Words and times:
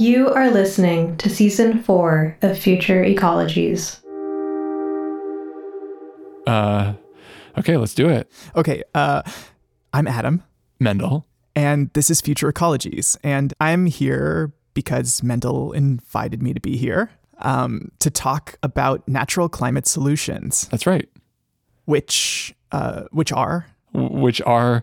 You 0.00 0.30
are 0.30 0.50
listening 0.50 1.18
to 1.18 1.28
season 1.28 1.82
four 1.82 2.34
of 2.40 2.58
Future 2.58 3.04
Ecologies. 3.04 4.00
Uh, 6.46 6.94
okay, 7.58 7.76
let's 7.76 7.92
do 7.92 8.08
it. 8.08 8.32
Okay, 8.56 8.82
uh, 8.94 9.20
I'm 9.92 10.06
Adam, 10.08 10.42
Mendel. 10.78 11.26
and 11.54 11.90
this 11.92 12.08
is 12.08 12.22
Future 12.22 12.50
Ecologies, 12.50 13.18
and 13.22 13.52
I'm 13.60 13.84
here 13.84 14.54
because 14.72 15.22
Mendel 15.22 15.72
invited 15.72 16.42
me 16.42 16.54
to 16.54 16.60
be 16.60 16.78
here 16.78 17.10
um, 17.40 17.92
to 17.98 18.08
talk 18.08 18.56
about 18.62 19.06
natural 19.06 19.50
climate 19.50 19.86
solutions, 19.86 20.66
That's 20.70 20.86
right. 20.86 21.10
which 21.84 22.54
uh, 22.72 23.02
which 23.12 23.32
are 23.32 23.66
Which 23.92 24.40
are, 24.46 24.82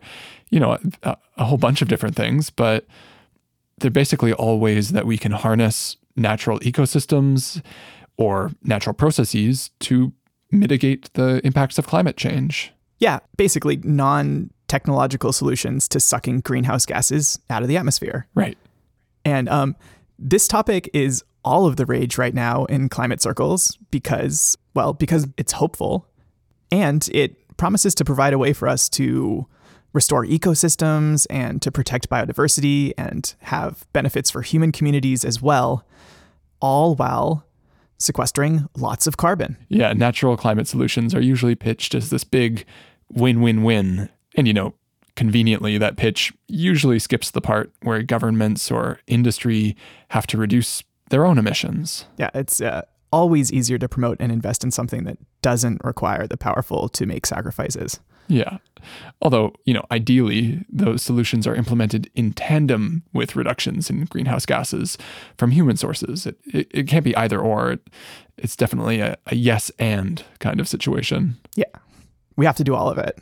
you 0.51 0.59
know, 0.59 0.77
a, 1.01 1.17
a 1.37 1.43
whole 1.43 1.57
bunch 1.57 1.81
of 1.81 1.87
different 1.87 2.15
things, 2.15 2.51
but 2.51 2.85
they're 3.79 3.91
basically 3.91 4.33
all 4.33 4.59
ways 4.59 4.89
that 4.89 5.05
we 5.05 5.17
can 5.17 5.31
harness 5.31 5.97
natural 6.15 6.59
ecosystems 6.61 7.61
or 8.17 8.51
natural 8.63 8.93
processes 8.93 9.69
to 9.79 10.11
mitigate 10.51 11.13
the 11.13 11.39
impacts 11.45 11.77
of 11.77 11.85
climate 11.85 12.17
change. 12.17 12.73
yeah, 12.99 13.19
basically 13.37 13.77
non-technological 13.77 15.31
solutions 15.31 15.87
to 15.89 15.99
sucking 15.99 16.39
greenhouse 16.41 16.85
gases 16.85 17.39
out 17.49 17.61
of 17.61 17.67
the 17.67 17.77
atmosphere. 17.77 18.27
Right. 18.33 18.57
And 19.23 19.47
um, 19.49 19.75
this 20.17 20.47
topic 20.47 20.89
is 20.93 21.23
all 21.43 21.67
of 21.67 21.75
the 21.75 21.85
rage 21.85 22.17
right 22.17 22.33
now 22.33 22.65
in 22.65 22.89
climate 22.89 23.21
circles 23.21 23.77
because, 23.91 24.57
well, 24.73 24.93
because 24.93 25.27
it's 25.37 25.51
hopeful 25.51 26.07
and 26.71 27.07
it 27.13 27.55
promises 27.57 27.93
to 27.95 28.05
provide 28.05 28.33
a 28.33 28.37
way 28.37 28.53
for 28.53 28.67
us 28.67 28.89
to 28.89 29.45
restore 29.93 30.25
ecosystems 30.25 31.25
and 31.29 31.61
to 31.61 31.71
protect 31.71 32.09
biodiversity 32.09 32.93
and 32.97 33.33
have 33.41 33.85
benefits 33.93 34.29
for 34.29 34.41
human 34.41 34.71
communities 34.71 35.25
as 35.25 35.41
well, 35.41 35.85
all 36.59 36.95
while 36.95 37.45
sequestering 37.97 38.67
lots 38.77 39.07
of 39.07 39.17
carbon. 39.17 39.57
Yeah, 39.69 39.93
natural 39.93 40.37
climate 40.37 40.67
solutions 40.67 41.15
are 41.15 41.21
usually 41.21 41.55
pitched 41.55 41.95
as 41.95 42.09
this 42.09 42.23
big 42.23 42.65
win 43.11 43.41
win 43.41 43.63
win. 43.63 44.09
And, 44.35 44.47
you 44.47 44.53
know, 44.53 44.75
conveniently, 45.15 45.77
that 45.79 45.97
pitch 45.97 46.31
usually 46.47 46.99
skips 46.99 47.31
the 47.31 47.41
part 47.41 47.71
where 47.81 48.03
governments 48.03 48.69
or 48.69 48.99
industry 49.07 49.75
have 50.09 50.27
to 50.27 50.37
reduce 50.37 50.83
their 51.09 51.25
own 51.25 51.37
emissions. 51.37 52.05
Yeah, 52.17 52.29
it's 52.35 52.61
uh, 52.61 52.83
always 53.11 53.51
easier 53.51 53.77
to 53.79 53.89
promote 53.89 54.17
and 54.19 54.31
invest 54.31 54.63
in 54.63 54.71
something 54.71 55.05
that 55.05 55.17
doesn't 55.41 55.83
require 55.83 56.27
the 56.27 56.37
powerful 56.37 56.89
to 56.89 57.05
make 57.05 57.25
sacrifices. 57.25 57.99
Yeah. 58.27 58.57
Although, 59.21 59.53
you 59.65 59.73
know, 59.73 59.83
ideally, 59.91 60.63
those 60.69 61.01
solutions 61.01 61.47
are 61.47 61.55
implemented 61.55 62.09
in 62.15 62.33
tandem 62.33 63.03
with 63.13 63.35
reductions 63.35 63.89
in 63.89 64.05
greenhouse 64.05 64.45
gases 64.45 64.97
from 65.37 65.51
human 65.51 65.77
sources. 65.77 66.25
It, 66.25 66.37
it, 66.45 66.67
it 66.71 66.87
can't 66.87 67.03
be 67.03 67.15
either 67.15 67.39
or. 67.39 67.71
It, 67.73 67.89
it's 68.37 68.55
definitely 68.55 68.99
a, 68.99 69.17
a 69.27 69.35
yes 69.35 69.71
and 69.79 70.23
kind 70.39 70.59
of 70.59 70.67
situation. 70.67 71.37
Yeah, 71.55 71.65
we 72.35 72.45
have 72.45 72.55
to 72.57 72.63
do 72.63 72.75
all 72.75 72.89
of 72.89 72.97
it. 72.97 73.17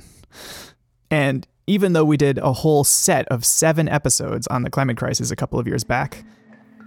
And 1.09 1.47
even 1.67 1.93
though 1.93 2.05
we 2.05 2.17
did 2.17 2.37
a 2.39 2.51
whole 2.53 2.83
set 2.83 3.27
of 3.29 3.45
seven 3.45 3.87
episodes 3.87 4.47
on 4.47 4.63
the 4.63 4.69
climate 4.69 4.97
crisis 4.97 5.31
a 5.31 5.35
couple 5.35 5.59
of 5.59 5.67
years 5.67 5.83
back, 5.83 6.23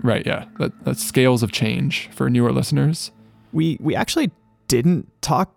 Right. 0.00 0.24
Yeah. 0.24 0.44
That, 0.60 0.84
that's 0.84 1.04
scales 1.04 1.42
of 1.42 1.50
change 1.50 2.08
for 2.12 2.30
newer 2.30 2.52
listeners. 2.52 3.10
we 3.52 3.76
we 3.80 3.96
actually 3.96 4.30
didn't 4.68 5.10
talk 5.22 5.52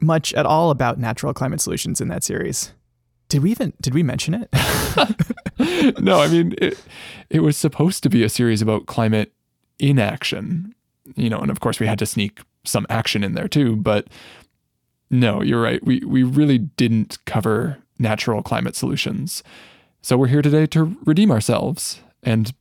much 0.00 0.32
at 0.34 0.46
all 0.46 0.70
about 0.70 0.98
natural 0.98 1.32
climate 1.34 1.60
solutions 1.60 2.00
in 2.00 2.08
that 2.08 2.24
series. 2.24 2.72
Did 3.28 3.42
we 3.42 3.50
even 3.52 3.72
did 3.80 3.94
we 3.94 4.02
mention 4.02 4.34
it? 4.34 4.48
no, 6.00 6.20
I 6.20 6.28
mean, 6.28 6.54
it, 6.58 6.78
it 7.28 7.40
was 7.40 7.56
supposed 7.56 8.02
to 8.02 8.08
be 8.08 8.24
a 8.24 8.28
series 8.28 8.60
about 8.60 8.86
climate 8.86 9.32
inaction, 9.78 10.74
you 11.14 11.30
know, 11.30 11.38
and 11.38 11.50
of 11.50 11.60
course 11.60 11.78
we 11.78 11.86
had 11.86 11.98
to 12.00 12.06
sneak 12.06 12.40
some 12.64 12.86
action 12.90 13.22
in 13.22 13.34
there 13.34 13.48
too. 13.48 13.76
But 13.76 14.08
no, 15.10 15.42
you're 15.42 15.62
right. 15.62 15.82
We, 15.84 16.00
we 16.00 16.22
really 16.22 16.58
didn't 16.58 17.18
cover 17.24 17.78
natural 17.98 18.42
climate 18.42 18.76
solutions. 18.76 19.42
So 20.02 20.16
we're 20.16 20.28
here 20.28 20.42
today 20.42 20.66
to 20.66 20.96
redeem 21.04 21.30
ourselves 21.30 22.00
and 22.22 22.52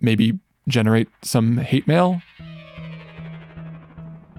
maybe 0.00 0.38
generate 0.68 1.08
some 1.22 1.58
hate 1.58 1.86
mail. 1.86 2.20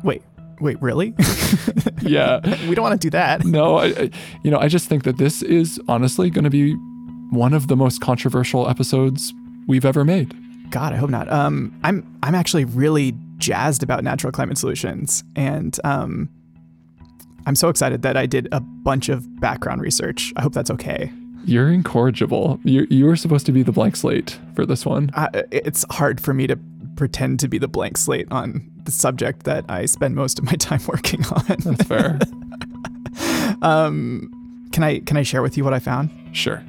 wait, 0.03 0.21
wait, 0.59 0.81
really? 0.81 1.13
Yeah. 2.01 2.39
we 2.69 2.75
don't 2.75 2.83
want 2.83 2.99
to 3.01 3.05
do 3.05 3.09
that. 3.09 3.43
no, 3.43 3.77
I, 3.77 3.85
I, 3.87 4.09
you 4.43 4.51
know, 4.51 4.59
I 4.59 4.67
just 4.67 4.87
think 4.87 5.03
that 5.03 5.17
this 5.17 5.41
is 5.41 5.79
honestly 5.89 6.29
going 6.29 6.43
to 6.45 6.49
be 6.49 6.73
one 7.31 7.53
of 7.53 7.67
the 7.67 7.75
most 7.75 7.99
controversial 8.01 8.69
episodes 8.69 9.33
we've 9.67 9.83
ever 9.83 10.05
made. 10.05 10.33
God, 10.69 10.93
I 10.93 10.97
hope 10.97 11.09
not. 11.09 11.29
Um, 11.31 11.77
I'm 11.83 12.19
I'm 12.23 12.35
actually 12.35 12.65
really 12.65 13.13
jazzed 13.37 13.83
about 13.83 14.03
natural 14.03 14.31
climate 14.31 14.57
solutions, 14.57 15.23
and 15.35 15.77
um, 15.83 16.29
I'm 17.45 17.55
so 17.55 17.69
excited 17.69 18.01
that 18.03 18.15
I 18.17 18.25
did 18.25 18.47
a 18.51 18.59
bunch 18.59 19.09
of 19.09 19.39
background 19.39 19.81
research. 19.81 20.33
I 20.37 20.41
hope 20.41 20.53
that's 20.53 20.71
okay. 20.71 21.11
You're 21.45 21.71
incorrigible. 21.71 22.59
You 22.63 22.87
you 22.89 23.05
were 23.05 23.15
supposed 23.15 23.45
to 23.47 23.51
be 23.51 23.63
the 23.63 23.71
blank 23.71 23.95
slate 23.95 24.37
for 24.55 24.65
this 24.65 24.85
one. 24.85 25.09
I, 25.15 25.29
it's 25.51 25.85
hard 25.89 26.21
for 26.21 26.33
me 26.33 26.47
to 26.47 26.57
pretend 26.95 27.39
to 27.41 27.47
be 27.47 27.57
the 27.57 27.67
blank 27.67 27.97
slate 27.97 28.27
on 28.31 28.69
the 28.87 28.91
subject 28.91 29.43
that 29.43 29.65
I 29.69 29.85
spend 29.85 30.15
most 30.15 30.39
of 30.39 30.45
my 30.45 30.53
time 30.67 30.81
working 30.87 31.23
on. 31.27 31.43
That's 31.59 31.83
fair. 31.83 32.17
um, 33.61 34.31
can 34.71 34.83
I 34.83 34.99
can 34.99 35.17
I 35.17 35.23
share 35.23 35.41
with 35.41 35.57
you 35.57 35.63
what 35.63 35.73
I 35.73 35.79
found? 35.79 36.09
sure. 36.33 36.63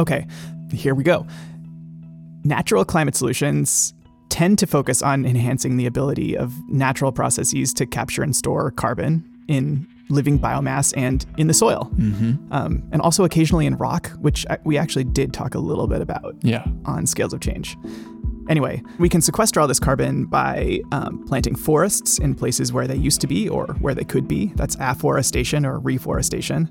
Okay, 0.00 0.26
here 0.72 0.94
we 0.94 1.02
go. 1.02 1.26
Natural 2.44 2.84
climate 2.84 3.16
solutions 3.16 3.92
tend 4.28 4.58
to 4.60 4.66
focus 4.66 5.02
on 5.02 5.24
enhancing 5.26 5.76
the 5.76 5.86
ability 5.86 6.36
of 6.36 6.54
natural 6.68 7.10
processes 7.10 7.74
to 7.74 7.84
capture 7.86 8.22
and 8.22 8.36
store 8.36 8.70
carbon 8.70 9.24
in 9.48 9.86
living 10.10 10.38
biomass 10.38 10.94
and 10.96 11.26
in 11.36 11.48
the 11.48 11.54
soil, 11.54 11.90
Mm-hmm. 11.96 12.52
um, 12.52 12.82
and 12.92 13.02
also 13.02 13.24
occasionally 13.24 13.66
in 13.66 13.76
rock, 13.76 14.10
which 14.20 14.46
I- 14.48 14.58
we 14.64 14.78
actually 14.78 15.04
did 15.04 15.32
talk 15.32 15.54
a 15.54 15.58
little 15.58 15.86
bit 15.88 16.00
about 16.00 16.36
Yeah. 16.42 16.64
on 16.84 17.04
scales 17.06 17.32
of 17.32 17.40
change. 17.40 17.76
Anyway, 18.48 18.82
we 18.98 19.08
can 19.08 19.20
sequester 19.20 19.60
all 19.60 19.68
this 19.68 19.78
carbon 19.78 20.24
by 20.24 20.80
um, 20.92 21.24
planting 21.26 21.54
forests 21.54 22.18
in 22.18 22.34
places 22.34 22.72
where 22.72 22.86
they 22.86 22.96
used 22.96 23.20
to 23.20 23.26
be 23.26 23.48
or 23.48 23.66
where 23.80 23.94
they 23.94 24.04
could 24.04 24.26
be. 24.26 24.52
That's 24.56 24.76
afforestation 24.80 25.66
or 25.66 25.78
reforestation. 25.78 26.68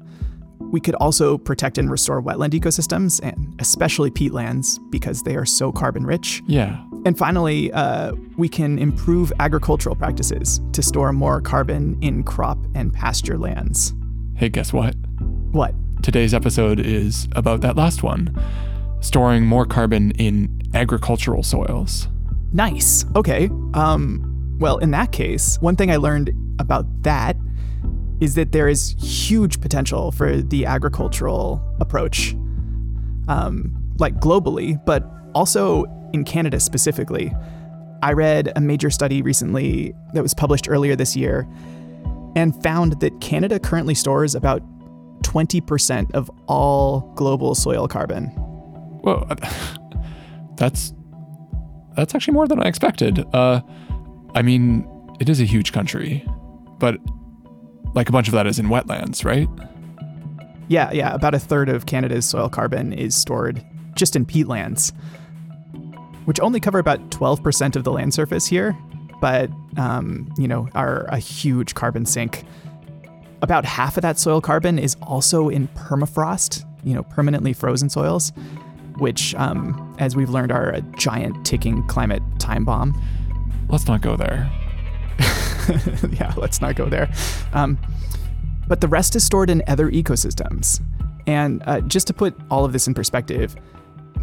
We 0.59 0.81
could 0.81 0.95
also 0.95 1.37
protect 1.37 1.77
and 1.77 1.89
restore 1.89 2.21
wetland 2.21 2.49
ecosystems, 2.49 3.21
and 3.23 3.55
especially 3.59 4.11
peatlands, 4.11 4.79
because 4.89 5.23
they 5.23 5.35
are 5.35 5.45
so 5.45 5.71
carbon 5.71 6.05
rich. 6.05 6.41
Yeah. 6.47 6.83
And 7.05 7.17
finally, 7.17 7.71
uh, 7.71 8.13
we 8.37 8.49
can 8.49 8.77
improve 8.79 9.31
agricultural 9.39 9.95
practices 9.95 10.59
to 10.73 10.81
store 10.81 11.13
more 11.13 11.39
carbon 11.41 11.97
in 12.01 12.23
crop 12.23 12.57
and 12.75 12.91
pasture 12.91 13.37
lands. 13.37 13.93
Hey, 14.35 14.49
guess 14.49 14.73
what? 14.73 14.95
What? 15.51 15.73
Today's 16.03 16.33
episode 16.33 16.79
is 16.79 17.27
about 17.33 17.61
that 17.61 17.75
last 17.75 18.03
one 18.03 18.35
storing 18.99 19.45
more 19.45 19.65
carbon 19.65 20.11
in 20.11 20.56
agricultural 20.73 21.43
soils. 21.43 22.07
Nice. 22.53 23.05
Okay. 23.15 23.49
Um, 23.73 24.57
well, 24.59 24.77
in 24.77 24.91
that 24.91 25.11
case, 25.11 25.57
one 25.61 25.75
thing 25.75 25.91
I 25.91 25.97
learned 25.97 26.31
about 26.59 26.85
that 27.03 27.37
is 28.19 28.35
that 28.35 28.51
there 28.51 28.67
is 28.67 28.95
huge 28.99 29.61
potential 29.61 30.11
for 30.11 30.37
the 30.37 30.65
agricultural 30.65 31.63
approach, 31.79 32.35
um, 33.27 33.75
like 33.99 34.15
globally, 34.15 34.83
but 34.85 35.03
also 35.35 35.85
in 36.13 36.23
Canada 36.23 36.59
specifically. 36.59 37.31
I 38.01 38.13
read 38.13 38.51
a 38.55 38.61
major 38.61 38.89
study 38.89 39.21
recently 39.21 39.93
that 40.13 40.23
was 40.23 40.33
published 40.33 40.67
earlier 40.69 40.95
this 40.95 41.15
year 41.15 41.47
and 42.35 42.59
found 42.63 42.99
that 42.99 43.19
Canada 43.21 43.59
currently 43.59 43.95
stores 43.95 44.35
about 44.35 44.61
20% 45.23 46.11
of 46.11 46.29
all 46.47 47.11
global 47.15 47.55
soil 47.55 47.87
carbon. 47.87 48.27
Whoa. 49.03 49.27
That's 50.57 50.93
that's 51.95 52.13
actually 52.13 52.33
more 52.33 52.47
than 52.47 52.61
I 52.61 52.67
expected. 52.67 53.25
Uh 53.33 53.61
I 54.35 54.41
mean, 54.41 54.87
it 55.19 55.29
is 55.29 55.39
a 55.39 55.45
huge 55.45 55.71
country, 55.71 56.25
but 56.79 56.99
like 57.95 58.09
a 58.09 58.11
bunch 58.11 58.27
of 58.27 58.33
that 58.33 58.45
is 58.45 58.59
in 58.59 58.67
wetlands, 58.67 59.25
right? 59.25 59.47
Yeah, 60.67 60.91
yeah. 60.91 61.13
About 61.13 61.33
a 61.33 61.39
third 61.39 61.69
of 61.69 61.85
Canada's 61.85 62.25
soil 62.25 62.49
carbon 62.49 62.93
is 62.93 63.15
stored 63.15 63.65
just 63.95 64.15
in 64.15 64.25
peatlands, 64.25 64.93
which 66.25 66.39
only 66.39 66.59
cover 66.59 66.77
about 66.79 67.09
12% 67.09 67.75
of 67.75 67.83
the 67.83 67.91
land 67.91 68.13
surface 68.13 68.45
here, 68.45 68.77
but, 69.21 69.49
um, 69.77 70.31
you 70.37 70.47
know, 70.47 70.69
are 70.75 71.05
a 71.05 71.17
huge 71.17 71.73
carbon 71.73 72.05
sink. 72.05 72.43
About 73.41 73.65
half 73.65 73.97
of 73.97 74.01
that 74.01 74.19
soil 74.19 74.41
carbon 74.41 74.77
is 74.77 74.95
also 75.01 75.49
in 75.49 75.67
permafrost, 75.69 76.65
you 76.83 76.93
know, 76.93 77.03
permanently 77.03 77.53
frozen 77.53 77.89
soils, 77.89 78.31
which, 78.99 79.35
um, 79.35 79.95
as 79.99 80.15
we've 80.15 80.29
learned, 80.29 80.51
are 80.51 80.69
a 80.69 80.81
giant 80.97 81.45
ticking 81.45 81.85
climate 81.87 82.23
time 82.39 82.65
bomb. 82.65 82.99
Let's 83.69 83.87
not 83.87 84.01
go 84.01 84.15
there. 84.15 84.49
yeah, 86.11 86.33
let's 86.37 86.61
not 86.61 86.75
go 86.75 86.87
there. 86.87 87.11
Um, 87.53 87.77
but 88.67 88.81
the 88.81 88.87
rest 88.87 89.15
is 89.15 89.23
stored 89.23 89.49
in 89.49 89.63
other 89.67 89.89
ecosystems. 89.89 90.81
And 91.25 91.61
uh, 91.65 91.81
just 91.81 92.07
to 92.07 92.13
put 92.13 92.35
all 92.49 92.65
of 92.65 92.73
this 92.73 92.87
in 92.87 92.93
perspective, 92.93 93.55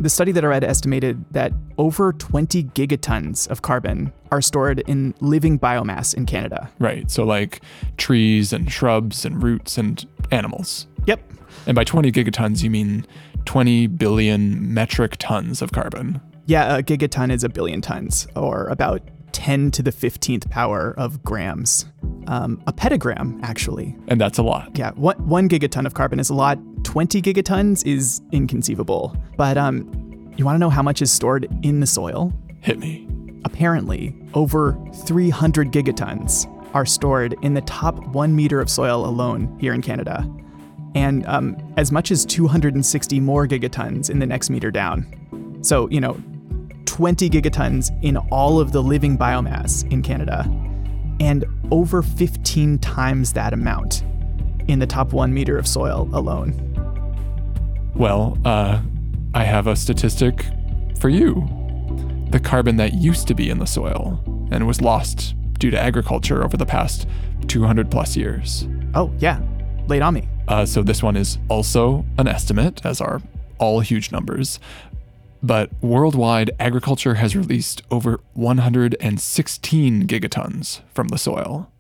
the 0.01 0.09
study 0.09 0.33
that 0.33 0.45
I 0.45 0.49
read 0.49 0.65
estimated 0.65 1.25
that 1.33 1.53
over 1.79 2.13
20 2.13 2.65
gigatons 2.65 3.49
of 3.49 3.63
carbon 3.63 4.13
are 4.33 4.43
stored 4.43 4.81
in 4.81 5.15
living 5.21 5.59
biomass 5.59 6.15
in 6.15 6.27
Canada. 6.27 6.71
Right. 6.79 7.11
So, 7.11 7.25
like 7.25 7.61
trees 7.97 8.53
and 8.53 8.71
shrubs 8.71 9.25
and 9.25 9.43
roots 9.43 9.79
and 9.79 10.05
animals. 10.31 10.87
Yep. 11.07 11.21
And 11.67 11.75
by 11.75 11.85
20 11.85 12.11
gigatons, 12.11 12.63
you 12.63 12.71
mean 12.71 13.07
20 13.45 13.87
billion 13.89 14.73
metric 14.73 15.17
tons 15.19 15.63
of 15.63 15.73
carbon. 15.73 16.21
Yeah, 16.47 16.77
a 16.77 16.83
gigaton 16.83 17.33
is 17.33 17.43
a 17.45 17.49
billion 17.49 17.81
tons, 17.81 18.27
or 18.37 18.69
about 18.69 19.03
10 19.33 19.71
to 19.73 19.83
the 19.83 19.91
15th 19.91 20.49
power 20.51 20.95
of 20.97 21.23
grams. 21.23 21.87
Um, 22.27 22.63
a 22.67 22.73
petagram, 22.73 23.43
actually. 23.43 23.97
And 24.09 24.21
that's 24.21 24.39
a 24.39 24.43
lot. 24.43 24.77
Yeah, 24.77 24.93
one, 24.93 25.17
one 25.27 25.49
gigaton 25.49 25.87
of 25.87 25.95
carbon 25.95 26.21
is 26.21 26.31
a 26.31 26.35
lot. 26.35 26.59
20 26.85 27.21
gigatons 27.21 27.85
is 27.87 28.21
inconceivable. 28.33 29.17
But 29.37 29.59
um, 29.59 30.33
you 30.37 30.45
want 30.45 30.57
to 30.57 30.61
know 30.61 30.71
how 30.71 30.83
much 30.83 31.03
is 31.03 31.11
stored 31.11 31.49
in 31.63 31.81
the 31.81 31.87
soil? 31.87 32.33
Hit 32.61 32.79
me. 32.79 33.09
Apparently, 33.45 34.17
over 34.35 34.79
300 35.07 35.71
gigatons 35.73 36.51
are 36.75 36.87
stored 36.87 37.37
in 37.43 37.55
the 37.55 37.61
top 37.63 38.05
one 38.09 38.35
meter 38.35 38.61
of 38.61 38.69
soil 38.69 39.05
alone 39.07 39.57
here 39.61 39.75
in 39.75 39.83
Canada, 39.83 40.29
and 40.95 41.27
um, 41.27 41.57
as 41.77 41.91
much 41.91 42.11
as 42.11 42.25
260 42.25 43.21
more 43.21 43.47
gigatons 43.47 44.11
in 44.11 44.19
the 44.19 44.27
next 44.27 44.51
meter 44.51 44.71
down. 44.71 45.59
So, 45.63 45.89
you 45.91 46.01
know, 46.01 46.21
20 46.87 47.29
gigatons 47.31 47.91
in 48.03 48.17
all 48.17 48.61
of 48.61 48.73
the 48.73 48.83
living 48.83 49.19
biomass 49.19 49.91
in 49.91 50.03
Canada, 50.03 50.49
and 51.21 51.45
over 51.71 52.03
15 52.03 52.79
times 52.79 53.33
that 53.33 53.53
amount 53.53 54.03
in 54.69 54.79
the 54.79 54.87
top 54.87 55.13
one 55.13 55.33
meter 55.33 55.59
of 55.59 55.67
soil 55.67 56.09
alone. 56.13 56.53
Well, 57.95 58.39
uh, 58.45 58.81
I 59.35 59.45
have 59.45 59.67
a 59.67 59.77
statistic 59.77 60.47
for 60.99 61.09
you. 61.09 61.49
The 62.31 62.41
carbon 62.41 62.77
that 62.77 62.95
used 62.95 63.29
to 63.29 63.35
be 63.35 63.51
in 63.51 63.59
the 63.59 63.67
soil 63.67 64.21
and 64.51 64.67
was 64.67 64.81
lost 64.81 65.35
due 65.59 65.71
to 65.71 65.79
agriculture 65.79 66.45
over 66.45 66.57
the 66.57 66.67
past 66.67 67.09
200 67.49 67.91
plus 67.91 68.17
years. 68.17 68.67
Oh, 68.95 69.13
yeah. 69.19 69.41
It 69.91 70.03
on 70.03 70.15
me. 70.15 70.29
Uh, 70.49 70.67
so 70.67 70.83
this 70.83 71.03
one 71.03 71.17
is 71.17 71.39
also 71.49 72.05
an 72.19 72.29
estimate, 72.29 72.85
as 72.85 73.01
are 73.01 73.23
all 73.59 73.81
huge 73.81 74.13
numbers. 74.13 74.61
But 75.43 75.71
worldwide, 75.83 76.51
agriculture 76.59 77.15
has 77.15 77.37
released 77.37 77.83
over 77.91 78.21
116 78.33 80.07
gigatons 80.07 80.81
from 80.95 81.09
the 81.09 81.19
soil. 81.19 81.71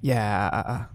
Yeah. 0.00 0.86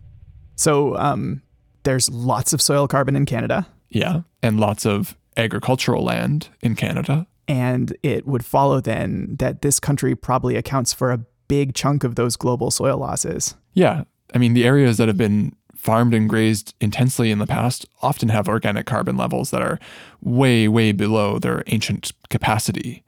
So, 0.56 0.98
um, 0.98 1.42
there's 1.84 2.10
lots 2.10 2.54
of 2.54 2.62
soil 2.62 2.88
carbon 2.88 3.16
in 3.16 3.26
Canada. 3.26 3.68
Yeah. 3.90 4.22
And 4.42 4.60
lots 4.60 4.86
of 4.86 5.18
agricultural 5.38 6.04
land 6.04 6.50
in 6.62 6.76
Canada. 6.76 7.28
And 7.48 7.96
it 8.04 8.26
would 8.26 8.46
follow 8.46 8.80
then 8.80 9.36
that 9.40 9.62
this 9.62 9.80
country 9.80 10.16
probably 10.16 10.56
accounts 10.56 10.94
for 10.94 11.12
a 11.12 11.20
big 11.48 11.74
chunk 11.76 12.04
of 12.04 12.16
those 12.16 12.36
global 12.36 12.72
soil 12.72 12.98
losses. 12.98 13.56
Yeah. 13.74 14.04
I 14.34 14.38
mean, 14.38 14.54
the 14.54 14.66
areas 14.66 14.98
that 14.98 15.08
have 15.08 15.18
been 15.18 15.56
farmed 15.76 16.14
and 16.14 16.30
grazed 16.30 16.74
intensely 16.80 17.30
in 17.30 17.40
the 17.40 17.46
past 17.46 17.86
often 18.02 18.30
have 18.30 18.48
organic 18.48 18.86
carbon 18.86 19.18
levels 19.18 19.52
that 19.52 19.62
are 19.62 19.80
way, 20.22 20.68
way 20.68 20.94
below 20.94 21.40
their 21.40 21.64
ancient 21.68 22.14
capacity. 22.30 23.04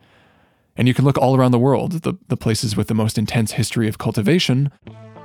And 0.76 0.88
you 0.88 0.94
can 0.94 1.06
look 1.06 1.18
all 1.18 1.38
around 1.38 1.52
the 1.52 1.60
world. 1.60 2.04
The, 2.04 2.18
the 2.28 2.36
places 2.36 2.76
with 2.76 2.88
the 2.88 2.94
most 2.94 3.18
intense 3.18 3.54
history 3.54 3.88
of 3.88 3.98
cultivation 3.98 4.72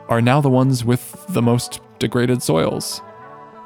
are 0.08 0.22
now 0.22 0.40
the 0.40 0.48
ones 0.48 0.84
with 0.84 1.24
the 1.28 1.42
most 1.42 1.80
degraded 1.98 2.40
soils. 2.40 3.02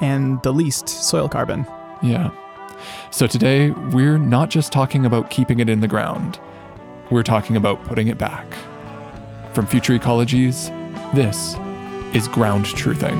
And 0.01 0.43
the 0.43 0.53
least 0.53 0.89
soil 0.89 1.29
carbon. 1.29 1.67
Yeah. 2.03 2.31
So 3.11 3.27
today, 3.27 3.71
we're 3.71 4.19
not 4.19 4.51
just 4.51 4.73
talking 4.73 5.05
about 5.05 5.31
keeping 5.31 5.61
it 5.61 5.69
in 5.69 5.81
the 5.81 5.89
ground, 5.89 6.39
we're 7.11 7.23
talking 7.23 7.55
about 7.55 7.85
putting 7.85 8.09
it 8.09 8.19
back. 8.19 8.47
From 9.53 9.67
Future 9.67 9.97
Ecologies, 9.97 10.69
this 11.15 11.55
is 12.15 12.29
Ground 12.29 12.65
Truthing. 12.67 13.19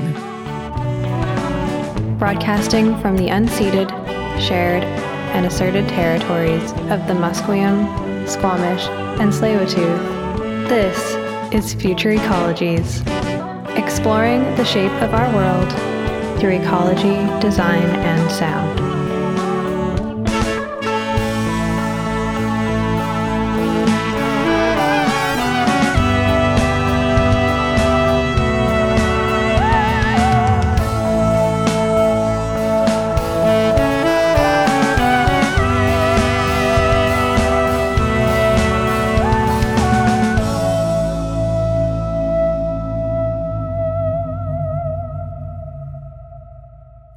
Broadcasting 2.17 2.97
from 3.01 3.17
the 3.17 3.27
unceded, 3.27 3.89
shared, 4.39 4.83
and 5.35 5.45
asserted 5.45 5.87
territories 5.89 6.71
of 6.89 7.05
the 7.05 7.13
Musqueam, 7.13 8.25
Squamish, 8.25 8.85
and 9.19 9.33
Tsleil-Waututh, 9.33 10.69
this 10.69 10.97
is 11.53 11.73
Future 11.73 12.11
Ecologies, 12.11 13.05
exploring 13.77 14.43
the 14.55 14.63
shape 14.63 14.93
of 15.01 15.13
our 15.13 15.33
world 15.35 15.69
through 16.39 16.61
ecology, 16.61 17.17
design, 17.41 17.83
and 17.83 18.31
sound. 18.31 18.94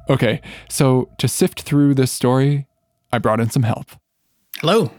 Okay, 0.09 0.41
so 0.69 1.09
to 1.19 1.27
sift 1.27 1.61
through 1.61 1.93
this 1.93 2.11
story, 2.11 2.67
I 3.11 3.19
brought 3.19 3.39
in 3.39 3.49
some 3.49 3.63
help. 3.63 3.91
Hello. 4.59 4.91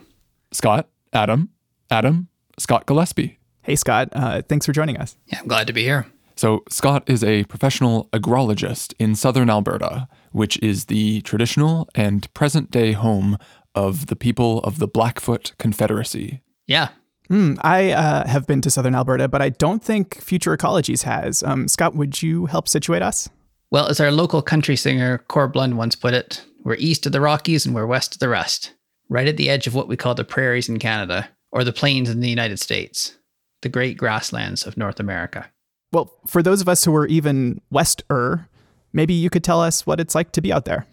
Scott, 0.52 0.88
Adam, 1.12 1.50
Adam, 1.90 2.28
Scott 2.58 2.86
Gillespie. 2.86 3.38
Hey, 3.62 3.76
Scott. 3.76 4.08
Uh, 4.12 4.42
thanks 4.42 4.66
for 4.66 4.72
joining 4.72 4.96
us. 4.96 5.16
Yeah, 5.26 5.40
I'm 5.40 5.48
glad 5.48 5.66
to 5.66 5.72
be 5.72 5.82
here. 5.82 6.06
So, 6.36 6.62
Scott 6.70 7.02
is 7.06 7.22
a 7.22 7.44
professional 7.44 8.08
agrologist 8.12 8.94
in 8.98 9.14
southern 9.14 9.50
Alberta, 9.50 10.08
which 10.32 10.58
is 10.62 10.86
the 10.86 11.20
traditional 11.22 11.88
and 11.94 12.32
present 12.32 12.70
day 12.70 12.92
home 12.92 13.36
of 13.74 14.06
the 14.06 14.16
people 14.16 14.60
of 14.60 14.78
the 14.78 14.88
Blackfoot 14.88 15.52
Confederacy. 15.58 16.40
Yeah. 16.66 16.88
Mm, 17.28 17.58
I 17.62 17.92
uh, 17.92 18.26
have 18.26 18.46
been 18.46 18.60
to 18.62 18.70
southern 18.70 18.94
Alberta, 18.94 19.28
but 19.28 19.42
I 19.42 19.50
don't 19.50 19.84
think 19.84 20.20
Future 20.22 20.56
Ecologies 20.56 21.02
has. 21.02 21.42
Um, 21.42 21.68
Scott, 21.68 21.94
would 21.94 22.22
you 22.22 22.46
help 22.46 22.68
situate 22.68 23.02
us? 23.02 23.28
Well, 23.72 23.86
as 23.86 24.00
our 24.00 24.10
local 24.10 24.42
country 24.42 24.74
singer 24.74 25.18
Corb 25.28 25.54
Lund 25.54 25.78
once 25.78 25.94
put 25.94 26.12
it, 26.12 26.44
we're 26.64 26.74
east 26.74 27.06
of 27.06 27.12
the 27.12 27.20
Rockies 27.20 27.64
and 27.64 27.72
we're 27.72 27.86
west 27.86 28.14
of 28.14 28.18
the 28.18 28.28
rest, 28.28 28.72
right 29.08 29.28
at 29.28 29.36
the 29.36 29.48
edge 29.48 29.68
of 29.68 29.76
what 29.76 29.86
we 29.86 29.96
call 29.96 30.16
the 30.16 30.24
prairies 30.24 30.68
in 30.68 30.80
Canada, 30.80 31.28
or 31.52 31.62
the 31.62 31.72
plains 31.72 32.10
in 32.10 32.18
the 32.18 32.28
United 32.28 32.58
States, 32.58 33.16
the 33.62 33.68
great 33.68 33.96
grasslands 33.96 34.66
of 34.66 34.76
North 34.76 34.98
America. 34.98 35.50
Well, 35.92 36.12
for 36.26 36.42
those 36.42 36.60
of 36.60 36.68
us 36.68 36.84
who 36.84 36.94
are 36.96 37.06
even 37.06 37.60
wester, 37.70 38.48
maybe 38.92 39.14
you 39.14 39.30
could 39.30 39.44
tell 39.44 39.60
us 39.60 39.86
what 39.86 40.00
it's 40.00 40.16
like 40.16 40.32
to 40.32 40.40
be 40.40 40.52
out 40.52 40.64
there. 40.64 40.86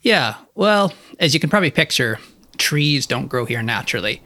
Yeah, 0.00 0.34
well, 0.56 0.92
as 1.20 1.34
you 1.34 1.40
can 1.40 1.50
probably 1.50 1.70
picture, 1.70 2.18
trees 2.58 3.06
don't 3.06 3.28
grow 3.28 3.44
here 3.44 3.62
naturally. 3.62 4.22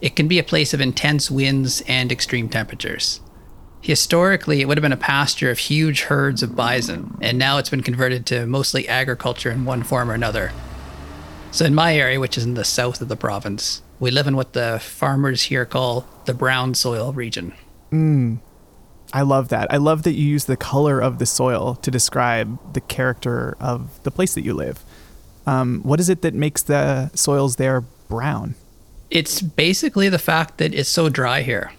It 0.00 0.16
can 0.16 0.28
be 0.28 0.38
a 0.38 0.44
place 0.44 0.72
of 0.72 0.80
intense 0.80 1.30
winds 1.30 1.82
and 1.82 2.10
extreme 2.10 2.48
temperatures. 2.48 3.20
Historically, 3.82 4.60
it 4.60 4.68
would 4.68 4.76
have 4.76 4.82
been 4.82 4.92
a 4.92 4.96
pasture 4.96 5.50
of 5.50 5.58
huge 5.58 6.02
herds 6.02 6.42
of 6.42 6.54
bison, 6.54 7.16
and 7.22 7.38
now 7.38 7.58
it's 7.58 7.70
been 7.70 7.82
converted 7.82 8.26
to 8.26 8.46
mostly 8.46 8.86
agriculture 8.86 9.50
in 9.50 9.64
one 9.64 9.82
form 9.82 10.10
or 10.10 10.14
another. 10.14 10.52
So, 11.50 11.64
in 11.64 11.74
my 11.74 11.96
area, 11.96 12.20
which 12.20 12.36
is 12.36 12.44
in 12.44 12.54
the 12.54 12.64
south 12.64 13.00
of 13.00 13.08
the 13.08 13.16
province, 13.16 13.82
we 13.98 14.10
live 14.10 14.26
in 14.26 14.36
what 14.36 14.52
the 14.52 14.78
farmers 14.80 15.44
here 15.44 15.64
call 15.64 16.06
the 16.26 16.34
brown 16.34 16.74
soil 16.74 17.12
region. 17.12 17.54
I 19.12 19.22
love 19.22 19.48
that. 19.48 19.72
I 19.72 19.78
love 19.78 20.04
that 20.04 20.12
you 20.12 20.26
use 20.26 20.44
the 20.44 20.56
color 20.56 21.00
of 21.00 21.18
the 21.18 21.26
soil 21.26 21.74
to 21.76 21.90
describe 21.90 22.74
the 22.74 22.80
character 22.80 23.56
of 23.58 24.00
the 24.04 24.10
place 24.10 24.34
that 24.34 24.44
you 24.44 24.54
live. 24.54 24.84
Um, 25.46 25.80
what 25.82 25.98
is 25.98 26.08
it 26.08 26.22
that 26.22 26.34
makes 26.34 26.62
the 26.62 27.10
soils 27.14 27.56
there 27.56 27.80
brown? 28.08 28.54
It's 29.10 29.42
basically 29.42 30.08
the 30.08 30.18
fact 30.18 30.58
that 30.58 30.72
it's 30.72 30.88
so 30.88 31.08
dry 31.08 31.42
here. 31.42 31.72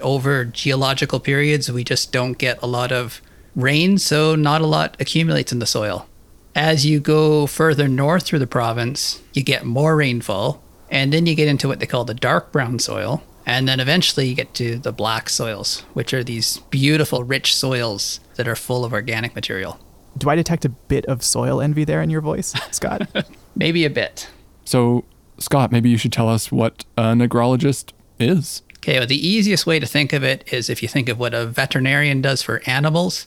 Over 0.00 0.44
geological 0.44 1.20
periods, 1.20 1.70
we 1.70 1.84
just 1.84 2.12
don't 2.12 2.38
get 2.38 2.62
a 2.62 2.66
lot 2.66 2.92
of 2.92 3.20
rain, 3.54 3.98
so 3.98 4.34
not 4.34 4.60
a 4.60 4.66
lot 4.66 4.96
accumulates 5.00 5.52
in 5.52 5.58
the 5.58 5.66
soil. 5.66 6.06
As 6.54 6.86
you 6.86 7.00
go 7.00 7.46
further 7.46 7.88
north 7.88 8.24
through 8.24 8.38
the 8.38 8.46
province, 8.46 9.22
you 9.32 9.42
get 9.42 9.64
more 9.64 9.96
rainfall, 9.96 10.62
and 10.90 11.12
then 11.12 11.26
you 11.26 11.34
get 11.34 11.48
into 11.48 11.68
what 11.68 11.80
they 11.80 11.86
call 11.86 12.04
the 12.04 12.14
dark 12.14 12.52
brown 12.52 12.78
soil, 12.78 13.22
and 13.44 13.68
then 13.68 13.80
eventually 13.80 14.28
you 14.28 14.34
get 14.34 14.54
to 14.54 14.78
the 14.78 14.92
black 14.92 15.28
soils, 15.28 15.80
which 15.92 16.12
are 16.12 16.24
these 16.24 16.58
beautiful, 16.70 17.24
rich 17.24 17.54
soils 17.54 18.20
that 18.36 18.48
are 18.48 18.56
full 18.56 18.84
of 18.84 18.92
organic 18.92 19.34
material. 19.34 19.78
Do 20.18 20.30
I 20.30 20.34
detect 20.34 20.64
a 20.64 20.70
bit 20.70 21.04
of 21.06 21.22
soil 21.22 21.60
envy 21.60 21.84
there 21.84 22.02
in 22.02 22.10
your 22.10 22.22
voice, 22.22 22.54
Scott? 22.70 23.08
Maybe 23.54 23.84
a 23.84 23.90
bit. 23.90 24.28
So, 24.64 25.04
Scott, 25.38 25.70
maybe 25.70 25.90
you 25.90 25.98
should 25.98 26.12
tell 26.12 26.28
us 26.28 26.50
what 26.50 26.84
an 26.96 27.20
agrologist 27.20 27.92
is. 28.18 28.62
Okay, 28.86 29.00
well, 29.00 29.06
the 29.08 29.26
easiest 29.26 29.66
way 29.66 29.80
to 29.80 29.86
think 29.86 30.12
of 30.12 30.22
it 30.22 30.44
is 30.52 30.70
if 30.70 30.80
you 30.80 30.86
think 30.86 31.08
of 31.08 31.18
what 31.18 31.34
a 31.34 31.44
veterinarian 31.44 32.22
does 32.22 32.40
for 32.40 32.62
animals, 32.66 33.26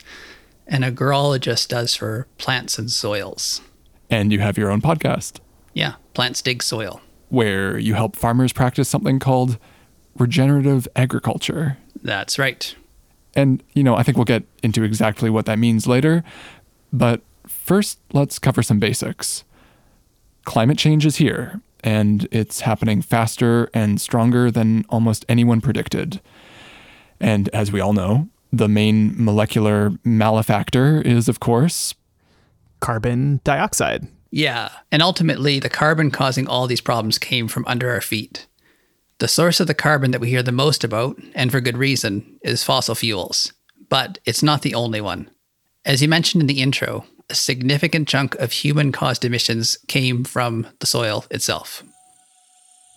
and 0.65 0.85
a 0.85 0.89
agrologist 0.89 1.67
does 1.67 1.93
for 1.93 2.27
plants 2.37 2.79
and 2.79 2.89
soils. 2.89 3.59
And 4.09 4.31
you 4.31 4.39
have 4.39 4.57
your 4.57 4.71
own 4.71 4.81
podcast. 4.81 5.41
Yeah, 5.73 5.95
plants 6.13 6.41
dig 6.41 6.63
soil. 6.63 7.01
where 7.29 7.77
you 7.77 7.93
help 7.93 8.15
farmers 8.15 8.51
practice 8.51 8.89
something 8.89 9.19
called 9.19 9.57
regenerative 10.17 10.87
agriculture. 10.95 11.77
That's 12.01 12.37
right. 12.37 12.75
And, 13.35 13.63
you 13.73 13.83
know, 13.83 13.95
I 13.95 14.03
think 14.03 14.17
we'll 14.17 14.25
get 14.25 14.43
into 14.63 14.83
exactly 14.83 15.29
what 15.29 15.45
that 15.45 15.59
means 15.59 15.87
later. 15.87 16.23
But 16.91 17.21
first, 17.47 17.99
let's 18.11 18.39
cover 18.39 18.63
some 18.63 18.79
basics. 18.79 19.43
Climate 20.45 20.77
change 20.77 21.05
is 21.05 21.17
here, 21.17 21.61
and 21.83 22.27
it's 22.31 22.61
happening 22.61 23.01
faster 23.01 23.69
and 23.73 23.99
stronger 23.99 24.51
than 24.51 24.85
almost 24.89 25.25
anyone 25.29 25.61
predicted. 25.61 26.21
And 27.19 27.49
as 27.49 27.71
we 27.71 27.79
all 27.79 27.93
know, 27.93 28.29
the 28.51 28.67
main 28.67 29.13
molecular 29.15 29.91
malefactor 30.03 31.01
is, 31.01 31.29
of 31.29 31.39
course, 31.39 31.93
Carbon 32.79 33.41
dioxide. 33.43 34.07
Yeah, 34.31 34.69
and 34.91 35.01
ultimately, 35.01 35.59
the 35.59 35.69
carbon 35.69 36.11
causing 36.11 36.47
all 36.47 36.67
these 36.67 36.81
problems 36.81 37.17
came 37.17 37.47
from 37.47 37.65
under 37.67 37.89
our 37.91 38.01
feet. 38.01 38.47
The 39.17 39.27
source 39.27 39.59
of 39.59 39.67
the 39.67 39.73
carbon 39.73 40.11
that 40.11 40.21
we 40.21 40.29
hear 40.29 40.43
the 40.43 40.51
most 40.51 40.83
about, 40.83 41.17
and 41.35 41.51
for 41.51 41.59
good 41.59 41.77
reason, 41.77 42.39
is 42.41 42.63
fossil 42.63 42.95
fuels. 42.95 43.51
But 43.89 44.19
it's 44.25 44.43
not 44.43 44.61
the 44.61 44.75
only 44.75 45.01
one. 45.01 45.29
As 45.83 46.01
you 46.01 46.07
mentioned 46.07 46.41
in 46.41 46.47
the 46.47 46.61
intro, 46.61 47.05
a 47.29 47.35
significant 47.35 48.07
chunk 48.07 48.35
of 48.35 48.51
human 48.51 48.91
caused 48.91 49.23
emissions 49.25 49.77
came 49.87 50.23
from 50.23 50.67
the 50.79 50.85
soil 50.85 51.25
itself. 51.31 51.83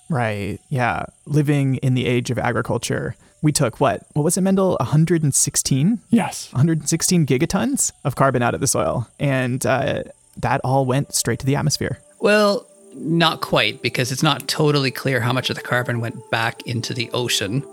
Right. 0.09 0.59
Yeah. 0.69 1.07
Living 1.27 1.77
in 1.77 1.95
the 1.95 2.07
age 2.07 2.31
of 2.31 2.39
agriculture, 2.39 3.17
we 3.41 3.53
took 3.53 3.81
what? 3.81 4.03
What 4.13 4.23
was 4.23 4.37
it, 4.37 4.43
Mendel? 4.43 4.77
116? 4.79 6.01
yes, 6.11 6.53
116 6.53 7.27
gigatons 7.27 7.93
of 8.05 8.15
carbon 8.15 8.43
out 8.43 8.55
of 8.55 8.61
the 8.61 8.67
soil. 8.67 9.09
And 9.19 9.65
uh, 9.65 10.05
that 10.37 10.61
all 10.65 10.87
went 10.87 11.15
straight 11.15 11.39
to 11.41 11.47
the 11.47 11.57
atmosphere. 11.57 11.99
Well, 12.21 12.67
not 12.95 13.41
quite, 13.41 13.83
because 13.83 14.13
it's 14.13 14.23
not 14.23 14.49
totally 14.49 14.91
clear 14.91 15.21
how 15.21 15.33
much 15.33 15.51
of 15.51 15.57
the 15.57 15.63
carbon 15.63 16.01
went 16.01 16.31
back 16.31 16.63
into 16.67 16.95
the 16.95 17.11
ocean, 17.13 17.65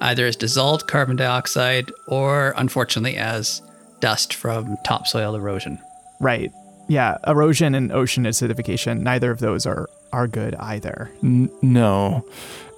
either 0.00 0.26
as 0.26 0.36
dissolved 0.36 0.86
carbon 0.86 1.16
dioxide 1.16 1.90
or, 2.06 2.54
unfortunately, 2.56 3.16
as 3.16 3.62
dust 4.00 4.32
from 4.32 4.76
topsoil 4.84 5.34
erosion. 5.34 5.78
Right. 6.20 6.52
Yeah. 6.88 7.18
Erosion 7.26 7.74
and 7.74 7.90
ocean 7.92 8.24
acidification, 8.24 9.00
neither 9.00 9.30
of 9.30 9.40
those 9.40 9.66
are, 9.66 9.88
are 10.12 10.26
good 10.26 10.54
either. 10.56 11.10
N- 11.22 11.50
no. 11.62 12.24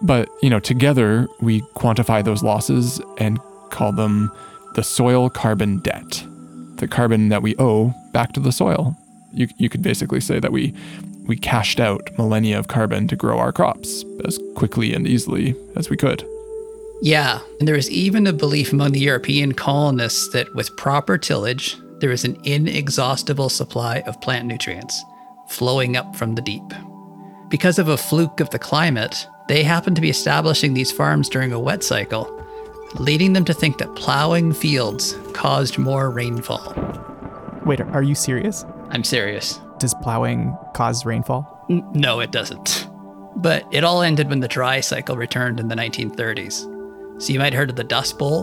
But, 0.01 0.29
you 0.43 0.51
know, 0.51 0.61
together 0.61 1.27
we 1.41 1.61
quantify 1.75 2.25
those 2.25 2.43
losses 2.43 3.01
and 3.19 3.39
call 3.71 3.93
them 3.93 4.31
the 4.75 4.83
soil 4.83 5.29
carbon 5.29 5.79
debt. 5.79 6.25
The 6.77 6.89
carbon 6.89 7.29
that 7.29 7.43
we 7.43 7.55
owe 7.59 7.95
back 8.13 8.33
to 8.33 8.41
the 8.41 8.53
soil. 8.53 8.97
You, 9.33 9.49
you 9.57 9.69
could 9.69 9.83
basically 9.83 10.21
say 10.21 10.41
that 10.41 10.53
we 10.53 10.75
we 11.27 11.37
cashed 11.37 11.79
out 11.79 12.11
millennia 12.19 12.59
of 12.59 12.69
carbon 12.69 13.07
to 13.09 13.17
grow 13.17 13.39
our 13.39 13.53
crops 13.53 14.05
as 14.25 14.41
quickly 14.57 14.93
and 14.93 15.07
easily 15.07 15.55
as 15.77 15.89
we 15.89 15.97
could. 15.97 16.27
Yeah, 17.01 17.41
and 17.59 17.67
there 17.67 17.77
is 17.77 17.91
even 17.91 18.27
a 18.27 18.33
belief 18.33 18.73
among 18.73 18.93
the 18.93 19.01
European 19.01 19.53
colonists 19.53 20.29
that 20.31 20.53
with 20.55 20.77
proper 20.77 21.19
tillage, 21.19 21.77
there 22.03 22.11
is 22.13 22.25
an 22.25 22.37
inexhaustible 22.45 23.49
supply 23.49 24.01
of 24.01 24.21
plant 24.21 24.47
nutrients 24.47 25.05
flowing 25.47 25.97
up 25.97 26.17
from 26.17 26.35
the 26.35 26.43
deep. 26.43 26.65
Because 27.49 27.79
of 27.79 27.87
a 27.89 27.97
fluke 27.97 28.41
of 28.41 28.51
the 28.51 28.59
climate, 28.59 29.27
they 29.49 29.63
happen 29.63 29.95
to 29.95 30.01
be 30.01 30.11
establishing 30.11 30.75
these 30.75 30.91
farms 30.91 31.29
during 31.29 31.53
a 31.53 31.61
wet 31.61 31.85
cycle, 31.85 32.29
leading 32.97 33.35
them 33.35 33.45
to 33.45 33.55
think 33.55 33.79
that 33.79 33.95
plowing 33.95 34.53
fields 34.53 35.15
caused 35.33 35.79
more 35.79 36.11
rainfall. 36.11 36.75
Wait, 37.65 37.81
are- 37.81 38.03
you 38.03 38.17
serious? 38.17 38.65
I'm 38.91 39.05
serious. 39.05 39.61
Does 39.79 39.95
plowing 40.03 40.57
cause 40.75 41.07
rainfall? 41.07 41.65
N- 41.71 41.87
No, 41.95 42.19
it 42.21 42.33
doesn't. 42.33 42.89
But 43.37 43.65
it 43.71 43.85
all 43.85 44.03
ended 44.03 44.29
when 44.29 44.41
the 44.41 44.49
dry 44.49 44.81
cycle 44.81 45.17
returned 45.17 45.61
in 45.61 45.69
the 45.69 45.77
1930s. 45.77 46.69
So 47.23 47.33
you 47.33 47.39
might 47.39 47.53
have 47.53 47.61
heard 47.61 47.71
of 47.71 47.77
the 47.77 47.85
Dust 47.85 48.19
Bowl. 48.19 48.43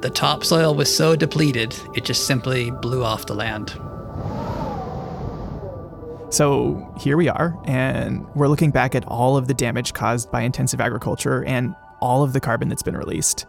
The 0.00 0.08
topsoil 0.08 0.74
was 0.74 0.94
so 0.94 1.14
depleted, 1.14 1.78
it 1.94 2.06
just 2.06 2.26
simply 2.26 2.70
blew 2.70 3.04
off 3.04 3.26
the 3.26 3.34
land. 3.34 3.78
So 6.32 6.94
here 6.98 7.18
we 7.18 7.28
are, 7.28 7.60
and 7.66 8.26
we're 8.34 8.48
looking 8.48 8.70
back 8.70 8.94
at 8.94 9.04
all 9.06 9.36
of 9.36 9.46
the 9.46 9.52
damage 9.52 9.92
caused 9.92 10.30
by 10.30 10.40
intensive 10.40 10.80
agriculture 10.80 11.44
and 11.44 11.74
all 12.00 12.22
of 12.22 12.32
the 12.32 12.40
carbon 12.40 12.70
that's 12.70 12.82
been 12.82 12.96
released. 12.96 13.44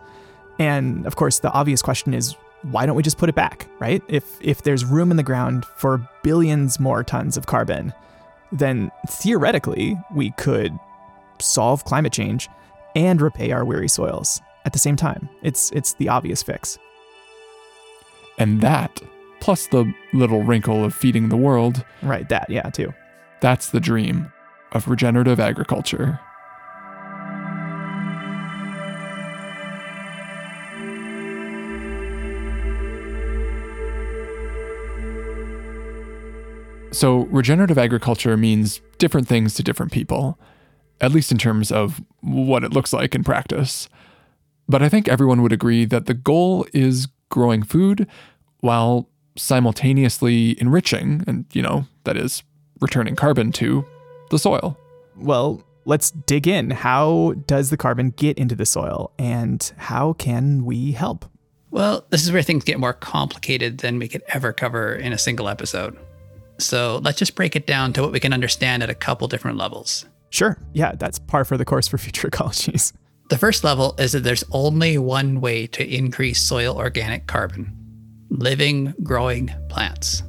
And 0.60 1.06
of 1.08 1.16
course, 1.16 1.40
the 1.40 1.52
obvious 1.54 1.82
question 1.82 2.14
is 2.14 2.36
why 2.64 2.86
don't 2.86 2.98
we 2.98 3.04
just 3.04 3.18
put 3.18 3.30
it 3.30 3.36
back, 3.36 3.70
right? 3.80 4.04
If 4.10 4.38
if 4.42 4.64
there's 4.64 4.84
room 4.84 5.10
in 5.10 5.16
the 5.16 5.24
ground 5.24 5.66
for 5.78 6.06
billions 6.22 6.82
more 6.82 7.02
tons 7.02 7.38
of 7.38 7.46
carbon, 7.46 7.94
then 8.52 8.92
theoretically 9.08 9.98
we 10.14 10.32
could 10.32 10.78
solve 11.40 11.86
climate 11.86 12.12
change 12.12 12.50
and 12.94 13.22
repay 13.22 13.52
our 13.52 13.64
weary 13.64 13.88
soils 13.88 14.42
at 14.66 14.74
the 14.74 14.80
same 14.80 14.96
time. 14.96 15.30
It's 15.42 15.72
it's 15.72 15.94
the 15.94 16.10
obvious 16.10 16.44
fix. 16.44 16.78
And 18.38 18.62
that, 18.62 19.02
plus 19.40 19.68
the 19.68 19.92
little 20.14 20.44
wrinkle 20.44 20.84
of 20.84 20.94
feeding 20.96 21.30
the 21.30 21.38
world, 21.38 21.84
Right, 22.02 22.28
that, 22.30 22.50
yeah, 22.50 22.70
too. 22.70 22.94
that's 23.42 23.70
the 23.70 23.80
dream 23.80 24.32
of 24.72 24.88
regenerative 24.88 25.40
agriculture. 25.40 26.20
So, 36.94 37.20
regenerative 37.28 37.78
agriculture 37.78 38.36
means 38.36 38.82
different 38.98 39.28
things 39.28 39.54
to 39.56 39.64
different 39.64 39.94
people, 39.94 40.38
at 41.00 41.12
least 41.14 41.32
in 41.32 41.38
terms 41.38 41.72
of 41.72 42.02
what 42.20 42.66
it 42.66 42.74
looks 42.74 42.92
like 42.92 43.16
in 43.16 43.24
practice. 43.24 43.88
But 44.68 44.82
I 44.82 44.90
think 44.90 45.08
everyone 45.08 45.42
would 45.42 45.54
agree 45.54 45.86
that 45.86 46.06
the 46.06 46.14
goal 46.14 46.66
is 46.74 47.08
growing 47.30 47.64
food 47.64 48.08
while 48.60 49.10
simultaneously 49.36 50.60
enriching, 50.62 51.24
and, 51.28 51.46
you 51.54 51.62
know, 51.62 51.86
that 52.04 52.18
is 52.18 52.44
returning 52.80 53.16
carbon 53.16 53.52
to 53.54 53.86
the 54.30 54.40
soil. 54.40 54.78
Well, 55.16 55.64
let's 55.86 56.12
dig 56.12 56.48
in. 56.48 56.72
How 56.72 57.34
does 57.48 57.70
the 57.70 57.78
carbon 57.78 58.12
get 58.12 58.38
into 58.38 58.56
the 58.56 58.66
soil 58.66 59.12
and 59.18 59.72
how 59.78 60.14
can 60.14 60.66
we 60.66 60.92
help? 60.92 61.26
Well, 61.70 62.06
this 62.10 62.24
is 62.24 62.32
where 62.32 62.42
things 62.42 62.64
get 62.64 62.80
more 62.80 62.94
complicated 62.94 63.78
than 63.80 63.98
we 63.98 64.08
could 64.08 64.24
ever 64.28 64.52
cover 64.52 64.94
in 64.94 65.14
a 65.14 65.18
single 65.18 65.48
episode. 65.48 65.98
So 66.58 67.00
let's 67.04 67.18
just 67.18 67.36
break 67.36 67.56
it 67.56 67.66
down 67.66 67.94
to 67.94 68.02
what 68.02 68.12
we 68.12 68.20
can 68.20 68.34
understand 68.34 68.84
at 68.84 68.90
a 68.90 68.96
couple 68.96 69.28
different 69.28 69.58
levels. 69.58 70.06
Sure. 70.30 70.58
Yeah, 70.74 70.94
that's 70.96 71.18
par 71.18 71.46
for 71.46 71.58
the 71.58 71.66
course 71.66 71.88
for 71.88 71.98
future 71.98 72.28
ecologies. 72.32 72.94
The 73.32 73.38
first 73.38 73.64
level 73.64 73.96
is 73.98 74.12
that 74.12 74.26
there's 74.26 74.44
only 74.52 74.98
one 74.98 75.40
way 75.40 75.66
to 75.68 75.88
increase 75.88 76.42
soil 76.42 76.76
organic 76.76 77.28
carbon 77.28 77.74
living, 78.30 78.94
growing 79.04 79.50
plants. 79.70 80.24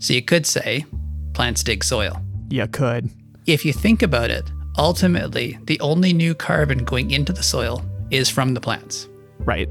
So 0.00 0.14
you 0.14 0.22
could 0.22 0.44
say 0.44 0.84
plants 1.32 1.62
dig 1.62 1.84
soil. 1.84 2.20
You 2.50 2.66
could. 2.66 3.08
If 3.46 3.64
you 3.64 3.72
think 3.72 4.02
about 4.02 4.32
it, 4.32 4.50
ultimately, 4.76 5.60
the 5.66 5.78
only 5.78 6.12
new 6.12 6.34
carbon 6.34 6.82
going 6.84 7.12
into 7.12 7.32
the 7.32 7.44
soil 7.44 7.84
is 8.10 8.28
from 8.28 8.54
the 8.54 8.60
plants. 8.60 9.08
Right. 9.38 9.68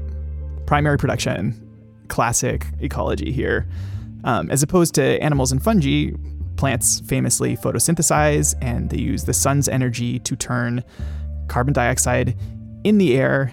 Primary 0.64 0.96
production, 0.96 1.52
classic 2.08 2.64
ecology 2.80 3.30
here. 3.30 3.68
Um, 4.24 4.50
as 4.50 4.62
opposed 4.62 4.94
to 4.94 5.22
animals 5.22 5.52
and 5.52 5.62
fungi, 5.62 6.12
plants 6.56 7.00
famously 7.00 7.58
photosynthesize 7.58 8.54
and 8.62 8.88
they 8.88 9.00
use 9.00 9.24
the 9.24 9.34
sun's 9.34 9.68
energy 9.68 10.18
to 10.20 10.34
turn 10.34 10.82
carbon 11.46 11.74
dioxide 11.74 12.34
in 12.84 12.98
the 12.98 13.16
air 13.16 13.52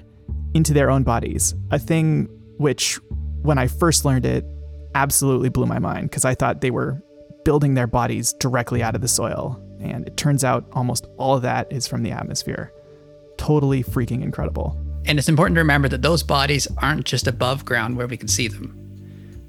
into 0.53 0.73
their 0.73 0.91
own 0.91 1.03
bodies. 1.03 1.55
A 1.71 1.79
thing 1.79 2.27
which, 2.57 2.99
when 3.41 3.57
I 3.57 3.67
first 3.67 4.05
learned 4.05 4.25
it, 4.25 4.45
absolutely 4.93 5.49
blew 5.49 5.65
my 5.65 5.79
mind 5.79 6.09
because 6.09 6.25
I 6.25 6.35
thought 6.35 6.61
they 6.61 6.71
were 6.71 7.01
building 7.43 7.73
their 7.73 7.87
bodies 7.87 8.33
directly 8.33 8.83
out 8.83 8.95
of 8.95 9.01
the 9.01 9.07
soil. 9.07 9.59
And 9.79 10.07
it 10.07 10.17
turns 10.17 10.43
out 10.43 10.67
almost 10.73 11.07
all 11.17 11.35
of 11.35 11.41
that 11.41 11.71
is 11.71 11.87
from 11.87 12.03
the 12.03 12.11
atmosphere. 12.11 12.71
Totally 13.37 13.83
freaking 13.83 14.21
incredible. 14.21 14.77
And 15.05 15.17
it's 15.17 15.29
important 15.29 15.55
to 15.55 15.61
remember 15.61 15.87
that 15.87 16.03
those 16.03 16.21
bodies 16.21 16.67
aren't 16.77 17.05
just 17.05 17.27
above 17.27 17.65
ground 17.65 17.97
where 17.97 18.07
we 18.07 18.17
can 18.17 18.27
see 18.27 18.47
them. 18.47 18.77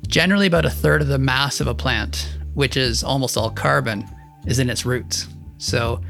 Generally, 0.06 0.46
about 0.46 0.64
a 0.64 0.70
third 0.70 1.02
of 1.02 1.08
the 1.08 1.18
mass 1.18 1.60
of 1.60 1.66
a 1.66 1.74
plant, 1.74 2.36
which 2.54 2.76
is 2.76 3.04
almost 3.04 3.36
all 3.36 3.50
carbon, 3.50 4.08
is 4.46 4.58
in 4.58 4.70
its 4.70 4.86
roots. 4.86 5.26
So, 5.58 6.00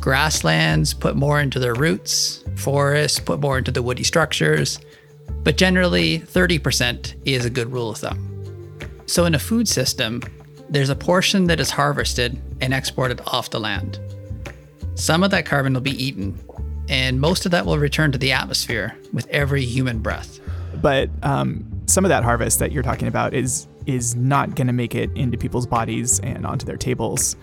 grasslands 0.00 0.94
put 0.94 1.16
more 1.16 1.40
into 1.40 1.58
their 1.58 1.74
roots, 1.74 2.44
forests 2.56 3.18
put 3.18 3.40
more 3.40 3.58
into 3.58 3.70
the 3.70 3.82
woody 3.82 4.04
structures, 4.04 4.78
but 5.42 5.56
generally, 5.56 6.20
30% 6.20 7.14
is 7.24 7.44
a 7.44 7.50
good 7.50 7.72
rule 7.72 7.90
of 7.90 7.98
thumb. 7.98 8.32
So, 9.06 9.24
in 9.24 9.34
a 9.34 9.38
food 9.38 9.68
system, 9.68 10.22
there's 10.68 10.88
a 10.88 10.96
portion 10.96 11.44
that 11.44 11.60
is 11.60 11.70
harvested 11.70 12.40
and 12.60 12.74
exported 12.74 13.20
off 13.26 13.50
the 13.50 13.60
land. 13.60 14.00
Some 14.96 15.22
of 15.22 15.30
that 15.30 15.46
carbon 15.46 15.74
will 15.74 15.80
be 15.80 16.02
eaten, 16.02 16.38
and 16.88 17.20
most 17.20 17.44
of 17.44 17.52
that 17.52 17.66
will 17.66 17.78
return 17.78 18.12
to 18.12 18.18
the 18.18 18.32
atmosphere 18.32 18.96
with 19.12 19.26
every 19.28 19.64
human 19.64 20.00
breath. 20.00 20.40
but 20.82 21.08
um, 21.22 21.64
some 21.86 22.04
of 22.04 22.08
that 22.08 22.24
harvest 22.24 22.58
that 22.58 22.72
you're 22.72 22.82
talking 22.82 23.08
about 23.08 23.32
is 23.32 23.66
is 23.86 24.16
not 24.16 24.56
going 24.56 24.66
to 24.66 24.72
make 24.72 24.96
it 24.96 25.10
into 25.14 25.38
people's 25.38 25.66
bodies 25.66 26.18
and 26.20 26.44
onto 26.44 26.66
their 26.66 26.76
tables. 26.76 27.36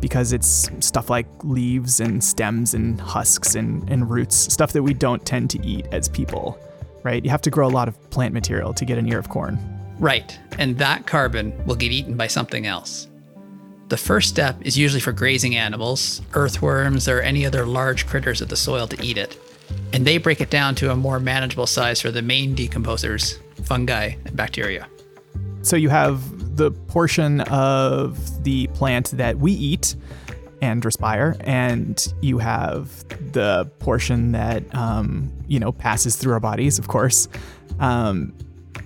Because 0.00 0.32
it's 0.32 0.70
stuff 0.80 1.10
like 1.10 1.26
leaves 1.44 2.00
and 2.00 2.22
stems 2.22 2.74
and 2.74 3.00
husks 3.00 3.54
and, 3.54 3.88
and 3.90 4.10
roots, 4.10 4.36
stuff 4.36 4.72
that 4.72 4.82
we 4.82 4.94
don't 4.94 5.24
tend 5.24 5.50
to 5.50 5.66
eat 5.66 5.86
as 5.92 6.08
people, 6.08 6.58
right? 7.02 7.24
You 7.24 7.30
have 7.30 7.42
to 7.42 7.50
grow 7.50 7.66
a 7.66 7.70
lot 7.70 7.88
of 7.88 8.10
plant 8.10 8.34
material 8.34 8.74
to 8.74 8.84
get 8.84 8.98
an 8.98 9.08
ear 9.08 9.18
of 9.18 9.28
corn. 9.28 9.58
Right, 9.98 10.38
and 10.58 10.78
that 10.78 11.06
carbon 11.06 11.52
will 11.66 11.76
get 11.76 11.92
eaten 11.92 12.16
by 12.16 12.26
something 12.26 12.66
else. 12.66 13.08
The 13.88 13.96
first 13.96 14.30
step 14.30 14.56
is 14.62 14.76
usually 14.78 15.00
for 15.00 15.12
grazing 15.12 15.54
animals, 15.54 16.22
earthworms, 16.32 17.08
or 17.08 17.20
any 17.20 17.44
other 17.44 17.66
large 17.66 18.06
critters 18.06 18.40
of 18.40 18.48
the 18.48 18.56
soil 18.56 18.86
to 18.86 19.04
eat 19.04 19.18
it. 19.18 19.38
And 19.92 20.06
they 20.06 20.18
break 20.18 20.40
it 20.40 20.50
down 20.50 20.74
to 20.76 20.90
a 20.90 20.96
more 20.96 21.20
manageable 21.20 21.66
size 21.66 22.00
for 22.00 22.10
the 22.10 22.22
main 22.22 22.56
decomposers, 22.56 23.38
fungi 23.64 24.14
and 24.24 24.34
bacteria. 24.34 24.88
So 25.60 25.76
you 25.76 25.90
have 25.90 26.22
the 26.56 26.70
portion 26.70 27.40
of 27.42 28.44
the 28.44 28.66
plant 28.68 29.10
that 29.12 29.38
we 29.38 29.52
eat 29.52 29.96
and 30.60 30.84
respire, 30.84 31.36
and 31.40 32.14
you 32.20 32.38
have 32.38 33.04
the 33.32 33.64
portion 33.80 34.32
that 34.32 34.62
um, 34.74 35.32
you 35.48 35.58
know 35.58 35.72
passes 35.72 36.16
through 36.16 36.32
our 36.32 36.40
bodies, 36.40 36.78
of 36.78 36.88
course. 36.88 37.28
Um, 37.80 38.32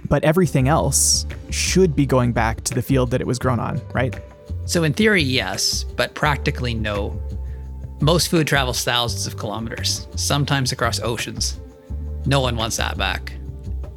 but 0.09 0.25
everything 0.25 0.69
else 0.69 1.27
should 1.51 1.95
be 1.97 2.07
going 2.07 2.33
back 2.33 2.63
to 2.65 2.75
the 2.75 2.83
field 2.83 3.11
that 3.11 3.21
it 3.21 3.27
was 3.27 3.39
grown 3.39 3.61
on, 3.61 3.81
right? 3.93 4.19
So, 4.65 4.85
in 4.85 4.93
theory, 4.93 5.23
yes, 5.23 5.85
but 5.85 6.15
practically, 6.15 6.75
no. 6.75 7.21
Most 8.01 8.29
food 8.29 8.47
travels 8.47 8.85
thousands 8.85 9.27
of 9.27 9.39
kilometers, 9.39 10.07
sometimes 10.17 10.73
across 10.73 11.01
oceans. 11.01 11.61
No 12.27 12.41
one 12.41 12.57
wants 12.57 12.77
that 12.77 12.99
back. 12.99 13.33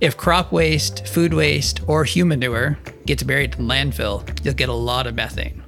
If 0.01 0.15
crop 0.15 0.53
waste, 0.53 1.05
food 1.07 1.33
waste, 1.33 1.81
or 1.85 2.05
human 2.05 2.39
manure 2.39 2.79
gets 3.05 3.21
buried 3.21 3.55
in 3.55 3.65
landfill, 3.67 4.23
you'll 4.45 4.53
get 4.53 4.69
a 4.69 4.73
lot 4.73 5.07
of 5.07 5.15
methane, 5.15 5.61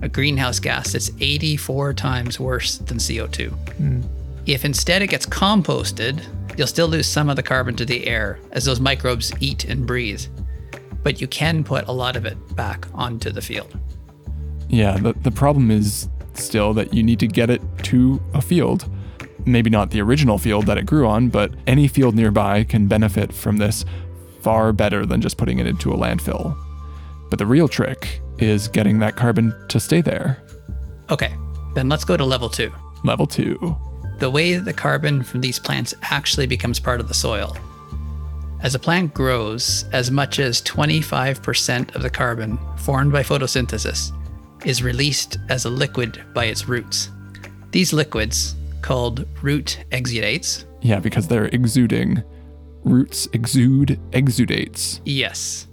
a 0.00 0.08
greenhouse 0.08 0.60
gas 0.60 0.92
that's 0.92 1.10
84 1.18 1.92
times 1.94 2.38
worse 2.38 2.78
than 2.78 2.98
CO2. 2.98 3.50
Mm. 3.80 4.04
If 4.46 4.64
instead 4.64 5.02
it 5.02 5.08
gets 5.08 5.26
composted, 5.26 6.22
you'll 6.56 6.68
still 6.68 6.86
lose 6.86 7.08
some 7.08 7.28
of 7.28 7.34
the 7.34 7.42
carbon 7.42 7.74
to 7.74 7.84
the 7.84 8.06
air 8.06 8.38
as 8.52 8.64
those 8.64 8.78
microbes 8.78 9.32
eat 9.40 9.64
and 9.64 9.84
breathe. 9.84 10.24
But 11.02 11.20
you 11.20 11.26
can 11.26 11.64
put 11.64 11.88
a 11.88 11.92
lot 11.92 12.14
of 12.14 12.26
it 12.26 12.36
back 12.54 12.86
onto 12.94 13.32
the 13.32 13.42
field. 13.42 13.76
Yeah, 14.68 14.98
the, 14.98 15.14
the 15.14 15.32
problem 15.32 15.72
is 15.72 16.08
still 16.34 16.74
that 16.74 16.94
you 16.94 17.02
need 17.02 17.18
to 17.18 17.26
get 17.26 17.50
it 17.50 17.60
to 17.84 18.22
a 18.34 18.40
field 18.40 18.88
maybe 19.46 19.70
not 19.70 19.90
the 19.90 20.00
original 20.00 20.38
field 20.38 20.66
that 20.66 20.78
it 20.78 20.86
grew 20.86 21.06
on, 21.06 21.28
but 21.28 21.52
any 21.66 21.88
field 21.88 22.14
nearby 22.14 22.64
can 22.64 22.86
benefit 22.86 23.32
from 23.32 23.56
this 23.56 23.84
far 24.40 24.72
better 24.72 25.06
than 25.06 25.20
just 25.20 25.36
putting 25.36 25.58
it 25.58 25.66
into 25.66 25.92
a 25.92 25.96
landfill. 25.96 26.56
But 27.30 27.38
the 27.38 27.46
real 27.46 27.68
trick 27.68 28.20
is 28.38 28.68
getting 28.68 28.98
that 28.98 29.16
carbon 29.16 29.54
to 29.68 29.80
stay 29.80 30.00
there. 30.00 30.42
Okay, 31.10 31.34
then 31.74 31.88
let's 31.88 32.04
go 32.04 32.16
to 32.16 32.24
level 32.24 32.48
two. 32.48 32.72
Level 33.04 33.26
two. 33.26 33.76
The 34.18 34.30
way 34.30 34.54
that 34.54 34.64
the 34.64 34.72
carbon 34.72 35.22
from 35.22 35.40
these 35.40 35.58
plants 35.58 35.94
actually 36.02 36.46
becomes 36.46 36.78
part 36.78 37.00
of 37.00 37.08
the 37.08 37.14
soil. 37.14 37.56
As 38.60 38.74
a 38.74 38.78
plant 38.78 39.12
grows, 39.12 39.84
as 39.92 40.10
much 40.10 40.38
as 40.38 40.62
25% 40.62 41.94
of 41.94 42.02
the 42.02 42.08
carbon 42.08 42.58
formed 42.78 43.12
by 43.12 43.22
photosynthesis 43.22 44.10
is 44.64 44.82
released 44.82 45.36
as 45.50 45.64
a 45.64 45.70
liquid 45.70 46.24
by 46.32 46.46
its 46.46 46.68
roots. 46.68 47.10
These 47.72 47.92
liquids, 47.92 48.54
called 48.84 49.26
root 49.40 49.82
exudates. 49.92 50.66
Yeah, 50.82 51.00
because 51.00 51.26
they're 51.26 51.46
exuding. 51.46 52.22
Roots 52.84 53.26
exude 53.32 53.98
exudates. 54.10 55.00
Yes. 55.06 55.66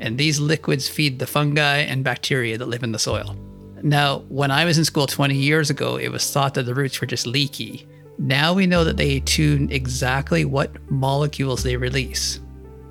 And 0.00 0.18
these 0.18 0.40
liquids 0.40 0.88
feed 0.88 1.20
the 1.20 1.28
fungi 1.28 1.78
and 1.78 2.02
bacteria 2.02 2.58
that 2.58 2.66
live 2.66 2.82
in 2.82 2.90
the 2.90 2.98
soil. 2.98 3.36
Now, 3.82 4.24
when 4.28 4.50
I 4.50 4.64
was 4.64 4.78
in 4.78 4.84
school 4.84 5.06
20 5.06 5.36
years 5.36 5.70
ago, 5.70 5.96
it 5.96 6.10
was 6.10 6.28
thought 6.28 6.54
that 6.54 6.64
the 6.64 6.74
roots 6.74 7.00
were 7.00 7.06
just 7.06 7.24
leaky. 7.24 7.86
Now 8.18 8.52
we 8.52 8.66
know 8.66 8.82
that 8.82 8.96
they 8.96 9.20
tune 9.20 9.70
exactly 9.70 10.44
what 10.44 10.72
molecules 10.90 11.62
they 11.62 11.76
release. 11.76 12.40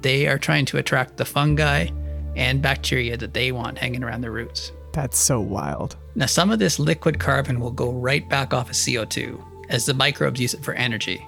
They 0.01 0.27
are 0.27 0.39
trying 0.39 0.65
to 0.67 0.77
attract 0.77 1.17
the 1.17 1.25
fungi 1.25 1.89
and 2.37 2.61
bacteria 2.61 3.17
that 3.17 3.33
they 3.33 3.51
want 3.51 3.77
hanging 3.77 4.05
around 4.05 4.21
their 4.21 4.31
roots. 4.31 4.71
That's 4.93 5.17
so 5.17 5.41
wild. 5.41 5.97
Now, 6.15 6.27
some 6.27 6.49
of 6.49 6.59
this 6.59 6.79
liquid 6.79 7.19
carbon 7.19 7.59
will 7.59 7.71
go 7.71 7.91
right 7.91 8.27
back 8.29 8.53
off 8.53 8.69
as 8.69 8.77
CO2, 8.77 9.48
as 9.69 9.85
the 9.85 9.93
microbes 9.93 10.39
use 10.39 10.53
it 10.53 10.63
for 10.63 10.73
energy. 10.73 11.25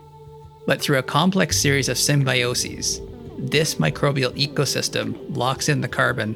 But 0.68 0.82
through 0.82 0.98
a 0.98 1.04
complex 1.04 1.60
series 1.60 1.90
of 1.90 1.98
symbioses, 1.98 3.00
this 3.38 3.76
microbial 3.76 4.36
ecosystem 4.36 5.16
locks 5.36 5.70
in 5.70 5.82
the 5.82 5.88
carbon 5.88 6.36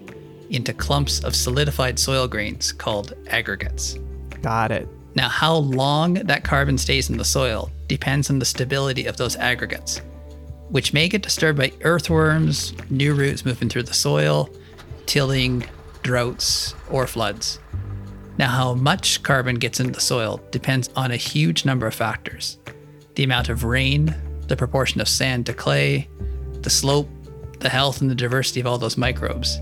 into 0.49 0.73
clumps 0.73 1.23
of 1.23 1.35
solidified 1.35 1.99
soil 1.99 2.27
grains 2.27 2.71
called 2.71 3.13
aggregates. 3.27 3.97
Got 4.41 4.71
it. 4.71 4.87
Now, 5.15 5.29
how 5.29 5.55
long 5.55 6.15
that 6.15 6.43
carbon 6.43 6.77
stays 6.77 7.09
in 7.09 7.17
the 7.17 7.25
soil 7.25 7.71
depends 7.87 8.29
on 8.29 8.39
the 8.39 8.45
stability 8.45 9.05
of 9.05 9.17
those 9.17 9.35
aggregates, 9.37 10.01
which 10.69 10.93
may 10.93 11.07
get 11.07 11.21
disturbed 11.21 11.57
by 11.57 11.71
earthworms, 11.81 12.73
new 12.89 13.13
roots 13.13 13.45
moving 13.45 13.69
through 13.69 13.83
the 13.83 13.93
soil, 13.93 14.49
tilling, 15.05 15.65
droughts, 16.03 16.73
or 16.89 17.07
floods. 17.07 17.59
Now, 18.37 18.49
how 18.49 18.73
much 18.73 19.23
carbon 19.23 19.55
gets 19.55 19.79
into 19.79 19.93
the 19.93 20.01
soil 20.01 20.41
depends 20.51 20.89
on 20.95 21.11
a 21.11 21.17
huge 21.17 21.65
number 21.65 21.87
of 21.87 21.93
factors 21.93 22.57
the 23.15 23.23
amount 23.23 23.47
of 23.47 23.63
rain, 23.63 24.13
the 24.47 24.57
proportion 24.57 24.99
of 24.99 25.07
sand 25.07 25.45
to 25.45 25.53
clay, 25.53 26.09
the 26.61 26.69
slope, 26.69 27.07
the 27.59 27.69
health, 27.69 28.01
and 28.01 28.09
the 28.09 28.15
diversity 28.15 28.59
of 28.59 28.67
all 28.67 28.77
those 28.77 28.97
microbes. 28.97 29.57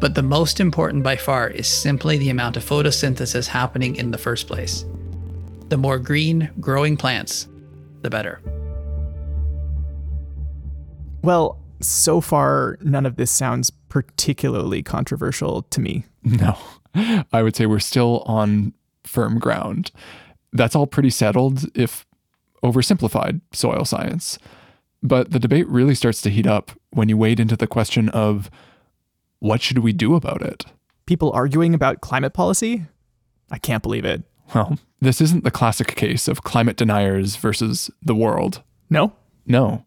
But 0.00 0.14
the 0.14 0.22
most 0.22 0.60
important 0.60 1.02
by 1.02 1.16
far 1.16 1.48
is 1.48 1.66
simply 1.66 2.18
the 2.18 2.28
amount 2.28 2.58
of 2.58 2.64
photosynthesis 2.64 3.46
happening 3.46 3.96
in 3.96 4.10
the 4.10 4.18
first 4.18 4.46
place. 4.46 4.84
The 5.70 5.78
more 5.78 5.98
green, 5.98 6.50
growing 6.60 6.98
plants, 6.98 7.48
the 8.02 8.10
better. 8.10 8.42
Well, 11.22 11.58
so 11.80 12.20
far, 12.20 12.76
none 12.82 13.06
of 13.06 13.16
this 13.16 13.30
sounds 13.30 13.70
particularly 13.88 14.82
controversial 14.82 15.62
to 15.62 15.80
me. 15.80 16.04
No. 16.24 16.58
I 17.32 17.42
would 17.42 17.54
say 17.54 17.66
we're 17.66 17.78
still 17.78 18.22
on 18.26 18.74
firm 19.04 19.38
ground. 19.38 19.90
That's 20.52 20.74
all 20.74 20.86
pretty 20.86 21.10
settled 21.10 21.64
if 21.74 22.04
oversimplified 22.62 23.40
soil 23.52 23.84
science. 23.84 24.38
But 25.02 25.30
the 25.30 25.38
debate 25.38 25.68
really 25.68 25.94
starts 25.94 26.20
to 26.22 26.30
heat 26.30 26.46
up 26.46 26.72
when 26.90 27.08
you 27.08 27.16
wade 27.16 27.40
into 27.40 27.56
the 27.56 27.66
question 27.66 28.08
of 28.10 28.50
what 29.38 29.62
should 29.62 29.78
we 29.78 29.92
do 29.92 30.14
about 30.14 30.42
it? 30.42 30.66
People 31.06 31.32
arguing 31.32 31.74
about 31.74 32.00
climate 32.00 32.34
policy? 32.34 32.84
I 33.50 33.58
can't 33.58 33.82
believe 33.82 34.04
it. 34.04 34.22
Well, 34.54 34.78
this 35.00 35.20
isn't 35.20 35.44
the 35.44 35.50
classic 35.50 35.94
case 35.96 36.28
of 36.28 36.42
climate 36.42 36.76
deniers 36.76 37.36
versus 37.36 37.90
the 38.02 38.14
world. 38.14 38.62
No? 38.90 39.14
No. 39.46 39.86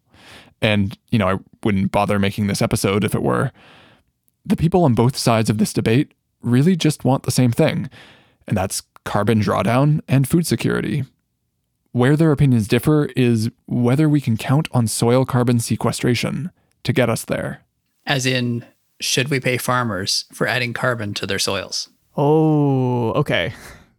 And, 0.60 0.98
you 1.10 1.18
know, 1.18 1.28
I 1.28 1.38
wouldn't 1.62 1.92
bother 1.92 2.18
making 2.18 2.46
this 2.46 2.62
episode 2.62 3.04
if 3.04 3.14
it 3.14 3.22
were. 3.22 3.52
The 4.44 4.56
people 4.56 4.84
on 4.84 4.94
both 4.94 5.16
sides 5.16 5.48
of 5.48 5.58
this 5.58 5.72
debate 5.72 6.12
really 6.44 6.76
just 6.76 7.04
want 7.04 7.24
the 7.24 7.30
same 7.30 7.52
thing, 7.52 7.88
and 8.46 8.56
that's 8.56 8.82
carbon 9.04 9.40
drawdown 9.40 10.00
and 10.08 10.28
food 10.28 10.46
security. 10.46 11.04
Where 11.92 12.16
their 12.16 12.32
opinions 12.32 12.66
differ 12.66 13.06
is 13.16 13.50
whether 13.66 14.08
we 14.08 14.20
can 14.20 14.36
count 14.36 14.68
on 14.72 14.88
soil 14.88 15.24
carbon 15.24 15.60
sequestration 15.60 16.50
to 16.82 16.92
get 16.92 17.08
us 17.08 17.24
there. 17.24 17.62
As 18.06 18.26
in, 18.26 18.64
should 19.00 19.28
we 19.28 19.38
pay 19.40 19.56
farmers 19.58 20.24
for 20.32 20.46
adding 20.46 20.72
carbon 20.72 21.14
to 21.14 21.26
their 21.26 21.38
soils? 21.38 21.88
Oh, 22.16 23.12
okay. 23.12 23.54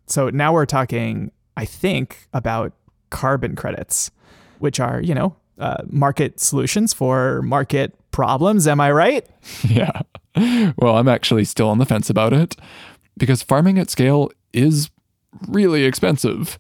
So 0.08 0.30
now 0.30 0.54
we're 0.54 0.66
talking, 0.66 1.32
I 1.58 1.66
think, 1.66 2.28
about 2.34 2.74
carbon 3.10 3.56
credits, 3.56 4.12
which 4.60 4.80
are, 4.80 5.02
you 5.02 5.16
know, 5.16 5.36
uh, 5.58 5.84
market 5.88 6.40
solutions 6.40 6.94
for 6.94 7.42
market 7.42 7.96
problems. 8.12 8.68
Am 8.68 8.80
I 8.82 8.92
right? 8.92 9.26
Yeah. 9.68 10.02
Well, 10.78 10.98
I'm 10.98 11.08
actually 11.08 11.46
still 11.46 11.70
on 11.70 11.78
the 11.78 11.86
fence 11.86 12.10
about 12.10 12.34
it 12.34 12.56
because 13.18 13.42
farming 13.42 13.80
at 13.80 13.90
scale 13.90 14.32
is 14.54 14.90
really 15.48 15.86
expensive 15.86 16.60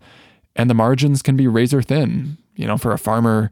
and 0.55 0.69
the 0.69 0.73
margins 0.73 1.21
can 1.21 1.35
be 1.35 1.47
razor 1.47 1.81
thin. 1.81 2.37
You 2.55 2.67
know, 2.67 2.77
for 2.77 2.93
a 2.93 2.97
farmer, 2.97 3.51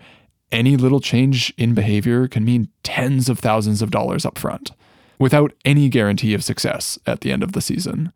any 0.52 0.78
little 0.78 1.02
change 1.02 1.54
in 1.58 1.74
behavior 1.74 2.28
can 2.28 2.46
mean 2.46 2.70
tens 2.84 3.28
of 3.28 3.40
thousands 3.40 3.82
of 3.82 3.92
dollars 3.92 4.26
up 4.26 4.38
front 4.38 4.72
without 5.20 5.54
any 5.66 5.90
guarantee 5.90 6.34
of 6.34 6.44
success 6.44 6.98
at 7.06 7.22
the 7.22 7.32
end 7.32 7.44
of 7.44 7.52
the 7.52 7.62
season. 7.62 8.14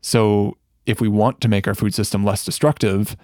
So, 0.00 0.56
if 0.84 1.00
we 1.00 1.08
want 1.08 1.40
to 1.40 1.48
make 1.48 1.66
our 1.66 1.74
food 1.74 1.94
system 1.94 2.24
less 2.24 2.44
destructive, 2.44 3.16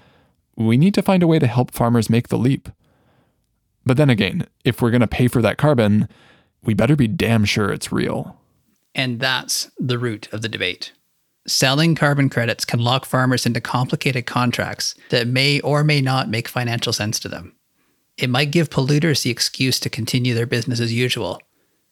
we 0.57 0.77
need 0.77 0.95
to 0.95 1.03
find 1.03 1.23
a 1.23 1.29
way 1.29 1.39
to 1.39 1.47
help 1.47 1.71
farmers 1.71 2.11
make 2.11 2.29
the 2.29 2.39
leap. 2.39 2.69
But 3.87 3.97
then 3.97 4.11
again, 4.11 4.47
if 4.65 4.83
we're 4.83 4.91
going 4.91 5.01
to 5.01 5.07
pay 5.07 5.29
for 5.29 5.41
that 5.43 5.59
carbon, 5.59 6.09
we 6.65 6.75
better 6.75 6.97
be 6.97 7.09
damn 7.09 7.45
sure 7.45 7.71
it's 7.71 7.93
real. 7.93 8.37
And 8.95 9.21
that's 9.21 9.71
the 9.79 9.99
root 9.99 10.29
of 10.33 10.43
the 10.43 10.49
debate. 10.49 10.93
Selling 11.47 11.95
carbon 11.95 12.29
credits 12.29 12.65
can 12.65 12.81
lock 12.81 13.05
farmers 13.05 13.47
into 13.47 13.61
complicated 13.61 14.27
contracts 14.27 14.95
that 15.11 15.27
may 15.27 15.61
or 15.61 15.83
may 15.83 16.01
not 16.01 16.29
make 16.29 16.47
financial 16.47 16.93
sense 16.93 17.19
to 17.21 17.29
them. 17.29 17.57
It 18.17 18.31
might 18.31 18.53
give 18.53 18.71
polluters 18.71 19.23
the 19.23 19.31
excuse 19.31 19.81
to 19.81 19.91
continue 19.91 20.35
their 20.35 20.47
business 20.47 20.79
as 20.79 20.93
usual, 20.93 21.41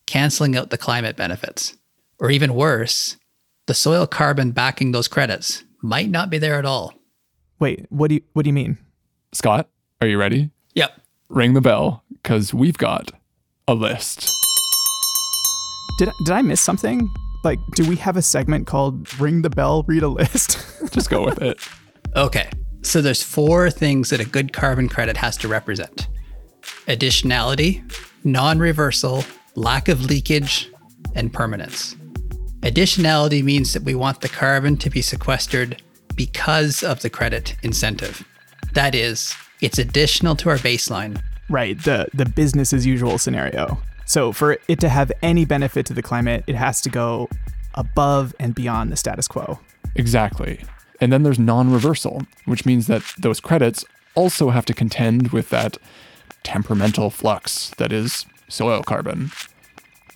canceling 0.07 0.57
out 0.57 0.71
the 0.71 0.79
climate 0.79 1.17
benefits. 1.17 1.77
Or 2.21 2.31
even 2.31 2.55
worse, 2.55 3.17
the 3.67 3.75
soil 3.75 4.07
carbon 4.07 4.53
backing 4.53 4.93
those 4.93 5.09
credits 5.09 5.65
might 5.83 6.11
not 6.11 6.31
be 6.31 6.39
there 6.39 6.59
at 6.59 6.67
all. 6.67 6.95
Wait, 7.59 7.87
what 7.89 8.09
do 8.09 8.17
you 8.17 8.23
what 8.35 8.45
do 8.45 8.49
you 8.49 8.55
mean? 8.55 8.79
Scott, 9.33 9.69
are 10.01 10.07
you 10.07 10.19
ready? 10.19 10.51
Yep. 10.75 11.01
Ring 11.29 11.55
the 11.55 11.61
bell, 11.61 12.05
because 12.11 12.53
we've 12.53 12.79
got 12.79 13.13
a 13.67 13.75
list. 13.75 14.31
Did 15.99 16.11
did 16.25 16.33
I 16.33 16.43
miss 16.43 16.61
something? 16.61 17.09
Like, 17.43 17.59
do 17.75 17.89
we 17.89 17.97
have 17.97 18.17
a 18.17 18.23
segment 18.23 18.67
called 18.67 19.19
"Ring 19.21 19.43
the 19.43 19.51
Bell, 19.51 19.85
Read 19.87 20.03
a 20.03 20.09
List"? 20.09 20.59
Just 20.93 21.11
go 21.11 21.25
with 21.25 21.41
it. 21.41 21.59
Okay. 22.17 22.51
So 22.83 23.03
there's 23.03 23.23
four 23.23 23.71
things 23.71 24.11
that 24.11 24.21
a 24.21 24.25
good 24.25 24.53
carbon 24.53 24.89
credit 24.89 25.17
has 25.19 25.37
to 25.39 25.49
represent. 25.49 26.09
Additionality, 26.87 27.83
non-reversal, 28.25 29.25
lack 29.55 29.89
of 29.89 30.05
leakage, 30.05 30.71
and 31.15 31.33
permanence. 31.33 31.95
Additionality 32.61 33.43
means 33.43 33.73
that 33.73 33.83
we 33.83 33.95
want 33.95 34.21
the 34.21 34.29
carbon 34.29 34.77
to 34.79 34.91
be 34.91 35.03
sequestered 35.03 35.83
because 36.15 36.83
of 36.83 37.01
the 37.01 37.11
credit 37.11 37.57
incentive. 37.63 38.25
That 38.75 38.95
is, 38.95 39.35
it's 39.61 39.79
additional 39.79 40.37
to 40.37 40.51
our 40.51 40.59
baseline. 40.59 41.23
right, 41.49 41.79
the 41.83 42.09
the 42.15 42.27
business 42.27 42.73
as 42.73 42.87
usual 42.87 43.19
scenario. 43.19 43.79
So 44.11 44.33
for 44.33 44.59
it 44.67 44.81
to 44.81 44.89
have 44.89 45.13
any 45.23 45.45
benefit 45.45 45.87
to 45.87 45.95
the 45.95 46.03
climate, 46.03 46.43
it 46.49 46.57
has 46.57 46.81
to 46.81 46.91
go 46.91 47.29
above 47.77 48.35
and 48.41 48.57
beyond 48.57 48.91
the 48.91 48.97
status 48.97 49.29
quo. 49.29 49.61
Exactly. 49.95 50.65
And 51.01 51.13
then 51.13 51.23
there's 51.23 51.39
non 51.39 51.73
reversal, 51.73 52.23
which 52.45 52.67
means 52.67 52.89
that 52.89 53.05
those 53.17 53.39
credits 53.39 53.85
also 54.17 54.51
have 54.51 54.65
to 54.65 54.75
contend 54.75 55.29
with 55.29 55.51
that 55.51 55.79
temperamental 56.43 57.11
flux 57.11 57.71
that 57.79 57.93
is 57.93 58.27
soil 58.49 58.83
carbon, 58.83 59.31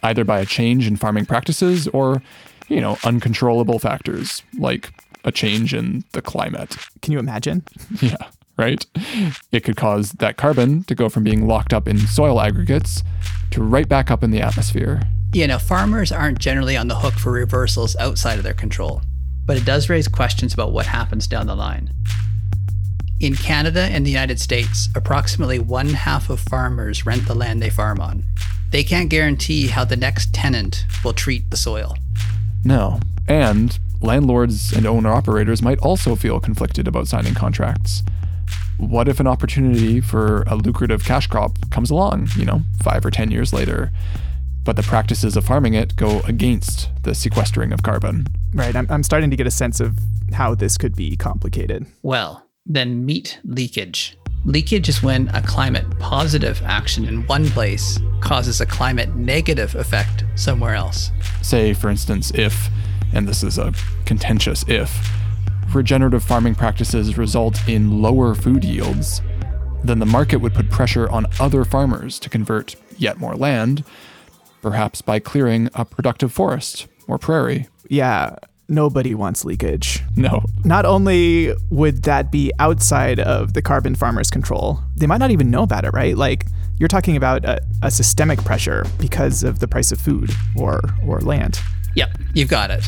either 0.02 0.24
by 0.24 0.40
a 0.40 0.44
change 0.44 0.88
in 0.88 0.96
farming 0.96 1.26
practices 1.26 1.86
or, 1.86 2.20
you 2.66 2.80
know, 2.80 2.98
uncontrollable 3.04 3.78
factors 3.78 4.42
like 4.58 4.90
a 5.22 5.30
change 5.30 5.72
in 5.72 6.02
the 6.10 6.20
climate. 6.20 6.76
Can 7.00 7.12
you 7.12 7.20
imagine? 7.20 7.62
Yeah, 8.00 8.16
right? 8.56 8.84
It 9.52 9.60
could 9.60 9.76
cause 9.76 10.12
that 10.12 10.36
carbon 10.36 10.84
to 10.84 10.94
go 10.94 11.08
from 11.08 11.24
being 11.24 11.46
locked 11.46 11.72
up 11.72 11.88
in 11.88 11.98
soil 11.98 12.40
aggregates 12.40 13.02
to 13.50 13.62
right 13.62 13.88
back 13.88 14.10
up 14.10 14.22
in 14.22 14.30
the 14.30 14.40
atmosphere. 14.40 15.02
You 15.32 15.46
know, 15.46 15.58
farmers 15.58 16.12
aren't 16.12 16.38
generally 16.38 16.76
on 16.76 16.88
the 16.88 16.96
hook 16.96 17.14
for 17.14 17.32
reversals 17.32 17.96
outside 17.96 18.38
of 18.38 18.44
their 18.44 18.54
control, 18.54 19.02
but 19.46 19.56
it 19.56 19.64
does 19.64 19.88
raise 19.88 20.08
questions 20.08 20.54
about 20.54 20.72
what 20.72 20.86
happens 20.86 21.26
down 21.26 21.46
the 21.46 21.56
line. 21.56 21.92
In 23.20 23.34
Canada 23.34 23.82
and 23.82 24.04
the 24.04 24.10
United 24.10 24.40
States, 24.40 24.88
approximately 24.94 25.58
one 25.58 25.88
half 25.88 26.30
of 26.30 26.40
farmers 26.40 27.06
rent 27.06 27.26
the 27.26 27.34
land 27.34 27.62
they 27.62 27.70
farm 27.70 28.00
on. 28.00 28.24
They 28.70 28.84
can't 28.84 29.08
guarantee 29.08 29.68
how 29.68 29.84
the 29.84 29.96
next 29.96 30.34
tenant 30.34 30.84
will 31.04 31.12
treat 31.12 31.48
the 31.50 31.56
soil. 31.56 31.96
No. 32.64 33.00
And 33.28 33.78
landlords 34.00 34.72
and 34.72 34.84
owner 34.84 35.12
operators 35.12 35.62
might 35.62 35.78
also 35.78 36.16
feel 36.16 36.40
conflicted 36.40 36.88
about 36.88 37.06
signing 37.06 37.34
contracts. 37.34 38.02
What 38.78 39.08
if 39.08 39.20
an 39.20 39.26
opportunity 39.26 40.00
for 40.00 40.42
a 40.46 40.56
lucrative 40.56 41.04
cash 41.04 41.26
crop 41.26 41.70
comes 41.70 41.90
along, 41.90 42.28
you 42.36 42.44
know, 42.44 42.62
five 42.82 43.04
or 43.04 43.10
10 43.10 43.30
years 43.30 43.52
later, 43.52 43.92
but 44.64 44.76
the 44.76 44.82
practices 44.82 45.36
of 45.36 45.44
farming 45.44 45.74
it 45.74 45.94
go 45.96 46.20
against 46.20 46.90
the 47.02 47.14
sequestering 47.14 47.72
of 47.72 47.82
carbon? 47.82 48.26
Right. 48.52 48.74
I'm, 48.74 48.86
I'm 48.90 49.02
starting 49.02 49.30
to 49.30 49.36
get 49.36 49.46
a 49.46 49.50
sense 49.50 49.80
of 49.80 49.98
how 50.32 50.54
this 50.54 50.76
could 50.76 50.96
be 50.96 51.16
complicated. 51.16 51.86
Well, 52.02 52.46
then 52.66 53.04
meet 53.04 53.38
leakage. 53.44 54.16
Leakage 54.46 54.88
is 54.88 55.02
when 55.02 55.28
a 55.28 55.40
climate 55.40 55.86
positive 55.98 56.60
action 56.64 57.06
in 57.06 57.26
one 57.26 57.48
place 57.48 57.98
causes 58.20 58.60
a 58.60 58.66
climate 58.66 59.14
negative 59.14 59.74
effect 59.74 60.24
somewhere 60.34 60.74
else. 60.74 61.10
Say, 61.40 61.72
for 61.72 61.88
instance, 61.88 62.30
if, 62.34 62.68
and 63.14 63.26
this 63.26 63.42
is 63.42 63.56
a 63.56 63.72
contentious 64.04 64.64
if, 64.68 64.90
regenerative 65.74 66.22
farming 66.22 66.54
practices 66.54 67.18
result 67.18 67.58
in 67.68 68.00
lower 68.02 68.34
food 68.34 68.64
yields, 68.64 69.20
then 69.82 69.98
the 69.98 70.06
market 70.06 70.38
would 70.38 70.54
put 70.54 70.70
pressure 70.70 71.08
on 71.10 71.26
other 71.40 71.64
farmers 71.64 72.18
to 72.20 72.28
convert 72.28 72.76
yet 72.96 73.18
more 73.18 73.34
land, 73.36 73.84
perhaps 74.62 75.02
by 75.02 75.18
clearing 75.18 75.68
a 75.74 75.84
productive 75.84 76.32
forest 76.32 76.86
or 77.06 77.18
prairie. 77.18 77.68
Yeah, 77.88 78.36
nobody 78.68 79.14
wants 79.14 79.44
leakage. 79.44 80.02
No, 80.16 80.42
Not 80.64 80.86
only 80.86 81.54
would 81.70 82.04
that 82.04 82.32
be 82.32 82.50
outside 82.58 83.20
of 83.20 83.52
the 83.52 83.62
carbon 83.62 83.94
farmer's 83.94 84.30
control, 84.30 84.80
they 84.96 85.06
might 85.06 85.18
not 85.18 85.30
even 85.30 85.50
know 85.50 85.62
about 85.62 85.84
it, 85.84 85.90
right? 85.90 86.16
Like 86.16 86.46
you're 86.78 86.88
talking 86.88 87.16
about 87.16 87.44
a, 87.44 87.60
a 87.82 87.90
systemic 87.90 88.42
pressure 88.44 88.86
because 88.98 89.44
of 89.44 89.58
the 89.58 89.68
price 89.68 89.92
of 89.92 90.00
food 90.00 90.30
or 90.56 90.80
or 91.06 91.20
land. 91.20 91.60
Yep, 91.94 92.18
you've 92.32 92.48
got 92.48 92.70
it. 92.70 92.84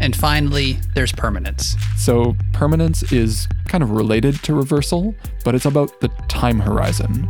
And 0.00 0.16
finally, 0.16 0.78
there's 0.94 1.12
permanence. 1.12 1.76
So, 1.96 2.34
permanence 2.54 3.12
is 3.12 3.46
kind 3.68 3.84
of 3.84 3.90
related 3.90 4.42
to 4.44 4.54
reversal, 4.54 5.14
but 5.44 5.54
it's 5.54 5.66
about 5.66 6.00
the 6.00 6.08
time 6.26 6.58
horizon. 6.58 7.28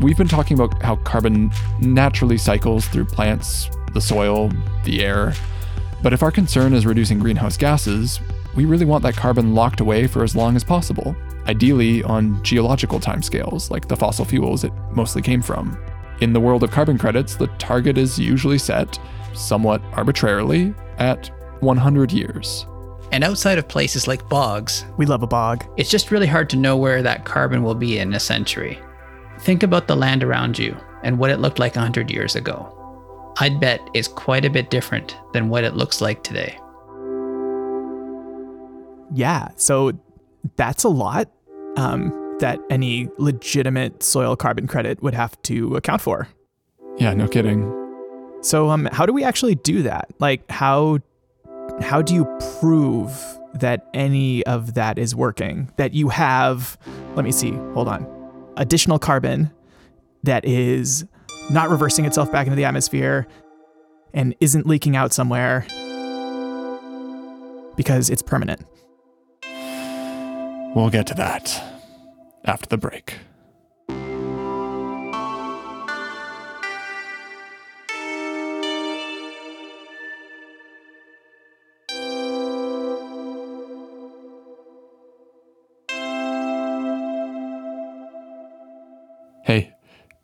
We've 0.00 0.16
been 0.16 0.28
talking 0.28 0.58
about 0.58 0.82
how 0.82 0.96
carbon 0.96 1.52
naturally 1.80 2.38
cycles 2.38 2.86
through 2.88 3.06
plants, 3.06 3.68
the 3.92 4.00
soil, 4.00 4.50
the 4.84 5.04
air. 5.04 5.34
But 6.02 6.12
if 6.12 6.22
our 6.22 6.30
concern 6.30 6.72
is 6.72 6.86
reducing 6.86 7.18
greenhouse 7.18 7.56
gases, 7.56 8.20
we 8.54 8.64
really 8.64 8.84
want 8.86 9.02
that 9.02 9.16
carbon 9.16 9.54
locked 9.54 9.80
away 9.80 10.06
for 10.06 10.24
as 10.24 10.34
long 10.34 10.56
as 10.56 10.64
possible, 10.64 11.14
ideally 11.46 12.02
on 12.02 12.42
geological 12.42 12.98
timescales, 12.98 13.70
like 13.70 13.88
the 13.88 13.96
fossil 13.96 14.24
fuels 14.24 14.64
it 14.64 14.72
mostly 14.92 15.20
came 15.20 15.42
from. 15.42 15.78
In 16.22 16.32
the 16.32 16.40
world 16.40 16.62
of 16.62 16.70
carbon 16.70 16.96
credits, 16.96 17.36
the 17.36 17.48
target 17.58 17.98
is 17.98 18.18
usually 18.18 18.58
set, 18.58 18.98
somewhat 19.34 19.82
arbitrarily, 19.92 20.74
at 20.98 21.30
100 21.62 22.12
years. 22.12 22.66
And 23.12 23.22
outside 23.22 23.58
of 23.58 23.68
places 23.68 24.08
like 24.08 24.28
bogs, 24.28 24.84
We 24.96 25.06
love 25.06 25.22
a 25.22 25.26
bog. 25.26 25.64
it's 25.76 25.90
just 25.90 26.10
really 26.10 26.26
hard 26.26 26.50
to 26.50 26.56
know 26.56 26.76
where 26.76 27.02
that 27.02 27.24
carbon 27.24 27.62
will 27.62 27.74
be 27.74 27.98
in 27.98 28.12
a 28.14 28.20
century. 28.20 28.78
Think 29.40 29.62
about 29.62 29.86
the 29.86 29.96
land 29.96 30.24
around 30.24 30.58
you 30.58 30.76
and 31.04 31.18
what 31.18 31.30
it 31.30 31.38
looked 31.38 31.58
like 31.58 31.76
100 31.76 32.10
years 32.10 32.34
ago. 32.34 32.72
I'd 33.38 33.60
bet 33.60 33.80
it's 33.94 34.08
quite 34.08 34.44
a 34.44 34.50
bit 34.50 34.70
different 34.70 35.16
than 35.32 35.48
what 35.50 35.62
it 35.62 35.74
looks 35.76 36.00
like 36.00 36.22
today. 36.24 36.58
Yeah, 39.14 39.48
so 39.56 39.92
that's 40.56 40.84
a 40.84 40.88
lot 40.88 41.30
um, 41.76 42.10
that 42.40 42.58
any 42.70 43.08
legitimate 43.18 44.02
soil 44.02 44.36
carbon 44.36 44.66
credit 44.66 45.02
would 45.02 45.14
have 45.14 45.40
to 45.42 45.76
account 45.76 46.00
for. 46.02 46.28
Yeah, 46.98 47.12
no 47.14 47.28
kidding. 47.28 47.72
So 48.42 48.70
um, 48.70 48.86
how 48.90 49.06
do 49.06 49.12
we 49.12 49.22
actually 49.22 49.54
do 49.54 49.82
that? 49.82 50.10
Like 50.18 50.50
how 50.50 50.98
how 51.80 52.02
do 52.02 52.14
you 52.14 52.24
prove 52.60 53.12
that 53.54 53.86
any 53.94 54.44
of 54.46 54.74
that 54.74 54.98
is 54.98 55.14
working? 55.14 55.70
That 55.76 55.94
you 55.94 56.08
have, 56.08 56.78
let 57.14 57.24
me 57.24 57.32
see, 57.32 57.52
hold 57.74 57.88
on, 57.88 58.06
additional 58.56 58.98
carbon 58.98 59.50
that 60.22 60.44
is 60.44 61.04
not 61.50 61.70
reversing 61.70 62.04
itself 62.04 62.30
back 62.32 62.46
into 62.46 62.56
the 62.56 62.64
atmosphere 62.64 63.26
and 64.12 64.34
isn't 64.40 64.66
leaking 64.66 64.96
out 64.96 65.12
somewhere 65.12 65.64
because 67.76 68.10
it's 68.10 68.22
permanent. 68.22 68.64
We'll 70.74 70.90
get 70.90 71.06
to 71.08 71.14
that 71.14 71.62
after 72.44 72.68
the 72.68 72.78
break. 72.78 73.18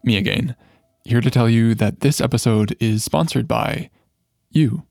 Me 0.05 0.17
again. 0.17 0.57
Here 1.05 1.21
to 1.21 1.31
tell 1.31 1.49
you 1.49 1.75
that 1.75 2.01
this 2.01 2.21
episode 2.21 2.77
is 2.81 3.05
sponsored 3.05 3.49
by 3.49 3.91
you. 4.51 4.85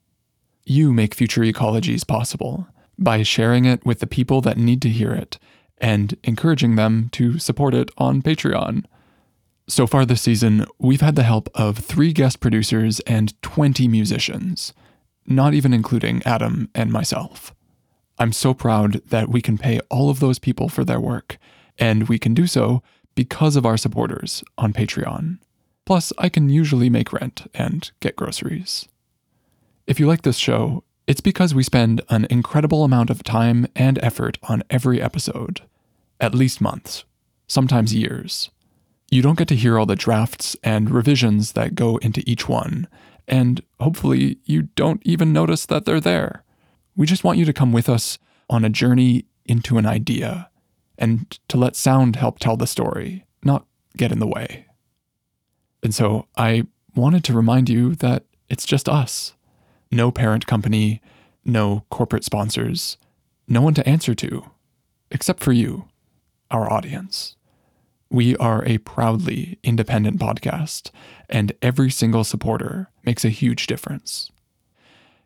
You 0.66 0.94
make 0.94 1.16
future 1.16 1.42
ecologies 1.42 2.08
possible 2.08 2.68
by 2.98 3.24
sharing 3.24 3.66
it 3.66 3.86
with 3.86 4.00
the 4.00 4.08
people 4.08 4.42
that 4.42 4.58
need 4.58 4.82
to 4.84 4.90
hear 4.90 5.12
it 5.12 5.40
and 5.78 6.16
encouraging 6.24 6.76
them 6.76 7.10
to 7.14 7.40
support 7.40 7.74
it 7.74 7.90
on 7.98 8.22
Patreon. 8.22 8.86
So 9.68 9.88
far 9.88 10.06
this 10.06 10.22
season, 10.22 10.66
we've 10.80 11.02
had 11.02 11.16
the 11.16 11.24
help 11.24 11.50
of 11.56 11.78
three 11.78 12.14
guest 12.14 12.40
producers 12.40 13.00
and 13.02 13.42
20 13.42 13.88
musicians, 13.88 14.74
not 15.26 15.54
even 15.54 15.74
including 15.74 16.22
Adam 16.24 16.70
and 16.76 16.92
myself. 16.92 17.54
I'm 18.20 18.34
so 18.34 18.54
proud 18.54 19.02
that 19.08 19.30
we 19.30 19.42
can 19.42 19.58
pay 19.58 19.80
all 19.90 20.10
of 20.10 20.20
those 20.20 20.38
people 20.38 20.70
for 20.70 20.84
their 20.84 21.00
work, 21.00 21.38
and 21.80 22.08
we 22.08 22.20
can 22.20 22.34
do 22.36 22.46
so 22.46 22.84
because 23.16 23.56
of 23.56 23.66
our 23.66 23.78
supporters 23.78 24.44
on 24.58 24.74
Patreon. 24.74 25.40
Plus, 25.86 26.14
I 26.18 26.30
can 26.30 26.50
usually 26.50 26.90
make 26.90 27.12
rent 27.12 27.50
and 27.54 27.92
get 28.00 28.16
groceries. 28.16 28.88
If 29.88 30.00
you 30.00 30.08
like 30.08 30.22
this 30.22 30.38
show, 30.38 30.84
it's 31.08 31.22
because 31.22 31.56
we 31.56 31.64
spend 31.64 32.02
an 32.10 32.28
incredible 32.30 32.84
amount 32.84 33.10
of 33.10 33.24
time 33.24 33.68
and 33.76 34.00
effort 34.02 34.38
on 34.44 34.64
every 34.70 35.02
episode. 35.02 35.62
At 36.20 36.36
least 36.36 36.62
months, 36.62 37.04
sometimes 37.48 37.94
years. 37.94 38.52
You 39.10 39.22
don't 39.22 39.38
get 39.38 39.48
to 39.50 39.56
hear 39.56 39.78
all 39.78 39.86
the 39.86 39.96
drafts 39.96 40.56
and 40.64 40.90
revisions 40.90 41.54
that 41.54 41.76
go 41.76 41.98
into 41.98 42.24
each 42.26 42.48
one, 42.48 42.88
and 43.28 43.62
hopefully 43.80 44.38
you 44.46 44.64
don't 44.76 45.02
even 45.04 45.34
notice 45.34 45.66
that 45.66 45.86
they're 45.86 46.00
there. 46.00 46.44
We 46.96 47.08
just 47.08 47.24
want 47.24 47.40
you 47.40 47.46
to 47.46 47.54
come 47.54 47.74
with 47.74 47.90
us 47.90 48.20
on 48.50 48.64
a 48.64 48.70
journey 48.70 49.26
into 49.46 49.78
an 49.78 49.86
idea 49.86 50.51
and 51.02 51.40
to 51.48 51.58
let 51.58 51.76
sound 51.76 52.16
help 52.16 52.38
tell 52.38 52.56
the 52.56 52.68
story, 52.68 53.26
not 53.44 53.66
get 53.98 54.12
in 54.12 54.20
the 54.20 54.28
way. 54.28 54.68
And 55.84 55.96
so 55.96 56.28
I 56.38 56.68
wanted 56.96 57.24
to 57.26 57.34
remind 57.34 57.70
you 57.70 57.96
that 57.96 58.26
it's 58.50 58.66
just 58.66 58.88
us. 58.88 59.34
No 59.90 60.12
parent 60.12 60.46
company, 60.46 61.02
no 61.44 61.86
corporate 61.90 62.24
sponsors, 62.24 62.98
no 63.48 63.62
one 63.62 63.74
to 63.74 63.90
answer 63.90 64.14
to, 64.14 64.52
except 65.10 65.42
for 65.42 65.52
you, 65.52 65.88
our 66.52 66.72
audience. 66.72 67.36
We 68.12 68.38
are 68.38 68.64
a 68.66 68.78
proudly 68.78 69.58
independent 69.64 70.20
podcast, 70.20 70.92
and 71.30 71.52
every 71.64 71.90
single 71.90 72.24
supporter 72.24 72.92
makes 73.04 73.26
a 73.26 73.30
huge 73.30 73.66
difference. 73.66 74.30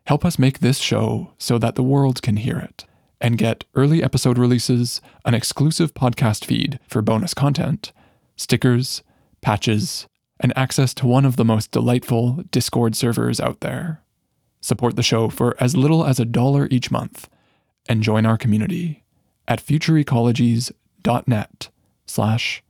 Help 0.06 0.24
us 0.24 0.38
make 0.38 0.60
this 0.60 0.78
show 0.78 1.34
so 1.36 1.58
that 1.58 1.74
the 1.74 1.82
world 1.82 2.22
can 2.22 2.38
hear 2.38 2.56
it 2.56 2.86
and 3.20 3.38
get 3.38 3.64
early 3.74 4.02
episode 4.02 4.38
releases, 4.38 5.00
an 5.24 5.34
exclusive 5.34 5.94
podcast 5.94 6.44
feed 6.44 6.78
for 6.86 7.02
bonus 7.02 7.34
content, 7.34 7.92
stickers, 8.36 9.02
patches, 9.40 10.06
and 10.40 10.52
access 10.56 10.92
to 10.94 11.06
one 11.06 11.24
of 11.24 11.36
the 11.36 11.44
most 11.44 11.70
delightful 11.70 12.44
Discord 12.50 12.94
servers 12.94 13.40
out 13.40 13.60
there. 13.60 14.02
Support 14.60 14.96
the 14.96 15.02
show 15.02 15.28
for 15.28 15.54
as 15.60 15.76
little 15.76 16.04
as 16.04 16.20
a 16.20 16.24
dollar 16.24 16.68
each 16.70 16.90
month 16.90 17.28
and 17.88 18.02
join 18.02 18.26
our 18.26 18.36
community 18.36 19.04
at 19.48 19.64
futureecologies.net 19.64 21.68
slash 22.06 22.62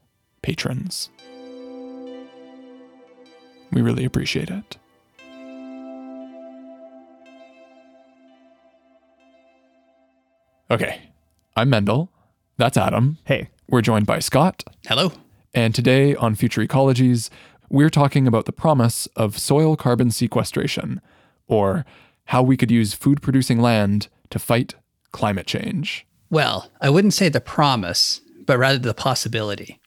patrons. 0.42 1.10
We 3.72 3.82
really 3.82 4.04
appreciate 4.04 4.50
it. 4.50 4.76
Okay, 10.70 11.00
I'm 11.56 11.70
Mendel. 11.70 12.10
That's 12.56 12.76
Adam. 12.76 13.18
Hey, 13.24 13.48
We're 13.68 13.82
joined 13.82 14.06
by 14.06 14.18
Scott. 14.18 14.64
Hello. 14.86 15.12
And 15.54 15.74
today 15.74 16.14
on 16.16 16.34
Future 16.34 16.60
Ecologies, 16.60 17.30
we're 17.70 17.90
talking 17.90 18.26
about 18.26 18.46
the 18.46 18.52
promise 18.52 19.06
of 19.16 19.38
soil 19.38 19.76
carbon 19.76 20.10
sequestration, 20.10 21.00
or 21.46 21.84
how 22.26 22.42
we 22.42 22.56
could 22.56 22.70
use 22.70 22.94
food 22.94 23.22
producing 23.22 23.60
land 23.60 24.08
to 24.30 24.38
fight 24.38 24.74
climate 25.12 25.46
change. 25.46 26.06
Well, 26.30 26.70
I 26.80 26.90
wouldn't 26.90 27.14
say 27.14 27.28
the 27.28 27.40
promise, 27.40 28.20
but 28.44 28.58
rather 28.58 28.78
the 28.78 28.94
possibility. 28.94 29.80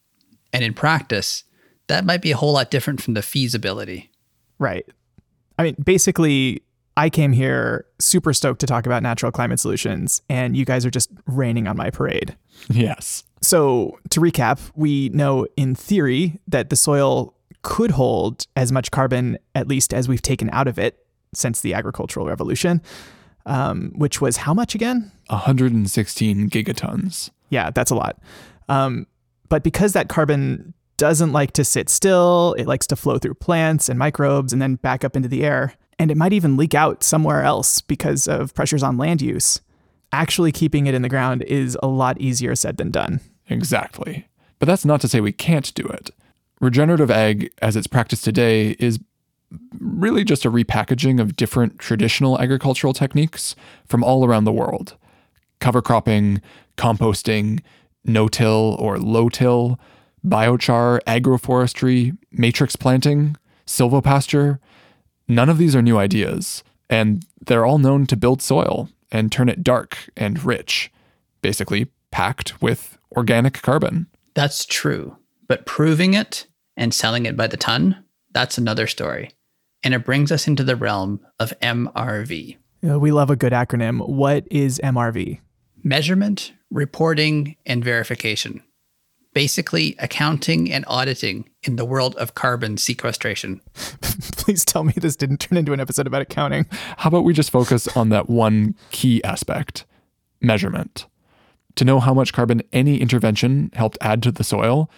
And 0.53 0.63
in 0.63 0.73
practice, 0.73 1.43
that 1.87 2.05
might 2.05 2.21
be 2.21 2.31
a 2.31 2.37
whole 2.37 2.53
lot 2.53 2.71
different 2.71 3.01
from 3.01 3.15
the 3.15 3.21
feasibility. 3.21 4.09
right. 4.59 4.85
I 5.57 5.63
mean, 5.63 5.75
basically, 5.83 6.63
I 6.99 7.09
came 7.09 7.31
here 7.31 7.85
super 7.97 8.33
stoked 8.33 8.59
to 8.59 8.67
talk 8.67 8.85
about 8.85 9.01
natural 9.01 9.31
climate 9.31 9.61
solutions, 9.61 10.21
and 10.27 10.57
you 10.57 10.65
guys 10.65 10.85
are 10.85 10.89
just 10.89 11.09
raining 11.27 11.65
on 11.65 11.77
my 11.77 11.91
parade. 11.91 12.35
Yes. 12.69 13.23
So, 13.41 13.97
to 14.09 14.19
recap, 14.19 14.59
we 14.75 15.07
know 15.07 15.47
in 15.55 15.75
theory 15.75 16.41
that 16.49 16.69
the 16.69 16.75
soil 16.75 17.33
could 17.61 17.91
hold 17.91 18.47
as 18.57 18.73
much 18.73 18.91
carbon, 18.91 19.37
at 19.55 19.65
least 19.65 19.93
as 19.93 20.09
we've 20.09 20.21
taken 20.21 20.49
out 20.49 20.67
of 20.67 20.77
it 20.77 21.05
since 21.33 21.61
the 21.61 21.73
agricultural 21.73 22.25
revolution, 22.25 22.81
um, 23.45 23.93
which 23.95 24.19
was 24.19 24.35
how 24.35 24.53
much 24.53 24.75
again? 24.75 25.09
116 25.27 26.49
gigatons. 26.49 27.29
Yeah, 27.49 27.69
that's 27.69 27.91
a 27.91 27.95
lot. 27.95 28.19
Um, 28.67 29.07
but 29.47 29.63
because 29.63 29.93
that 29.93 30.09
carbon 30.09 30.73
doesn't 30.97 31.31
like 31.31 31.53
to 31.53 31.63
sit 31.63 31.87
still, 31.87 32.55
it 32.57 32.67
likes 32.67 32.87
to 32.87 32.97
flow 32.97 33.17
through 33.19 33.35
plants 33.35 33.87
and 33.87 33.97
microbes 33.97 34.51
and 34.51 34.61
then 34.61 34.75
back 34.75 35.05
up 35.05 35.15
into 35.15 35.29
the 35.29 35.45
air. 35.45 35.75
And 35.99 36.09
it 36.09 36.17
might 36.17 36.33
even 36.33 36.57
leak 36.57 36.73
out 36.73 37.03
somewhere 37.03 37.43
else 37.43 37.81
because 37.81 38.27
of 38.27 38.53
pressures 38.55 38.81
on 38.81 38.97
land 38.97 39.21
use. 39.21 39.61
Actually, 40.11 40.51
keeping 40.51 40.87
it 40.87 40.95
in 40.95 41.01
the 41.01 41.09
ground 41.09 41.43
is 41.43 41.77
a 41.83 41.87
lot 41.87 42.19
easier 42.19 42.55
said 42.55 42.77
than 42.77 42.89
done. 42.89 43.19
Exactly. 43.49 44.27
But 44.57 44.67
that's 44.67 44.85
not 44.85 45.01
to 45.01 45.07
say 45.07 45.19
we 45.21 45.31
can't 45.31 45.73
do 45.75 45.85
it. 45.85 46.09
Regenerative 46.59 47.11
ag, 47.11 47.51
as 47.61 47.75
it's 47.75 47.87
practiced 47.87 48.23
today, 48.23 48.71
is 48.79 48.99
really 49.79 50.23
just 50.23 50.45
a 50.45 50.51
repackaging 50.51 51.19
of 51.19 51.35
different 51.35 51.79
traditional 51.79 52.39
agricultural 52.39 52.93
techniques 52.93 53.55
from 53.85 54.03
all 54.03 54.25
around 54.25 54.45
the 54.45 54.51
world 54.51 54.95
cover 55.59 55.81
cropping, 55.81 56.41
composting, 56.77 57.59
no 58.05 58.29
till 58.29 58.77
or 58.79 58.97
low 58.97 59.27
till, 59.27 59.77
biochar, 60.25 61.01
agroforestry, 61.05 62.17
matrix 62.31 62.77
planting, 62.77 63.35
silvopasture. 63.65 64.59
None 65.29 65.47
of 65.47 65.57
these 65.57 65.75
are 65.75 65.81
new 65.81 65.97
ideas, 65.97 66.63
and 66.89 67.25
they're 67.39 67.65
all 67.65 67.77
known 67.77 68.05
to 68.07 68.17
build 68.17 68.41
soil 68.41 68.89
and 69.11 69.31
turn 69.31 69.47
it 69.47 69.63
dark 69.63 70.09
and 70.17 70.43
rich, 70.43 70.91
basically 71.41 71.87
packed 72.11 72.61
with 72.61 72.97
organic 73.15 73.61
carbon. 73.61 74.07
That's 74.33 74.65
true. 74.65 75.17
But 75.47 75.65
proving 75.65 76.13
it 76.13 76.47
and 76.75 76.93
selling 76.93 77.25
it 77.25 77.37
by 77.37 77.47
the 77.47 77.57
ton, 77.57 78.03
that's 78.31 78.57
another 78.57 78.87
story. 78.87 79.31
And 79.83 79.93
it 79.93 80.03
brings 80.03 80.31
us 80.31 80.47
into 80.47 80.63
the 80.63 80.75
realm 80.75 81.21
of 81.39 81.53
MRV 81.61 82.57
We 82.81 83.11
love 83.11 83.29
a 83.29 83.35
good 83.35 83.53
acronym. 83.53 84.07
What 84.09 84.45
is 84.51 84.81
MRV? 84.83 85.39
measurement, 85.83 86.53
reporting, 86.69 87.55
and 87.65 87.83
verification. 87.83 88.63
Basically, 89.39 89.95
accounting 89.99 90.69
and 90.69 90.83
auditing 90.89 91.49
in 91.63 91.77
the 91.77 91.85
world 91.85 92.13
of 92.17 92.35
carbon 92.35 92.75
sequestration. 92.75 93.61
Please 94.01 94.65
tell 94.65 94.83
me 94.83 94.91
this 94.97 95.15
didn't 95.15 95.37
turn 95.37 95.57
into 95.57 95.71
an 95.71 95.79
episode 95.79 96.07
about 96.07 96.21
accounting. 96.21 96.65
How 96.97 97.07
about 97.07 97.23
we 97.23 97.31
just 97.31 97.49
focus 97.49 97.87
on 97.95 98.09
that 98.09 98.29
one 98.29 98.75
key 98.91 99.23
aspect 99.23 99.85
measurement? 100.41 101.05
To 101.75 101.85
know 101.85 102.01
how 102.01 102.13
much 102.13 102.33
carbon 102.33 102.63
any 102.73 102.99
intervention 102.99 103.71
helped 103.75 103.97
add 104.01 104.21
to 104.23 104.31
the 104.33 104.43
soil, 104.43 104.91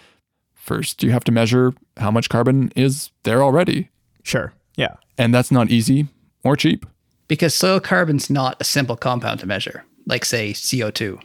first 0.54 1.04
you 1.04 1.12
have 1.12 1.22
to 1.22 1.30
measure 1.30 1.72
how 1.96 2.10
much 2.10 2.28
carbon 2.28 2.72
is 2.74 3.12
there 3.22 3.44
already. 3.44 3.90
Sure. 4.24 4.52
Yeah. 4.74 4.96
And 5.16 5.32
that's 5.32 5.52
not 5.52 5.70
easy 5.70 6.08
or 6.42 6.56
cheap. 6.56 6.84
Because 7.28 7.54
soil 7.54 7.78
carbon's 7.78 8.28
not 8.28 8.56
a 8.60 8.64
simple 8.64 8.96
compound 8.96 9.38
to 9.38 9.46
measure, 9.46 9.84
like, 10.04 10.24
say, 10.24 10.52
CO2. 10.52 11.22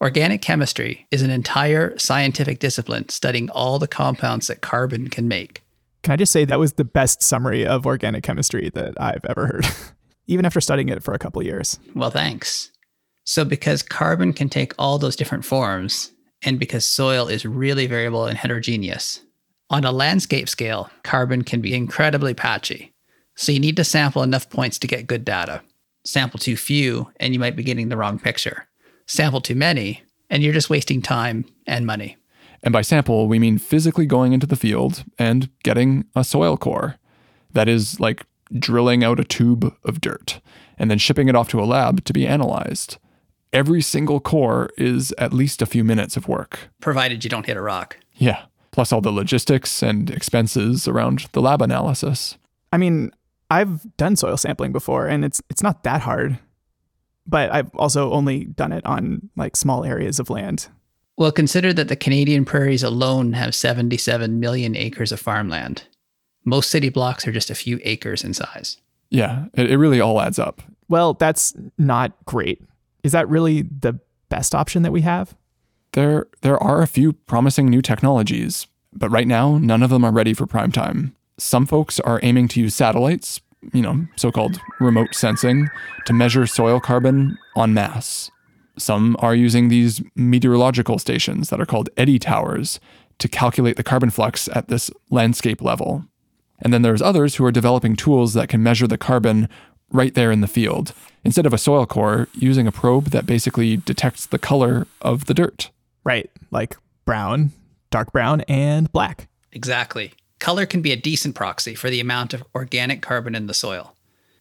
Organic 0.00 0.42
chemistry 0.42 1.06
is 1.10 1.22
an 1.22 1.30
entire 1.30 1.96
scientific 1.98 2.58
discipline 2.58 3.08
studying 3.08 3.48
all 3.50 3.78
the 3.78 3.88
compounds 3.88 4.48
that 4.48 4.60
carbon 4.60 5.08
can 5.08 5.26
make. 5.26 5.62
Can 6.02 6.12
I 6.12 6.16
just 6.16 6.32
say 6.32 6.44
that 6.44 6.58
was 6.58 6.74
the 6.74 6.84
best 6.84 7.22
summary 7.22 7.66
of 7.66 7.86
organic 7.86 8.22
chemistry 8.22 8.70
that 8.74 8.92
I've 9.00 9.24
ever 9.24 9.46
heard, 9.46 9.66
even 10.26 10.44
after 10.44 10.60
studying 10.60 10.90
it 10.90 11.02
for 11.02 11.14
a 11.14 11.18
couple 11.18 11.42
years. 11.42 11.80
Well, 11.94 12.10
thanks. 12.10 12.70
So, 13.24 13.44
because 13.44 13.82
carbon 13.82 14.34
can 14.34 14.50
take 14.50 14.74
all 14.78 14.98
those 14.98 15.16
different 15.16 15.46
forms, 15.46 16.12
and 16.42 16.60
because 16.60 16.84
soil 16.84 17.26
is 17.26 17.46
really 17.46 17.86
variable 17.86 18.26
and 18.26 18.36
heterogeneous, 18.36 19.22
on 19.70 19.84
a 19.84 19.90
landscape 19.90 20.48
scale, 20.48 20.90
carbon 21.02 21.42
can 21.42 21.60
be 21.60 21.74
incredibly 21.74 22.34
patchy. 22.34 22.92
So, 23.34 23.50
you 23.50 23.58
need 23.58 23.76
to 23.76 23.84
sample 23.84 24.22
enough 24.22 24.48
points 24.50 24.78
to 24.80 24.86
get 24.86 25.08
good 25.08 25.24
data. 25.24 25.62
Sample 26.04 26.38
too 26.38 26.56
few, 26.56 27.10
and 27.18 27.32
you 27.32 27.40
might 27.40 27.56
be 27.56 27.64
getting 27.64 27.88
the 27.88 27.96
wrong 27.96 28.18
picture. 28.18 28.68
Sample 29.06 29.40
too 29.40 29.54
many, 29.54 30.02
and 30.30 30.42
you're 30.42 30.52
just 30.52 30.70
wasting 30.70 31.00
time 31.00 31.44
and 31.66 31.86
money. 31.86 32.16
And 32.62 32.72
by 32.72 32.82
sample, 32.82 33.28
we 33.28 33.38
mean 33.38 33.58
physically 33.58 34.06
going 34.06 34.32
into 34.32 34.46
the 34.46 34.56
field 34.56 35.04
and 35.18 35.48
getting 35.62 36.04
a 36.14 36.24
soil 36.24 36.56
core. 36.56 36.96
That 37.52 37.68
is 37.68 38.00
like 38.00 38.24
drilling 38.52 39.04
out 39.04 39.20
a 39.20 39.24
tube 39.24 39.74
of 39.84 40.00
dirt 40.00 40.40
and 40.78 40.90
then 40.90 40.98
shipping 40.98 41.28
it 41.28 41.34
off 41.34 41.48
to 41.48 41.60
a 41.60 41.64
lab 41.64 42.04
to 42.04 42.12
be 42.12 42.26
analyzed. 42.26 42.98
Every 43.52 43.80
single 43.80 44.20
core 44.20 44.70
is 44.76 45.14
at 45.18 45.32
least 45.32 45.62
a 45.62 45.66
few 45.66 45.84
minutes 45.84 46.16
of 46.16 46.28
work. 46.28 46.70
provided 46.80 47.24
you 47.24 47.30
don't 47.30 47.46
hit 47.46 47.56
a 47.56 47.62
rock. 47.62 47.96
Yeah, 48.14 48.46
plus 48.72 48.92
all 48.92 49.00
the 49.00 49.12
logistics 49.12 49.82
and 49.82 50.10
expenses 50.10 50.86
around 50.86 51.26
the 51.32 51.40
lab 51.40 51.62
analysis. 51.62 52.36
I 52.72 52.76
mean, 52.76 53.12
I've 53.50 53.96
done 53.96 54.16
soil 54.16 54.36
sampling 54.36 54.72
before 54.72 55.06
and 55.06 55.24
it's 55.24 55.40
it's 55.48 55.62
not 55.62 55.84
that 55.84 56.02
hard. 56.02 56.38
But 57.26 57.52
I've 57.52 57.74
also 57.74 58.12
only 58.12 58.44
done 58.44 58.72
it 58.72 58.84
on 58.86 59.30
like 59.36 59.56
small 59.56 59.84
areas 59.84 60.20
of 60.20 60.30
land. 60.30 60.68
Well, 61.16 61.32
consider 61.32 61.72
that 61.72 61.88
the 61.88 61.96
Canadian 61.96 62.44
prairies 62.44 62.82
alone 62.82 63.32
have 63.32 63.54
77 63.54 64.38
million 64.38 64.76
acres 64.76 65.12
of 65.12 65.20
farmland. 65.20 65.84
Most 66.44 66.70
city 66.70 66.90
blocks 66.90 67.26
are 67.26 67.32
just 67.32 67.50
a 67.50 67.54
few 67.54 67.80
acres 67.82 68.22
in 68.22 68.34
size. 68.34 68.76
Yeah, 69.10 69.46
it, 69.54 69.70
it 69.70 69.78
really 69.78 70.00
all 70.00 70.20
adds 70.20 70.38
up. 70.38 70.62
Well, 70.88 71.14
that's 71.14 71.54
not 71.78 72.12
great. 72.26 72.62
Is 73.02 73.12
that 73.12 73.28
really 73.28 73.62
the 73.62 73.98
best 74.28 74.54
option 74.54 74.82
that 74.82 74.92
we 74.92 75.00
have? 75.02 75.34
There, 75.92 76.26
there 76.42 76.62
are 76.62 76.82
a 76.82 76.86
few 76.86 77.14
promising 77.14 77.70
new 77.70 77.80
technologies, 77.80 78.66
but 78.92 79.10
right 79.10 79.26
now, 79.26 79.58
none 79.58 79.82
of 79.82 79.90
them 79.90 80.04
are 80.04 80.12
ready 80.12 80.34
for 80.34 80.46
prime 80.46 80.70
time. 80.70 81.16
Some 81.38 81.66
folks 81.66 81.98
are 82.00 82.20
aiming 82.22 82.48
to 82.48 82.60
use 82.60 82.74
satellites, 82.74 83.40
you 83.72 83.82
know, 83.82 84.06
so 84.16 84.30
called 84.30 84.60
remote 84.80 85.14
sensing, 85.14 85.68
to 86.06 86.12
measure 86.12 86.46
soil 86.46 86.80
carbon 86.80 87.38
en 87.56 87.74
masse. 87.74 88.30
Some 88.78 89.16
are 89.20 89.34
using 89.34 89.68
these 89.68 90.02
meteorological 90.14 90.98
stations 90.98 91.48
that 91.48 91.60
are 91.60 91.66
called 91.66 91.88
eddy 91.96 92.18
towers 92.18 92.78
to 93.18 93.28
calculate 93.28 93.76
the 93.76 93.82
carbon 93.82 94.10
flux 94.10 94.48
at 94.54 94.68
this 94.68 94.90
landscape 95.10 95.62
level. 95.62 96.04
And 96.60 96.72
then 96.72 96.82
there's 96.82 97.02
others 97.02 97.36
who 97.36 97.44
are 97.44 97.52
developing 97.52 97.96
tools 97.96 98.34
that 98.34 98.48
can 98.48 98.62
measure 98.62 98.86
the 98.86 98.98
carbon 98.98 99.48
right 99.90 100.14
there 100.14 100.32
in 100.32 100.40
the 100.40 100.48
field, 100.48 100.92
instead 101.24 101.46
of 101.46 101.52
a 101.52 101.58
soil 101.58 101.86
core 101.86 102.28
using 102.34 102.66
a 102.66 102.72
probe 102.72 103.06
that 103.06 103.24
basically 103.24 103.76
detects 103.76 104.26
the 104.26 104.38
color 104.38 104.86
of 105.00 105.26
the 105.26 105.34
dirt. 105.34 105.70
Right, 106.04 106.30
like 106.50 106.76
brown, 107.04 107.52
dark 107.90 108.12
brown, 108.12 108.42
and 108.42 108.90
black. 108.90 109.28
Exactly. 109.52 110.12
Color 110.38 110.66
can 110.66 110.82
be 110.82 110.92
a 110.92 110.96
decent 110.96 111.34
proxy 111.34 111.74
for 111.74 111.90
the 111.90 112.00
amount 112.00 112.34
of 112.34 112.44
organic 112.54 113.02
carbon 113.02 113.34
in 113.34 113.46
the 113.46 113.54
soil. 113.54 113.94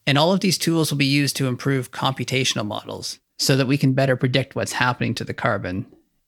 And 0.08 0.18
all 0.18 0.32
of 0.32 0.42
these 0.42 0.58
tools 0.58 0.92
will 0.92 0.98
be 0.98 1.06
used 1.06 1.36
to 1.38 1.48
improve 1.48 1.92
computational 1.92 2.66
models 2.66 3.20
so 3.38 3.56
that 3.56 3.68
we 3.68 3.78
can 3.78 3.94
better 3.94 4.16
predict 4.16 4.56
what's 4.56 4.74
happening 4.74 5.16
to 5.16 5.24
the 5.24 5.34
carbon 5.34 5.86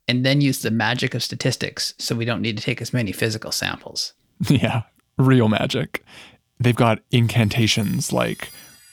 and 0.08 0.26
then 0.26 0.42
use 0.42 0.62
the 0.62 0.72
magic 0.72 1.14
of 1.14 1.24
statistics 1.24 1.94
so 1.98 2.16
we 2.16 2.26
don't 2.26 2.42
need 2.42 2.58
to 2.58 2.64
take 2.64 2.82
as 2.82 2.94
many 2.94 3.12
physical 3.12 3.52
samples. 3.52 4.14
Yeah, 4.50 4.84
real 5.18 5.50
magic. 5.50 6.04
They've 6.60 6.76
got 6.76 7.00
incantations 7.10 8.14
like 8.14 8.50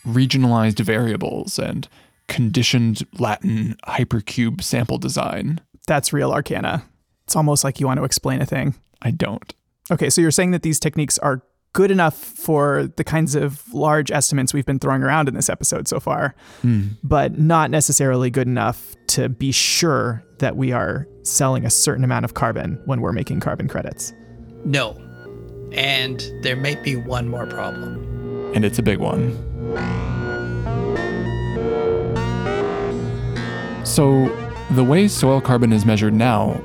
regionalized 0.07 0.81
variables 0.81 1.59
and 1.59 1.87
conditioned 2.29 3.07
Latin 3.19 3.77
hypercube 3.87 4.63
sample 4.63 4.97
design. 4.97 5.61
That's 5.87 6.15
real 6.15 6.33
arcana. 6.33 6.85
It's 7.25 7.37
almost 7.37 7.63
like 7.63 7.79
you 7.79 7.87
want 7.87 7.99
to 7.99 8.05
explain 8.05 8.41
a 8.41 8.47
thing. 8.47 8.75
I 9.03 9.11
don't. 9.11 9.55
Okay, 9.91 10.09
so 10.09 10.21
you're 10.21 10.31
saying 10.31 10.53
that 10.53 10.63
these 10.63 10.81
techniques 10.81 11.19
are 11.19 11.43
good 11.75 11.91
enough 11.91 12.15
for 12.15 12.89
the 12.97 13.05
kinds 13.05 13.35
of 13.35 13.63
large 13.75 14.11
estimates 14.11 14.55
we've 14.55 14.65
been 14.65 14.79
throwing 14.79 15.03
around 15.03 15.29
in 15.29 15.35
this 15.35 15.51
episode 15.51 15.89
so 15.89 16.01
far, 16.01 16.35
hmm. 16.63 16.89
but 17.03 17.39
not 17.39 17.71
necessarily 17.71 18.31
good 18.31 18.47
enough 18.47 18.95
to 19.09 19.29
be 19.29 19.53
sure 19.53 20.25
that 20.39 20.57
we 20.57 20.73
are 20.73 21.07
selling 21.23 21.67
a 21.67 21.71
certain 21.71 22.05
amount 22.05 22.25
of 22.25 22.35
carbon 22.35 22.81
when 22.87 23.01
we're 23.01 23.13
making 23.13 23.41
carbon 23.41 23.69
credits. 23.69 24.13
No. 24.65 24.97
And 25.73 26.25
there 26.43 26.57
might 26.57 26.83
be 26.83 26.97
one 26.97 27.29
more 27.29 27.47
problem. 27.47 28.53
And 28.55 28.65
it's 28.65 28.79
a 28.79 28.83
big 28.83 28.99
one. 28.99 29.33
So, 33.85 34.29
the 34.71 34.85
way 34.85 35.09
soil 35.09 35.41
carbon 35.41 35.73
is 35.73 35.85
measured 35.85 36.15
now, 36.15 36.61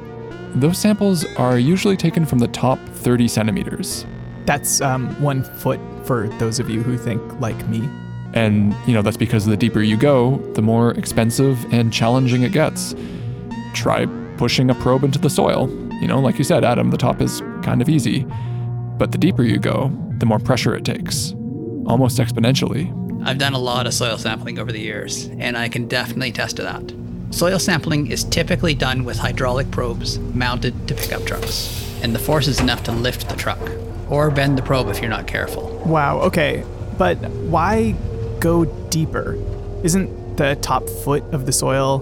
those 0.55 0.77
samples 0.77 1.25
are 1.35 1.59
usually 1.59 1.97
taken 1.97 2.25
from 2.25 2.39
the 2.39 2.47
top 2.47 2.79
30 2.79 3.27
centimeters. 3.27 4.05
That's 4.45 4.81
um, 4.81 5.09
one 5.21 5.43
foot 5.43 5.79
for 6.05 6.27
those 6.39 6.59
of 6.59 6.69
you 6.69 6.81
who 6.81 6.97
think 6.97 7.21
like 7.39 7.67
me. 7.67 7.87
And, 8.33 8.75
you 8.87 8.93
know, 8.93 9.01
that's 9.01 9.17
because 9.17 9.45
the 9.45 9.57
deeper 9.57 9.81
you 9.81 9.97
go, 9.97 10.37
the 10.53 10.61
more 10.61 10.91
expensive 10.91 11.71
and 11.73 11.91
challenging 11.91 12.43
it 12.43 12.51
gets. 12.51 12.95
Try 13.73 14.05
pushing 14.37 14.69
a 14.69 14.75
probe 14.75 15.03
into 15.03 15.19
the 15.19 15.29
soil. 15.29 15.69
You 16.01 16.07
know, 16.07 16.19
like 16.19 16.37
you 16.37 16.43
said, 16.43 16.63
Adam, 16.63 16.91
the 16.91 16.97
top 16.97 17.21
is 17.21 17.41
kind 17.63 17.81
of 17.81 17.89
easy. 17.89 18.25
But 18.97 19.11
the 19.11 19.17
deeper 19.17 19.43
you 19.43 19.57
go, 19.57 19.91
the 20.17 20.25
more 20.25 20.39
pressure 20.39 20.75
it 20.75 20.85
takes, 20.85 21.33
almost 21.85 22.17
exponentially. 22.19 22.95
I've 23.25 23.37
done 23.37 23.53
a 23.53 23.59
lot 23.59 23.87
of 23.87 23.93
soil 23.93 24.17
sampling 24.17 24.59
over 24.59 24.71
the 24.71 24.79
years, 24.79 25.25
and 25.39 25.57
I 25.57 25.69
can 25.69 25.87
definitely 25.87 26.29
attest 26.29 26.57
to 26.57 26.63
that. 26.63 26.91
Soil 27.31 27.59
sampling 27.59 28.07
is 28.07 28.23
typically 28.23 28.73
done 28.73 29.03
with 29.03 29.17
hydraulic 29.17 29.69
probes 29.69 30.17
mounted 30.17 30.87
to 30.87 30.95
pickup 30.95 31.23
trucks, 31.25 31.93
and 32.01 32.13
the 32.13 32.19
force 32.19 32.47
is 32.47 32.59
enough 32.59 32.83
to 32.83 32.91
lift 32.91 33.29
the 33.29 33.35
truck, 33.35 33.59
or 34.09 34.31
bend 34.31 34.57
the 34.57 34.63
probe 34.63 34.87
if 34.87 34.99
you're 34.99 35.09
not 35.09 35.27
careful. 35.27 35.69
Wow, 35.85 36.19
okay. 36.21 36.65
But 36.97 37.17
why 37.47 37.91
go 38.39 38.65
deeper? 38.89 39.37
Isn't 39.83 40.37
the 40.37 40.57
top 40.61 40.89
foot 40.89 41.23
of 41.31 41.45
the 41.45 41.51
soil 41.51 41.99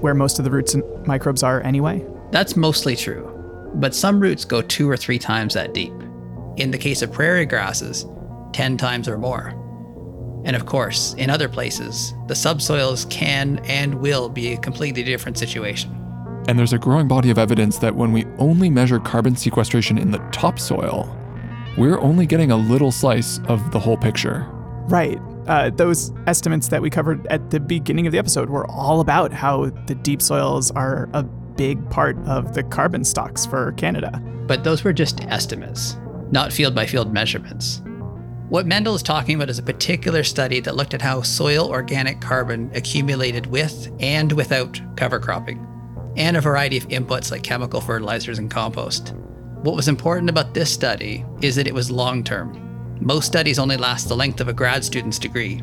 where 0.00 0.12
most 0.14 0.38
of 0.38 0.44
the 0.44 0.50
roots 0.50 0.74
and 0.74 0.82
microbes 1.06 1.42
are 1.44 1.60
anyway? 1.62 2.04
That's 2.32 2.56
mostly 2.56 2.96
true, 2.96 3.30
but 3.74 3.94
some 3.94 4.18
roots 4.18 4.44
go 4.44 4.60
two 4.60 4.90
or 4.90 4.96
three 4.96 5.20
times 5.20 5.54
that 5.54 5.72
deep. 5.72 5.92
In 6.56 6.72
the 6.72 6.78
case 6.78 7.00
of 7.00 7.12
prairie 7.12 7.46
grasses, 7.46 8.06
10 8.52 8.76
times 8.76 9.08
or 9.08 9.18
more. 9.18 9.54
And 10.44 10.54
of 10.54 10.66
course, 10.66 11.14
in 11.14 11.30
other 11.30 11.48
places, 11.48 12.14
the 12.26 12.34
subsoils 12.34 13.06
can 13.06 13.58
and 13.64 13.94
will 13.94 14.28
be 14.28 14.52
a 14.52 14.58
completely 14.58 15.02
different 15.02 15.38
situation. 15.38 15.90
And 16.46 16.58
there's 16.58 16.74
a 16.74 16.78
growing 16.78 17.08
body 17.08 17.30
of 17.30 17.38
evidence 17.38 17.78
that 17.78 17.96
when 17.96 18.12
we 18.12 18.26
only 18.38 18.68
measure 18.68 19.00
carbon 19.00 19.34
sequestration 19.34 19.96
in 19.96 20.10
the 20.10 20.18
topsoil, 20.30 21.08
we're 21.78 21.98
only 22.00 22.26
getting 22.26 22.50
a 22.50 22.56
little 22.56 22.92
slice 22.92 23.40
of 23.48 23.70
the 23.70 23.80
whole 23.80 23.96
picture. 23.96 24.46
Right. 24.88 25.18
Uh, 25.46 25.70
those 25.70 26.12
estimates 26.26 26.68
that 26.68 26.82
we 26.82 26.90
covered 26.90 27.26
at 27.28 27.50
the 27.50 27.60
beginning 27.60 28.06
of 28.06 28.12
the 28.12 28.18
episode 28.18 28.50
were 28.50 28.70
all 28.70 29.00
about 29.00 29.32
how 29.32 29.70
the 29.86 29.94
deep 29.94 30.20
soils 30.20 30.70
are 30.72 31.08
a 31.14 31.22
big 31.22 31.88
part 31.90 32.16
of 32.26 32.54
the 32.54 32.62
carbon 32.62 33.04
stocks 33.04 33.46
for 33.46 33.72
Canada. 33.72 34.22
But 34.46 34.64
those 34.64 34.84
were 34.84 34.92
just 34.92 35.22
estimates, 35.24 35.96
not 36.30 36.52
field 36.52 36.74
by 36.74 36.86
field 36.86 37.12
measurements. 37.12 37.82
What 38.50 38.66
Mendel 38.66 38.94
is 38.94 39.02
talking 39.02 39.36
about 39.36 39.48
is 39.48 39.58
a 39.58 39.62
particular 39.62 40.22
study 40.22 40.60
that 40.60 40.76
looked 40.76 40.92
at 40.92 41.00
how 41.00 41.22
soil 41.22 41.70
organic 41.70 42.20
carbon 42.20 42.70
accumulated 42.74 43.46
with 43.46 43.90
and 44.00 44.30
without 44.32 44.78
cover 44.96 45.18
cropping, 45.18 45.66
and 46.18 46.36
a 46.36 46.42
variety 46.42 46.76
of 46.76 46.86
inputs 46.88 47.30
like 47.30 47.42
chemical 47.42 47.80
fertilizers 47.80 48.38
and 48.38 48.50
compost. 48.50 49.14
What 49.62 49.74
was 49.74 49.88
important 49.88 50.28
about 50.28 50.52
this 50.52 50.70
study 50.70 51.24
is 51.40 51.56
that 51.56 51.66
it 51.66 51.72
was 51.72 51.90
long 51.90 52.22
term. 52.22 52.98
Most 53.00 53.26
studies 53.26 53.58
only 53.58 53.78
last 53.78 54.08
the 54.08 54.16
length 54.16 54.42
of 54.42 54.48
a 54.48 54.52
grad 54.52 54.84
student's 54.84 55.18
degree, 55.18 55.60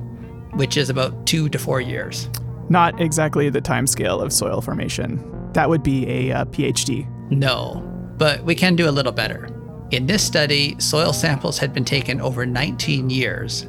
which 0.56 0.76
is 0.76 0.90
about 0.90 1.28
two 1.28 1.50
to 1.50 1.60
four 1.60 1.82
years. 1.82 2.30
Not 2.68 3.00
exactly 3.00 3.52
the 3.52 3.62
timescale 3.62 4.24
of 4.24 4.34
soil 4.34 4.60
formation. 4.60 5.24
That 5.54 5.70
would 5.70 5.84
be 5.84 6.10
a 6.10 6.32
uh, 6.32 6.46
PhD. 6.46 7.08
No, 7.30 7.88
but 8.18 8.44
we 8.44 8.56
can 8.56 8.76
do 8.76 8.90
a 8.90 8.92
little 8.92 9.12
better. 9.12 9.50
In 9.92 10.08
this 10.08 10.24
study, 10.24 10.80
soil 10.80 11.12
samples 11.12 11.58
had 11.58 11.74
been 11.74 11.84
taken 11.84 12.22
over 12.22 12.46
19 12.46 13.10
years, 13.10 13.68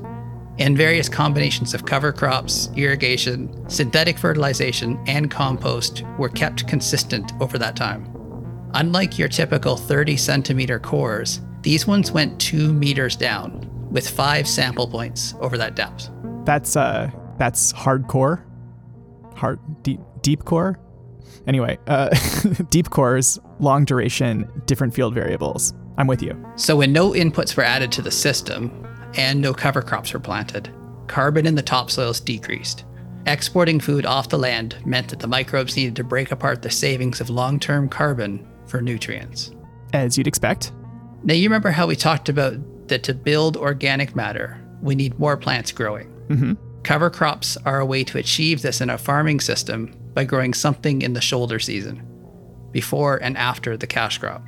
and 0.61 0.77
various 0.77 1.09
combinations 1.09 1.75
of 1.75 1.85
cover 1.85 2.13
crops, 2.13 2.71
irrigation, 2.77 3.69
synthetic 3.69 4.17
fertilization, 4.17 5.03
and 5.09 5.33
compost 5.33 6.05
were 6.19 6.29
kept 6.29 6.69
consistent 6.69 7.33
over 7.41 7.59
that 7.59 7.75
time. 7.75 8.09
Unlike 8.75 9.19
your 9.19 9.27
typical 9.27 9.77
30 9.77 10.17
centimeter 10.17 10.79
cores, 10.79 11.41
these 11.63 11.89
ones 11.89 12.13
went 12.13 12.41
two 12.41 12.73
meters 12.73 13.17
down, 13.17 13.69
with 13.91 14.09
five 14.09 14.47
sample 14.47 14.87
points 14.87 15.35
over 15.41 15.59
that 15.59 15.75
depth. 15.75 16.09
That's 16.45 16.77
uh, 16.77 17.11
that's 17.37 17.73
hardcore, 17.73 18.45
hard 19.35 19.59
deep 19.83 20.01
deep 20.21 20.45
core. 20.45 20.79
Anyway, 21.49 21.79
uh, 21.89 22.11
deep 22.71 22.91
cores, 22.91 23.41
long 23.59 23.85
duration, 23.85 24.49
different 24.67 24.95
field 24.95 25.15
variables. 25.15 25.75
I'm 25.99 26.07
with 26.07 26.23
you. 26.23 26.37
So, 26.57 26.77
when 26.77 26.93
no 26.93 27.11
inputs 27.11 27.57
were 27.57 27.63
added 27.63 27.93
to 27.93 28.03
the 28.03 28.11
system 28.11 28.87
and 29.15 29.41
no 29.41 29.53
cover 29.53 29.83
crops 29.83 30.13
were 30.13 30.21
planted, 30.21 30.71
carbon 31.07 31.47
in 31.47 31.55
the 31.55 31.63
topsoils 31.63 32.21
decreased. 32.25 32.85
Exporting 33.27 33.79
food 33.79 34.05
off 34.05 34.31
the 34.31 34.39
land 34.39 34.77
meant 34.85 35.09
that 35.09 35.21
the 35.21 35.29
microbes 35.29 35.77
needed 35.77 35.95
to 35.97 36.05
break 36.05 36.33
apart 36.33 36.63
the 36.63 36.71
savings 36.71 37.21
of 37.21 37.31
long 37.31 37.61
term 37.61 37.89
carbon 37.89 38.47
for 38.67 38.81
nutrients. 38.81 39.53
As 39.93 40.17
you'd 40.17 40.27
expect. 40.27 40.73
Now, 41.23 41.35
you 41.35 41.45
remember 41.45 41.71
how 41.71 41.87
we 41.87 41.95
talked 41.95 42.29
about 42.29 42.55
that 42.89 43.05
to 43.05 43.15
build 43.15 43.57
organic 43.57 44.17
matter, 44.17 44.59
we 44.81 44.95
need 44.95 45.19
more 45.19 45.37
plants 45.37 45.71
growing. 45.71 46.11
Mhm. 46.29 46.57
Cover 46.83 47.11
crops 47.11 47.57
are 47.65 47.79
a 47.79 47.87
way 47.87 48.03
to 48.05 48.19
achieve 48.19 48.63
this 48.63 48.81
in 48.81 48.91
a 48.91 48.99
farming 48.99 49.39
system 49.39 49.95
by 50.15 50.25
growing 50.25 50.53
something 50.53 51.01
in 51.01 51.13
the 51.13 51.21
shoulder 51.21 51.61
season, 51.61 52.03
before 52.73 53.19
and 53.23 53.37
after 53.39 53.77
the 53.77 53.87
cash 53.87 54.19
crop. 54.19 54.45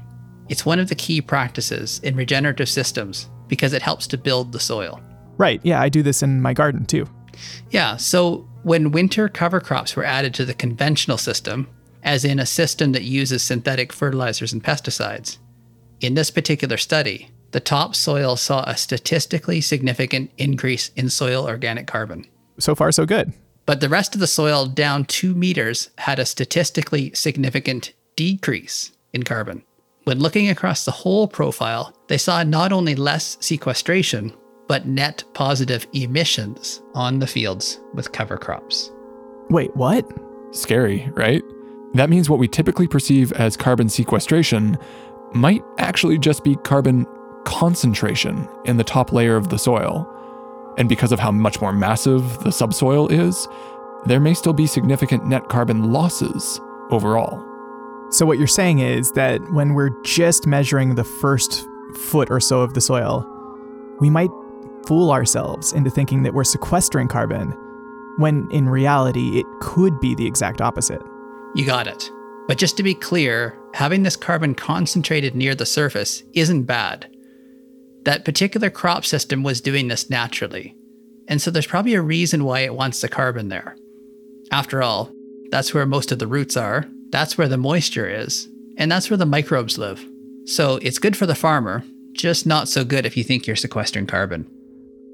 It's 0.48 0.66
one 0.66 0.78
of 0.78 0.88
the 0.88 0.94
key 0.94 1.20
practices 1.20 2.00
in 2.02 2.16
regenerative 2.16 2.68
systems 2.68 3.28
because 3.48 3.72
it 3.72 3.82
helps 3.82 4.06
to 4.08 4.18
build 4.18 4.52
the 4.52 4.60
soil. 4.60 5.00
Right. 5.36 5.60
Yeah, 5.62 5.80
I 5.80 5.88
do 5.88 6.02
this 6.02 6.22
in 6.22 6.42
my 6.42 6.52
garden 6.52 6.86
too. 6.86 7.06
Yeah, 7.70 7.96
so 7.96 8.48
when 8.62 8.92
winter 8.92 9.28
cover 9.28 9.60
crops 9.60 9.96
were 9.96 10.04
added 10.04 10.34
to 10.34 10.44
the 10.44 10.54
conventional 10.54 11.18
system, 11.18 11.68
as 12.02 12.24
in 12.24 12.38
a 12.38 12.46
system 12.46 12.92
that 12.92 13.02
uses 13.02 13.42
synthetic 13.42 13.92
fertilizers 13.92 14.52
and 14.52 14.62
pesticides, 14.62 15.38
in 16.00 16.14
this 16.14 16.30
particular 16.30 16.76
study, 16.76 17.30
the 17.52 17.60
topsoil 17.60 18.36
saw 18.36 18.64
a 18.64 18.76
statistically 18.76 19.60
significant 19.60 20.30
increase 20.38 20.90
in 20.96 21.08
soil 21.08 21.46
organic 21.46 21.86
carbon. 21.86 22.26
So 22.58 22.74
far, 22.74 22.92
so 22.92 23.06
good. 23.06 23.32
But 23.66 23.80
the 23.80 23.88
rest 23.88 24.14
of 24.14 24.20
the 24.20 24.26
soil 24.26 24.66
down 24.66 25.06
two 25.06 25.34
meters 25.34 25.90
had 25.98 26.18
a 26.18 26.26
statistically 26.26 27.12
significant 27.14 27.92
decrease 28.16 28.92
in 29.12 29.22
carbon. 29.22 29.62
When 30.04 30.18
looking 30.18 30.50
across 30.50 30.84
the 30.84 30.90
whole 30.90 31.26
profile, 31.26 31.94
they 32.08 32.18
saw 32.18 32.42
not 32.42 32.72
only 32.72 32.94
less 32.94 33.38
sequestration, 33.40 34.34
but 34.68 34.86
net 34.86 35.24
positive 35.32 35.86
emissions 35.94 36.82
on 36.94 37.20
the 37.20 37.26
fields 37.26 37.80
with 37.94 38.12
cover 38.12 38.36
crops. 38.36 38.92
Wait, 39.48 39.74
what? 39.74 40.06
Scary, 40.50 41.10
right? 41.14 41.42
That 41.94 42.10
means 42.10 42.28
what 42.28 42.38
we 42.38 42.48
typically 42.48 42.86
perceive 42.86 43.32
as 43.32 43.56
carbon 43.56 43.88
sequestration 43.88 44.76
might 45.32 45.62
actually 45.78 46.18
just 46.18 46.44
be 46.44 46.56
carbon 46.56 47.06
concentration 47.44 48.46
in 48.66 48.76
the 48.76 48.84
top 48.84 49.10
layer 49.10 49.36
of 49.36 49.48
the 49.48 49.58
soil. 49.58 50.06
And 50.76 50.86
because 50.86 51.12
of 51.12 51.18
how 51.18 51.30
much 51.30 51.62
more 51.62 51.72
massive 51.72 52.40
the 52.40 52.52
subsoil 52.52 53.08
is, 53.08 53.48
there 54.04 54.20
may 54.20 54.34
still 54.34 54.52
be 54.52 54.66
significant 54.66 55.26
net 55.26 55.48
carbon 55.48 55.92
losses 55.92 56.60
overall. 56.90 57.42
So, 58.14 58.24
what 58.26 58.38
you're 58.38 58.46
saying 58.46 58.78
is 58.78 59.10
that 59.12 59.40
when 59.50 59.74
we're 59.74 59.90
just 60.04 60.46
measuring 60.46 60.94
the 60.94 61.02
first 61.02 61.66
foot 61.96 62.30
or 62.30 62.38
so 62.38 62.60
of 62.60 62.74
the 62.74 62.80
soil, 62.80 63.26
we 63.98 64.08
might 64.08 64.30
fool 64.86 65.10
ourselves 65.10 65.72
into 65.72 65.90
thinking 65.90 66.22
that 66.22 66.32
we're 66.32 66.44
sequestering 66.44 67.08
carbon 67.08 67.50
when 68.18 68.48
in 68.52 68.68
reality 68.68 69.40
it 69.40 69.46
could 69.60 69.98
be 69.98 70.14
the 70.14 70.28
exact 70.28 70.60
opposite. 70.60 71.02
You 71.56 71.66
got 71.66 71.88
it. 71.88 72.08
But 72.46 72.56
just 72.56 72.76
to 72.76 72.84
be 72.84 72.94
clear, 72.94 73.58
having 73.74 74.04
this 74.04 74.14
carbon 74.14 74.54
concentrated 74.54 75.34
near 75.34 75.56
the 75.56 75.66
surface 75.66 76.22
isn't 76.34 76.66
bad. 76.66 77.10
That 78.04 78.24
particular 78.24 78.70
crop 78.70 79.04
system 79.04 79.42
was 79.42 79.60
doing 79.60 79.88
this 79.88 80.08
naturally, 80.08 80.76
and 81.26 81.42
so 81.42 81.50
there's 81.50 81.66
probably 81.66 81.94
a 81.94 82.00
reason 82.00 82.44
why 82.44 82.60
it 82.60 82.76
wants 82.76 83.00
the 83.00 83.08
carbon 83.08 83.48
there. 83.48 83.76
After 84.52 84.84
all, 84.84 85.10
that's 85.50 85.74
where 85.74 85.84
most 85.84 86.12
of 86.12 86.20
the 86.20 86.28
roots 86.28 86.56
are, 86.56 86.86
that's 87.14 87.38
where 87.38 87.48
the 87.48 87.56
moisture 87.56 88.08
is, 88.08 88.48
and 88.76 88.90
that's 88.90 89.08
where 89.08 89.16
the 89.16 89.24
microbes 89.24 89.78
live. 89.78 90.04
So 90.46 90.80
it's 90.82 90.98
good 90.98 91.16
for 91.16 91.26
the 91.26 91.34
farmer, 91.36 91.84
just 92.12 92.44
not 92.44 92.68
so 92.68 92.84
good 92.84 93.06
if 93.06 93.16
you 93.16 93.22
think 93.22 93.46
you're 93.46 93.54
sequestering 93.54 94.06
carbon. 94.06 94.50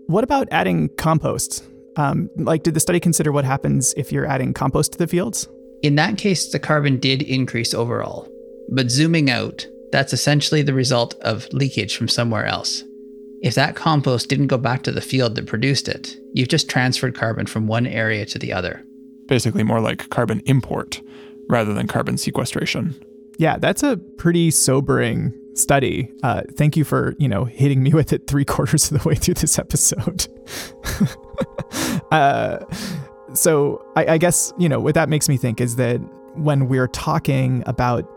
What 0.07 0.25
about 0.25 0.49
adding 0.51 0.89
compost? 0.97 1.63
Um, 1.97 2.31
like, 2.37 2.63
did 2.63 2.73
the 2.73 2.81
study 2.81 3.01
consider 3.01 3.33
what 3.33 3.45
happens 3.45 3.93
if 3.99 4.11
you're 4.11 4.27
adding 4.27 4.55
compost 4.55 4.93
to 4.93 4.99
the 4.99 5.07
fields? 5.07 5.47
In 5.83 5.97
that 5.97 6.17
case, 6.17 6.51
the 6.51 6.59
carbon 6.59 6.99
did 6.99 7.21
increase 7.21 7.75
overall. 7.75 8.27
But 8.71 8.91
zooming 8.91 9.31
out, 9.31 9.67
that's 9.93 10.15
essentially 10.15 10.63
the 10.63 10.75
result 10.75 11.15
of 11.21 11.53
leakage 11.53 11.97
from 11.97 12.09
somewhere 12.09 12.47
else. 12.47 12.83
If 13.43 13.55
that 13.57 13.77
compost 13.77 14.29
didn't 14.29 14.47
go 14.47 14.59
back 14.59 14.83
to 14.85 14.93
the 14.93 15.01
field 15.01 15.35
that 15.35 15.47
produced 15.47 15.87
it, 15.87 16.17
you've 16.33 16.49
just 16.49 16.71
transferred 16.71 17.15
carbon 17.15 17.47
from 17.47 17.67
one 17.67 17.87
area 17.87 18.25
to 18.27 18.39
the 18.39 18.55
other. 18.55 18.85
Basically, 19.27 19.65
more 19.65 19.81
like 19.81 20.09
carbon 20.11 20.41
import 20.47 21.01
rather 21.51 21.75
than 21.75 21.87
carbon 21.87 22.17
sequestration. 22.17 22.95
Yeah, 23.39 23.59
that's 23.59 23.83
a 23.83 23.97
pretty 23.97 24.51
sobering 24.51 25.35
study. 25.55 26.11
Uh, 26.23 26.43
thank 26.53 26.77
you 26.77 26.85
for 26.85 27.15
you 27.19 27.29
know 27.29 27.45
hitting 27.45 27.83
me 27.83 27.91
with 27.95 28.13
it 28.13 28.27
three 28.27 28.45
quarters 28.45 28.91
of 28.91 29.03
the 29.03 29.09
way 29.09 29.15
through 29.15 29.35
this 29.35 29.59
episode. 29.59 30.27
uh, 32.11 32.65
so 33.33 33.85
I, 33.97 34.07
I 34.15 34.19
guess 34.19 34.53
you 34.59 34.69
know 34.69 34.81
what 34.81 34.95
that 34.95 35.09
makes 35.09 35.29
me 35.29 35.37
think 35.37 35.61
is 35.61 35.77
that 35.77 35.99
when 36.35 36.69
we're 36.69 36.89
talking 36.89 37.63
about 37.67 38.09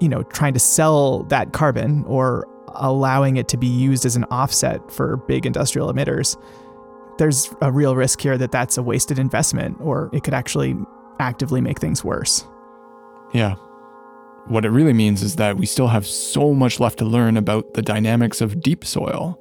you 0.00 0.08
know 0.08 0.22
trying 0.24 0.54
to 0.54 0.60
sell 0.60 1.24
that 1.24 1.52
carbon 1.52 2.04
or 2.06 2.46
allowing 2.74 3.36
it 3.36 3.48
to 3.48 3.56
be 3.56 3.66
used 3.66 4.04
as 4.04 4.14
an 4.14 4.24
offset 4.24 4.90
for 4.90 5.16
big 5.16 5.46
industrial 5.46 5.92
emitters 5.92 6.36
there's 7.18 7.52
a 7.62 7.72
real 7.72 7.96
risk 7.96 8.20
here 8.20 8.38
that 8.38 8.52
that's 8.52 8.78
a 8.78 8.82
wasted 8.82 9.18
investment 9.18 9.76
or 9.80 10.08
it 10.12 10.22
could 10.22 10.34
actually 10.34 10.76
actively 11.20 11.60
make 11.60 11.78
things 11.80 12.04
worse 12.04 12.44
Yeah. 13.32 13.56
What 14.46 14.64
it 14.64 14.70
really 14.70 14.94
means 14.94 15.22
is 15.22 15.36
that 15.36 15.58
we 15.58 15.66
still 15.66 15.88
have 15.88 16.06
so 16.06 16.54
much 16.54 16.80
left 16.80 16.98
to 16.98 17.04
learn 17.04 17.36
about 17.36 17.74
the 17.74 17.82
dynamics 17.82 18.40
of 18.40 18.60
deep 18.60 18.84
soil. 18.84 19.38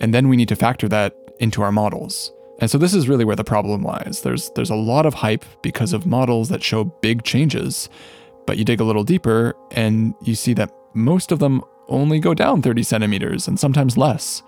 And 0.00 0.12
then 0.12 0.28
we 0.28 0.36
need 0.36 0.48
to 0.48 0.56
factor 0.56 0.88
that 0.88 1.16
into 1.38 1.62
our 1.62 1.72
models. 1.72 2.32
And 2.60 2.70
so 2.70 2.78
this 2.78 2.94
is 2.94 3.08
really 3.08 3.24
where 3.24 3.36
the 3.36 3.44
problem 3.44 3.82
lies. 3.82 4.20
There's 4.22 4.50
there's 4.50 4.70
a 4.70 4.76
lot 4.76 5.06
of 5.06 5.14
hype 5.14 5.44
because 5.62 5.92
of 5.92 6.06
models 6.06 6.50
that 6.50 6.62
show 6.62 6.84
big 6.84 7.24
changes, 7.24 7.88
but 8.46 8.58
you 8.58 8.64
dig 8.64 8.80
a 8.80 8.84
little 8.84 9.02
deeper 9.02 9.54
and 9.72 10.14
you 10.22 10.34
see 10.34 10.54
that 10.54 10.70
most 10.94 11.32
of 11.32 11.38
them 11.38 11.62
only 11.88 12.20
go 12.20 12.34
down 12.34 12.62
30 12.62 12.82
centimeters 12.82 13.48
and 13.48 13.58
sometimes 13.58 13.96
less. 13.96 14.42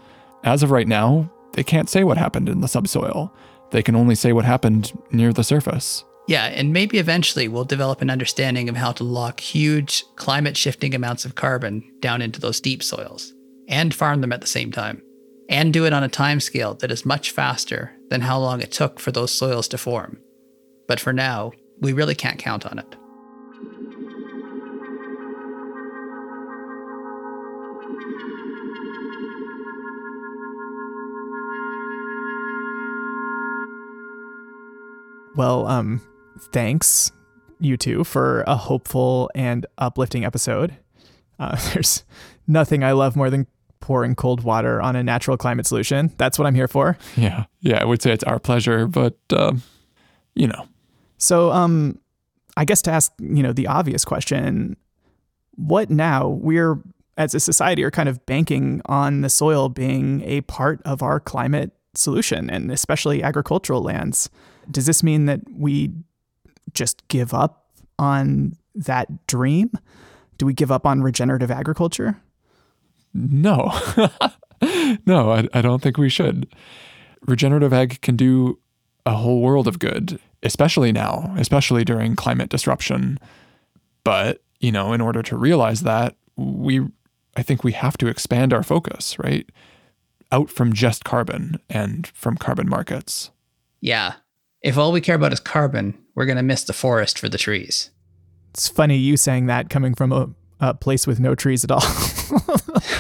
As 0.45 0.63
of 0.63 0.71
right 0.71 0.87
now, 0.87 1.31
they 1.55 1.65
can't 1.65 1.89
say 1.89 2.05
what 2.05 2.19
happened 2.19 2.49
in 2.49 2.61
the 2.61 2.69
subsoil. 2.69 3.33
They 3.71 3.83
can 3.83 3.97
only 3.97 4.15
say 4.15 4.33
what 4.33 4.45
happened 4.45 4.93
near 5.11 5.33
the 5.33 5.43
surface. 5.43 6.05
Yeah, 6.29 6.47
and 6.47 6.73
maybe 6.73 6.99
eventually 6.99 7.47
we'll 7.47 7.65
develop 7.65 8.03
an 8.03 8.11
understanding 8.11 8.69
of 8.69 8.77
how 8.77 8.91
to 8.93 9.05
lock 9.05 9.39
huge 9.39 10.05
climate 10.17 10.57
shifting 10.57 10.93
amounts 10.93 11.25
of 11.25 11.37
carbon 11.37 11.85
down 12.01 12.21
into 12.21 12.41
those 12.41 12.61
deep 12.61 12.83
soils 12.83 13.33
and 13.69 13.95
farm 13.95 14.21
them 14.21 14.33
at 14.33 14.41
the 14.41 14.47
same 14.47 14.73
time. 14.73 15.03
And 15.49 15.73
do 15.73 15.87
it 15.87 15.93
on 15.93 16.03
a 16.03 16.09
time 16.09 16.41
scale 16.41 16.75
that 16.75 16.91
is 16.91 17.07
much 17.07 17.31
faster 17.31 17.93
than 18.11 18.23
how 18.23 18.41
long 18.41 18.61
it 18.61 18.73
took 18.73 18.99
for 18.99 19.13
those 19.13 19.31
soils 19.31 19.69
to 19.69 19.79
form. 19.79 20.19
But 20.89 20.99
for 20.99 21.13
now, 21.13 21.53
we 21.81 21.93
really 21.93 22.17
can't 22.17 22.39
count 22.39 22.67
on 22.67 22.81
it. 22.81 22.97
Well, 35.37 35.67
um, 35.67 36.01
thanks, 36.53 37.11
you 37.61 37.77
two, 37.77 38.05
for 38.05 38.43
a 38.47 38.57
hopeful 38.57 39.31
and 39.35 39.67
uplifting 39.79 40.25
episode. 40.25 40.77
Uh, 41.39 41.57
there's 41.73 42.05
nothing 42.47 42.83
I 42.83 42.93
love 42.93 43.17
more 43.17 43.31
than 43.31 43.47
pouring 43.81 44.15
cold 44.15 44.43
water 44.43 44.81
on 44.81 44.97
a 44.97 45.03
natural 45.03 45.37
climate 45.37 45.67
solution. 45.67 46.13
That's 46.17 46.39
what 46.39 46.47
I'm 46.47 46.55
here 46.55 46.69
for. 46.69 46.97
Yeah. 47.17 47.45
Yeah, 47.61 47.79
I 47.81 47.85
would 47.85 48.03
say 48.03 48.13
it's 48.13 48.25
our 48.25 48.39
pleasure, 48.39 48.87
but 48.87 49.17
um, 49.33 49.63
you 50.35 50.49
know. 50.49 50.67
So, 51.19 51.51
um, 51.51 51.99
I 52.57 52.65
guess 52.65 52.83
to 52.83 52.91
ask, 52.91 53.13
you 53.21 53.43
know, 53.43 53.53
the 53.53 53.67
obvious 53.67 54.05
question, 54.05 54.77
what 55.57 55.91
now? 55.91 56.29
We're 56.29 56.79
as 57.17 57.35
a 57.35 57.41
society 57.41 57.83
are 57.83 57.91
kind 57.91 58.09
of 58.09 58.25
banking 58.27 58.83
on 58.87 59.23
the 59.23 59.31
soil 59.31 59.69
being 59.69 60.23
a 60.23 60.43
part 60.43 60.81
of 60.85 61.03
our 61.03 61.19
climate 61.19 61.73
solution 61.95 62.51
and 62.51 62.71
especially 62.71 63.23
agricultural 63.23 63.83
lands. 63.83 64.29
Does 64.71 64.87
this 64.87 65.03
mean 65.03 65.27
that 65.27 65.41
we 65.51 65.93
just 66.73 67.07
give 67.09 67.33
up 67.35 67.71
on 67.99 68.57
that 68.75 69.27
dream? 69.27 69.73
Do 70.39 70.47
we 70.47 70.55
give 70.55 70.71
up 70.71 70.87
on 70.87 71.03
regenerative 71.03 71.51
agriculture? 71.51 72.21
No. 73.15 73.73
no, 75.07 75.31
I, 75.33 75.49
I 75.55 75.63
don't 75.63 75.83
think 75.83 75.97
we 75.97 76.09
should. 76.09 76.47
Regenerative 77.27 77.73
ag 77.73 78.01
can 78.03 78.17
do 78.17 78.59
a 79.07 79.15
whole 79.15 79.41
world 79.41 79.67
of 79.67 79.79
good, 79.79 80.19
especially 80.43 80.93
now, 80.93 81.35
especially 81.39 81.85
during 81.85 82.17
climate 82.17 82.51
disruption. 82.51 83.19
But, 84.05 84.43
you 84.61 84.71
know, 84.71 84.93
in 84.93 85.01
order 85.01 85.23
to 85.23 85.37
realize 85.37 85.83
that, 85.83 86.17
we 86.37 86.87
I 87.37 87.43
think 87.43 87.63
we 87.63 87.73
have 87.73 87.99
to 87.99 88.09
expand 88.09 88.53
our 88.53 88.63
focus, 88.63 89.19
right? 89.19 89.49
Out 90.33 90.51
from 90.51 90.73
just 90.73 91.05
carbon 91.05 91.61
and 91.69 92.07
from 92.09 92.37
carbon 92.37 92.69
markets. 92.69 93.31
Yeah. 93.81 94.15
If 94.63 94.79
all 94.79 94.91
we 94.91 95.01
care 95.01 95.15
about 95.15 95.33
is 95.33 95.41
carbon, 95.41 95.97
we're 96.17 96.27
going 96.27 96.37
to 96.37 96.43
miss 96.43 96.65
the 96.65 96.73
forest 96.73 97.19
for 97.19 97.29
the 97.29 97.39
trees. 97.39 97.91
It's 98.51 98.69
funny 98.69 98.97
you 98.97 99.17
saying 99.17 99.47
that 99.47 99.71
coming 99.71 99.95
from 99.95 100.11
a, 100.11 100.31
a 100.59 100.75
place 100.75 101.07
with 101.07 101.21
no 101.21 101.37
trees 101.37 101.63
at 101.63 101.71
all. 101.71 101.83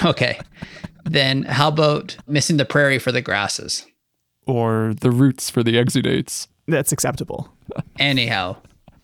Okay. 0.05 0.39
then 1.05 1.43
how 1.45 1.69
about 1.69 2.17
missing 2.29 2.59
the 2.59 2.64
prairie 2.64 2.99
for 2.99 3.11
the 3.11 3.23
grasses? 3.23 3.87
Or 4.47 4.95
the 5.01 5.11
roots 5.11 5.51
for 5.51 5.62
the 5.64 5.75
exudates. 5.75 6.47
That's 6.69 6.93
acceptable. 6.93 7.53
Anyhow, 7.99 8.59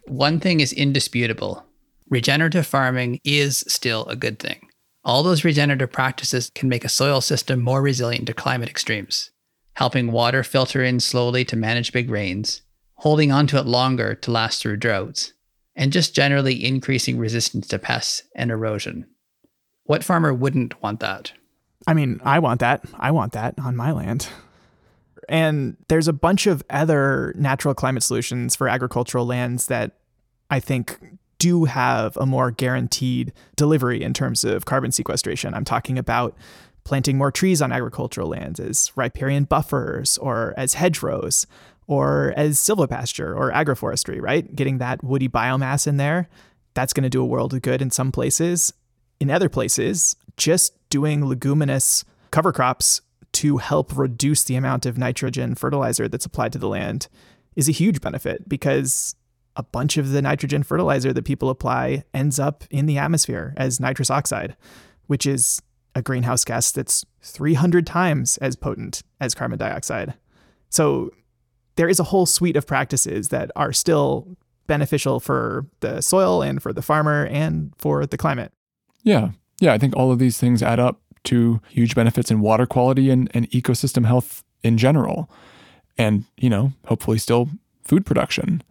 one 0.07 0.39
thing 0.39 0.61
is 0.61 0.73
indisputable 0.73 1.65
regenerative 2.09 2.67
farming 2.67 3.19
is 3.25 3.65
still 3.67 4.05
a 4.05 4.15
good 4.15 4.39
thing. 4.39 4.69
All 5.03 5.23
those 5.23 5.45
regenerative 5.45 5.91
practices 5.91 6.51
can 6.55 6.69
make 6.69 6.85
a 6.85 6.89
soil 6.91 7.23
system 7.23 7.61
more 7.61 7.81
resilient 7.81 8.27
to 8.27 8.35
climate 8.35 8.69
extremes, 8.69 9.31
helping 9.75 10.13
water 10.13 10.45
filter 10.45 10.85
in 10.85 11.01
slowly 11.01 11.43
to 11.47 11.57
manage 11.57 11.91
big 11.91 12.11
rains, 12.11 12.61
holding 13.03 13.33
onto 13.33 13.57
it 13.57 13.67
longer 13.67 14.15
to 14.15 14.31
last 14.31 14.63
through 14.63 14.77
droughts, 14.77 15.33
and 15.75 15.93
just 15.93 16.15
generally 16.15 16.65
increasing 16.65 17.19
resistance 17.19 17.67
to 17.67 17.77
pests 17.77 18.23
and 18.37 18.49
erosion. 18.49 19.05
What 19.83 20.05
farmer 20.05 20.33
wouldn't 20.33 20.81
want 20.81 21.01
that? 21.01 21.33
I 21.85 21.95
mean, 21.95 22.21
I 22.23 22.39
want 22.39 22.61
that. 22.61 22.85
I 22.95 23.11
want 23.11 23.33
that 23.33 23.57
on 23.59 23.75
my 23.75 23.91
land. 23.91 24.29
And 25.29 25.77
there's 25.89 26.07
a 26.07 26.13
bunch 26.13 26.47
of 26.47 26.63
other 26.71 27.35
natural 27.37 27.75
climate 27.75 28.05
solutions 28.05 28.55
for 28.55 28.69
agricultural 28.69 29.27
lands 29.27 29.67
that 29.67 29.99
I 30.49 30.61
think 30.61 30.97
do 31.39 31.65
have 31.65 32.17
a 32.19 32.25
more 32.25 32.53
guaranteed 32.53 33.33
delivery 33.57 34.01
in 34.01 34.15
terms 34.15 34.45
of 34.45 34.65
carbon 34.65 34.93
sequestration. 34.93 35.55
I'm 35.55 35.65
talking 35.65 35.99
about 35.99 36.37
planting 36.85 37.19
more 37.19 37.33
trees 37.33 37.61
on 37.61 37.73
agricultural 37.73 38.29
lands 38.29 38.61
as 38.61 38.93
riparian 38.95 39.43
buffers 39.43 40.19
or 40.19 40.55
as 40.57 40.75
hedgerows 40.75 41.47
or 41.93 42.32
as 42.38 42.57
silvopasture 42.57 43.36
or 43.36 43.53
agroforestry, 43.53 44.18
right? 44.18 44.57
Getting 44.57 44.78
that 44.78 45.05
woody 45.05 45.28
biomass 45.28 45.86
in 45.86 45.99
there, 45.99 46.26
that's 46.72 46.95
going 46.95 47.03
to 47.03 47.11
do 47.11 47.20
a 47.20 47.26
world 47.26 47.53
of 47.53 47.61
good 47.61 47.82
in 47.82 47.90
some 47.90 48.11
places. 48.11 48.72
In 49.20 49.30
other 49.30 49.51
places, 49.51 50.16
just 50.38 50.72
doing 50.88 51.26
leguminous 51.26 52.03
cover 52.30 52.51
crops 52.51 53.03
to 53.32 53.59
help 53.59 53.95
reduce 53.95 54.43
the 54.43 54.55
amount 54.55 54.86
of 54.86 54.97
nitrogen 54.97 55.55
fertilizer 55.55 56.09
that's 56.09 56.24
applied 56.24 56.55
to 56.55 56.59
the 56.59 56.66
land 56.66 57.09
is 57.57 57.68
a 57.68 57.72
huge 57.72 58.01
benefit 58.01 58.49
because 58.49 59.14
a 59.55 59.62
bunch 59.62 59.99
of 59.99 60.12
the 60.12 60.22
nitrogen 60.22 60.62
fertilizer 60.62 61.12
that 61.12 61.26
people 61.26 61.51
apply 61.51 62.05
ends 62.14 62.38
up 62.38 62.64
in 62.70 62.86
the 62.86 62.97
atmosphere 62.97 63.53
as 63.59 63.78
nitrous 63.78 64.11
oxide, 64.11 64.57
which 65.09 65.26
is 65.26 65.61
a 65.95 66.01
greenhouse 66.01 66.43
gas 66.43 66.72
that's 66.72 67.05
300 67.20 67.86
times 67.86 68.38
as 68.38 68.57
potent 68.57 69.03
as 69.20 69.34
carbon 69.34 69.59
dioxide. 69.59 70.14
So 70.70 71.11
there 71.77 71.89
is 71.89 72.01
a 72.01 72.05
whole 72.05 72.27
suite 72.27 72.57
of 72.57 72.66
practices 72.66 73.29
that 73.29 73.51
are 73.57 73.73
still 73.73 74.37
beneficial 74.66 75.20
for 75.20 75.66
the 75.81 76.01
soil 76.01 76.43
and 76.43 76.62
for 76.62 76.73
the 76.73 76.83
farmer 76.83 77.27
and 77.27 77.73
for 77.79 78.07
the 78.07 78.16
climate. 78.16 78.53
Yeah. 79.03 79.31
Yeah, 79.61 79.73
I 79.73 79.79
think 79.79 79.97
all 79.97 80.11
of 80.11 80.18
these 80.18 80.39
things 80.39 80.62
add 80.62 80.81
up 80.81 81.01
to 81.25 81.61
huge 81.68 81.95
benefits 81.95 82.31
in 82.31 82.41
water 82.41 82.66
quality 82.66 83.11
and, 83.11 83.31
and 83.35 83.49
ecosystem 83.51 84.07
health 84.07 84.43
in 84.62 84.77
general. 84.79 85.31
And, 85.99 86.25
you 86.37 86.51
know, 86.51 86.73
hopefully 86.87 87.18
still 87.18 87.49
food 87.85 88.07
production. 88.07 88.62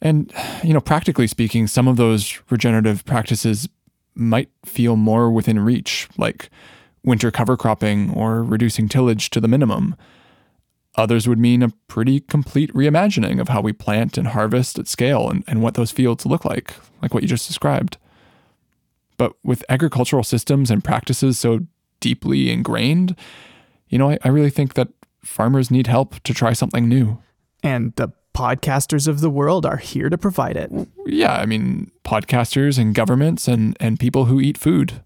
And, 0.00 0.32
you 0.64 0.72
know, 0.72 0.80
practically 0.80 1.26
speaking, 1.26 1.66
some 1.66 1.86
of 1.86 1.96
those 1.96 2.40
regenerative 2.48 3.04
practices 3.04 3.68
might 4.14 4.48
feel 4.64 4.96
more 4.96 5.30
within 5.30 5.60
reach, 5.60 6.08
like 6.16 6.50
winter 7.04 7.30
cover 7.30 7.56
cropping 7.56 8.12
or 8.14 8.42
reducing 8.42 8.88
tillage 8.88 9.30
to 9.30 9.40
the 9.40 9.48
minimum. 9.48 9.94
Others 10.96 11.28
would 11.28 11.38
mean 11.38 11.62
a 11.62 11.72
pretty 11.86 12.20
complete 12.20 12.72
reimagining 12.74 13.40
of 13.40 13.48
how 13.48 13.60
we 13.60 13.72
plant 13.72 14.18
and 14.18 14.28
harvest 14.28 14.78
at 14.78 14.88
scale 14.88 15.28
and, 15.30 15.44
and 15.46 15.62
what 15.62 15.74
those 15.74 15.92
fields 15.92 16.26
look 16.26 16.44
like, 16.44 16.74
like 17.00 17.14
what 17.14 17.22
you 17.22 17.28
just 17.28 17.46
described. 17.46 17.96
But 19.16 19.34
with 19.44 19.64
agricultural 19.68 20.24
systems 20.24 20.70
and 20.70 20.82
practices 20.82 21.38
so 21.38 21.60
deeply 22.00 22.50
ingrained, 22.50 23.14
you 23.88 23.98
know, 23.98 24.10
I, 24.10 24.18
I 24.24 24.28
really 24.28 24.50
think 24.50 24.74
that 24.74 24.88
farmers 25.22 25.70
need 25.70 25.86
help 25.86 26.18
to 26.20 26.34
try 26.34 26.54
something 26.54 26.88
new. 26.88 27.18
And 27.62 27.94
the 27.96 28.12
podcasters 28.34 29.06
of 29.06 29.20
the 29.20 29.30
world 29.30 29.66
are 29.66 29.76
here 29.76 30.08
to 30.08 30.18
provide 30.18 30.56
it. 30.56 30.72
Yeah, 31.06 31.34
I 31.34 31.46
mean, 31.46 31.90
podcasters 32.04 32.78
and 32.78 32.94
governments 32.94 33.46
and, 33.46 33.76
and 33.78 34.00
people 34.00 34.24
who 34.24 34.40
eat 34.40 34.56
food, 34.56 35.02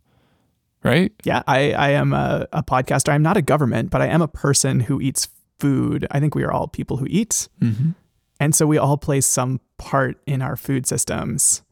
right? 0.83 1.13
Yeah, 1.25 1.43
I, 1.47 1.73
I 1.73 1.91
am 1.91 2.13
a, 2.13 2.47
a 2.53 2.63
podcaster. 2.63 3.13
I'm 3.13 3.23
not 3.23 3.37
a 3.37 3.43
government, 3.43 3.91
but 3.91 4.01
I 4.01 4.07
am 4.07 4.23
a 4.23 4.29
person 4.29 4.81
who 4.81 5.01
eats 5.01 5.29
food. 5.65 6.07
I 6.11 6.21
think 6.21 6.35
we 6.35 6.45
are 6.45 6.53
all 6.53 6.69
people 6.69 6.99
who 6.99 7.07
eat. 7.09 7.49
Mm-hmm. 7.63 7.93
And 8.39 8.55
so 8.55 8.67
we 8.67 8.77
all 8.77 8.99
play 8.99 9.23
some 9.23 9.61
part 9.79 10.21
in 10.27 10.43
our 10.43 10.57
food 10.57 10.87
systems. 10.87 11.63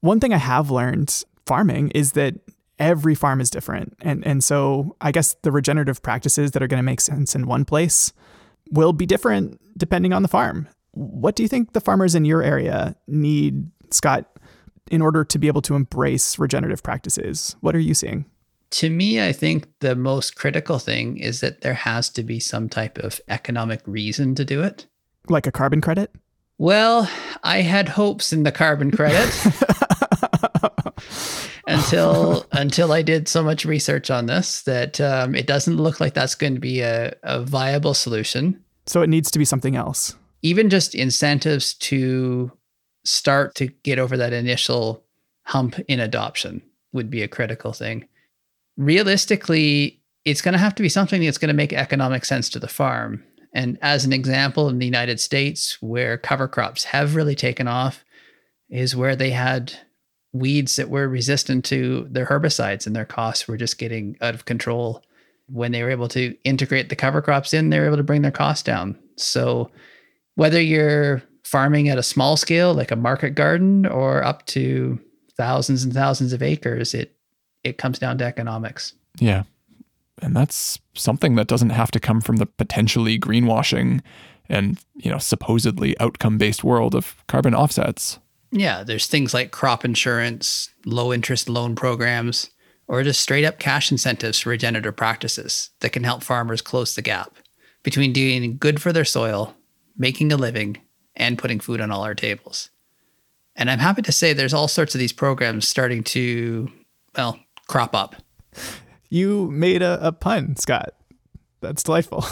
One 0.00 0.20
thing 0.20 0.32
I 0.32 0.38
have 0.38 0.70
learned 0.70 1.22
farming 1.44 1.90
is 1.90 2.12
that 2.12 2.36
every 2.78 3.14
farm 3.14 3.42
is 3.42 3.50
different. 3.50 3.94
And, 4.00 4.26
and 4.26 4.42
so 4.42 4.96
I 5.02 5.12
guess 5.12 5.36
the 5.42 5.52
regenerative 5.52 6.02
practices 6.02 6.52
that 6.52 6.62
are 6.62 6.66
going 6.66 6.78
to 6.78 6.82
make 6.82 7.02
sense 7.02 7.34
in 7.34 7.46
one 7.46 7.66
place 7.66 8.14
will 8.70 8.94
be 8.94 9.04
different 9.04 9.60
depending 9.76 10.14
on 10.14 10.22
the 10.22 10.28
farm. 10.28 10.66
What 10.92 11.36
do 11.36 11.42
you 11.42 11.48
think 11.48 11.74
the 11.74 11.80
farmers 11.82 12.14
in 12.14 12.24
your 12.24 12.42
area 12.42 12.96
need, 13.06 13.70
Scott, 13.90 14.24
in 14.90 15.02
order 15.02 15.24
to 15.24 15.38
be 15.38 15.46
able 15.46 15.62
to 15.62 15.74
embrace 15.74 16.38
regenerative 16.38 16.82
practices? 16.82 17.54
What 17.60 17.76
are 17.76 17.80
you 17.80 17.92
seeing? 17.92 18.24
To 18.70 18.90
me, 18.90 19.20
I 19.24 19.32
think 19.32 19.66
the 19.80 19.96
most 19.96 20.36
critical 20.36 20.78
thing 20.78 21.16
is 21.16 21.40
that 21.40 21.62
there 21.62 21.74
has 21.74 22.08
to 22.10 22.22
be 22.22 22.38
some 22.38 22.68
type 22.68 22.98
of 22.98 23.20
economic 23.28 23.80
reason 23.84 24.34
to 24.36 24.44
do 24.44 24.62
it. 24.62 24.86
Like 25.28 25.46
a 25.46 25.52
carbon 25.52 25.80
credit? 25.80 26.12
Well, 26.58 27.10
I 27.42 27.62
had 27.62 27.88
hopes 27.88 28.32
in 28.32 28.42
the 28.42 28.52
carbon 28.52 28.90
credit 28.90 29.28
until 31.66 32.46
until 32.52 32.92
I 32.92 33.02
did 33.02 33.28
so 33.28 33.42
much 33.42 33.64
research 33.64 34.10
on 34.10 34.26
this 34.26 34.62
that 34.62 35.00
um, 35.00 35.34
it 35.34 35.46
doesn't 35.46 35.78
look 35.78 36.00
like 36.00 36.14
that's 36.14 36.34
going 36.34 36.54
to 36.54 36.60
be 36.60 36.80
a, 36.80 37.14
a 37.22 37.42
viable 37.42 37.94
solution. 37.94 38.62
So 38.86 39.02
it 39.02 39.08
needs 39.08 39.30
to 39.30 39.38
be 39.38 39.44
something 39.44 39.74
else. 39.74 40.14
Even 40.42 40.68
just 40.68 40.94
incentives 40.94 41.74
to 41.74 42.52
start 43.04 43.54
to 43.56 43.68
get 43.82 43.98
over 43.98 44.16
that 44.16 44.32
initial 44.32 45.02
hump 45.44 45.78
in 45.88 45.98
adoption 45.98 46.62
would 46.92 47.10
be 47.10 47.22
a 47.22 47.28
critical 47.28 47.72
thing. 47.72 48.06
Realistically, 48.76 50.00
it's 50.24 50.42
going 50.42 50.52
to 50.52 50.58
have 50.58 50.74
to 50.76 50.82
be 50.82 50.88
something 50.88 51.22
that's 51.22 51.38
going 51.38 51.48
to 51.48 51.54
make 51.54 51.72
economic 51.72 52.24
sense 52.24 52.48
to 52.50 52.58
the 52.58 52.68
farm. 52.68 53.24
And 53.54 53.78
as 53.82 54.04
an 54.04 54.12
example, 54.12 54.68
in 54.68 54.78
the 54.78 54.86
United 54.86 55.20
States, 55.20 55.78
where 55.80 56.16
cover 56.16 56.46
crops 56.46 56.84
have 56.84 57.16
really 57.16 57.34
taken 57.34 57.66
off, 57.66 58.04
is 58.68 58.94
where 58.94 59.16
they 59.16 59.30
had 59.30 59.72
weeds 60.32 60.76
that 60.76 60.88
were 60.88 61.08
resistant 61.08 61.64
to 61.64 62.06
their 62.10 62.26
herbicides 62.26 62.86
and 62.86 62.94
their 62.94 63.04
costs 63.04 63.48
were 63.48 63.56
just 63.56 63.78
getting 63.78 64.16
out 64.20 64.34
of 64.34 64.44
control. 64.44 65.02
When 65.48 65.72
they 65.72 65.82
were 65.82 65.90
able 65.90 66.06
to 66.08 66.36
integrate 66.44 66.88
the 66.88 66.96
cover 66.96 67.20
crops 67.20 67.52
in, 67.52 67.70
they 67.70 67.80
were 67.80 67.86
able 67.86 67.96
to 67.96 68.04
bring 68.04 68.22
their 68.22 68.30
costs 68.30 68.62
down. 68.62 68.96
So 69.16 69.72
whether 70.36 70.60
you're 70.60 71.22
farming 71.44 71.88
at 71.88 71.98
a 71.98 72.04
small 72.04 72.36
scale, 72.36 72.72
like 72.72 72.92
a 72.92 72.96
market 72.96 73.30
garden, 73.30 73.84
or 73.84 74.22
up 74.22 74.46
to 74.46 75.00
thousands 75.36 75.82
and 75.82 75.92
thousands 75.92 76.32
of 76.32 76.42
acres, 76.42 76.94
it 76.94 77.16
it 77.64 77.78
comes 77.78 77.98
down 77.98 78.18
to 78.18 78.24
economics. 78.24 78.94
Yeah. 79.18 79.44
And 80.22 80.36
that's 80.36 80.78
something 80.94 81.34
that 81.36 81.46
doesn't 81.46 81.70
have 81.70 81.90
to 81.92 82.00
come 82.00 82.20
from 82.20 82.36
the 82.36 82.46
potentially 82.46 83.18
greenwashing 83.18 84.00
and, 84.48 84.78
you 84.96 85.10
know, 85.10 85.18
supposedly 85.18 85.98
outcome-based 86.00 86.64
world 86.64 86.94
of 86.94 87.16
carbon 87.26 87.54
offsets. 87.54 88.18
Yeah, 88.50 88.82
there's 88.82 89.06
things 89.06 89.32
like 89.32 89.52
crop 89.52 89.84
insurance, 89.84 90.70
low 90.84 91.12
interest 91.12 91.48
loan 91.48 91.76
programs, 91.76 92.50
or 92.88 93.02
just 93.04 93.20
straight 93.20 93.44
up 93.44 93.60
cash 93.60 93.92
incentives 93.92 94.40
for 94.40 94.50
regenerative 94.50 94.96
practices 94.96 95.70
that 95.80 95.92
can 95.92 96.02
help 96.02 96.24
farmers 96.24 96.60
close 96.60 96.94
the 96.94 97.02
gap 97.02 97.36
between 97.84 98.12
doing 98.12 98.56
good 98.58 98.82
for 98.82 98.92
their 98.92 99.04
soil, 99.04 99.54
making 99.96 100.32
a 100.32 100.36
living, 100.36 100.78
and 101.14 101.38
putting 101.38 101.60
food 101.60 101.80
on 101.80 101.92
all 101.92 102.02
our 102.02 102.14
tables. 102.14 102.70
And 103.54 103.70
I'm 103.70 103.78
happy 103.78 104.02
to 104.02 104.12
say 104.12 104.32
there's 104.32 104.54
all 104.54 104.68
sorts 104.68 104.94
of 104.94 104.98
these 104.98 105.12
programs 105.12 105.68
starting 105.68 106.02
to, 106.04 106.70
well, 107.16 107.38
crop 107.70 107.94
up. 107.94 108.16
You 109.10 109.48
made 109.52 109.80
a, 109.80 110.04
a 110.04 110.10
pun, 110.10 110.56
Scott. 110.56 110.94
That's 111.60 111.84
delightful. 111.84 112.24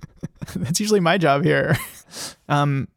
That's 0.56 0.80
usually 0.80 1.00
my 1.00 1.16
job 1.16 1.44
here. 1.44 1.76
Um, 2.48 2.88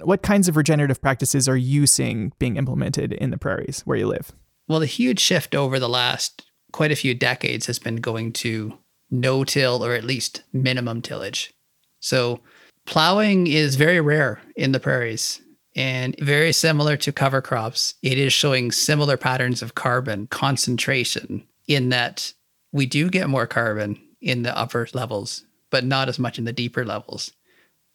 what 0.00 0.22
kinds 0.22 0.48
of 0.48 0.56
regenerative 0.56 1.02
practices 1.02 1.46
are 1.46 1.56
you 1.56 1.86
seeing 1.86 2.32
being 2.38 2.56
implemented 2.56 3.12
in 3.12 3.30
the 3.30 3.36
prairies 3.36 3.82
where 3.84 3.98
you 3.98 4.06
live? 4.06 4.32
Well, 4.66 4.80
the 4.80 4.86
huge 4.86 5.20
shift 5.20 5.54
over 5.54 5.78
the 5.78 5.90
last 5.90 6.46
quite 6.72 6.90
a 6.90 6.96
few 6.96 7.14
decades 7.14 7.66
has 7.66 7.78
been 7.78 7.96
going 7.96 8.32
to 8.32 8.78
no 9.10 9.44
till 9.44 9.84
or 9.84 9.92
at 9.92 10.04
least 10.04 10.42
minimum 10.54 11.02
tillage. 11.02 11.52
So, 12.00 12.40
plowing 12.86 13.46
is 13.46 13.76
very 13.76 14.00
rare 14.00 14.40
in 14.56 14.72
the 14.72 14.80
prairies 14.80 15.42
and 15.76 16.16
very 16.18 16.52
similar 16.52 16.96
to 16.96 17.12
cover 17.12 17.42
crops. 17.42 17.94
It 18.02 18.18
is 18.18 18.32
showing 18.32 18.72
similar 18.72 19.18
patterns 19.18 19.60
of 19.60 19.74
carbon 19.74 20.26
concentration 20.28 21.46
in 21.68 21.90
that 21.90 22.32
we 22.72 22.86
do 22.86 23.10
get 23.10 23.28
more 23.28 23.46
carbon 23.46 24.00
in 24.20 24.42
the 24.42 24.56
upper 24.56 24.88
levels, 24.94 25.44
but 25.70 25.84
not 25.84 26.08
as 26.08 26.18
much 26.18 26.38
in 26.38 26.46
the 26.46 26.52
deeper 26.52 26.84
levels. 26.84 27.32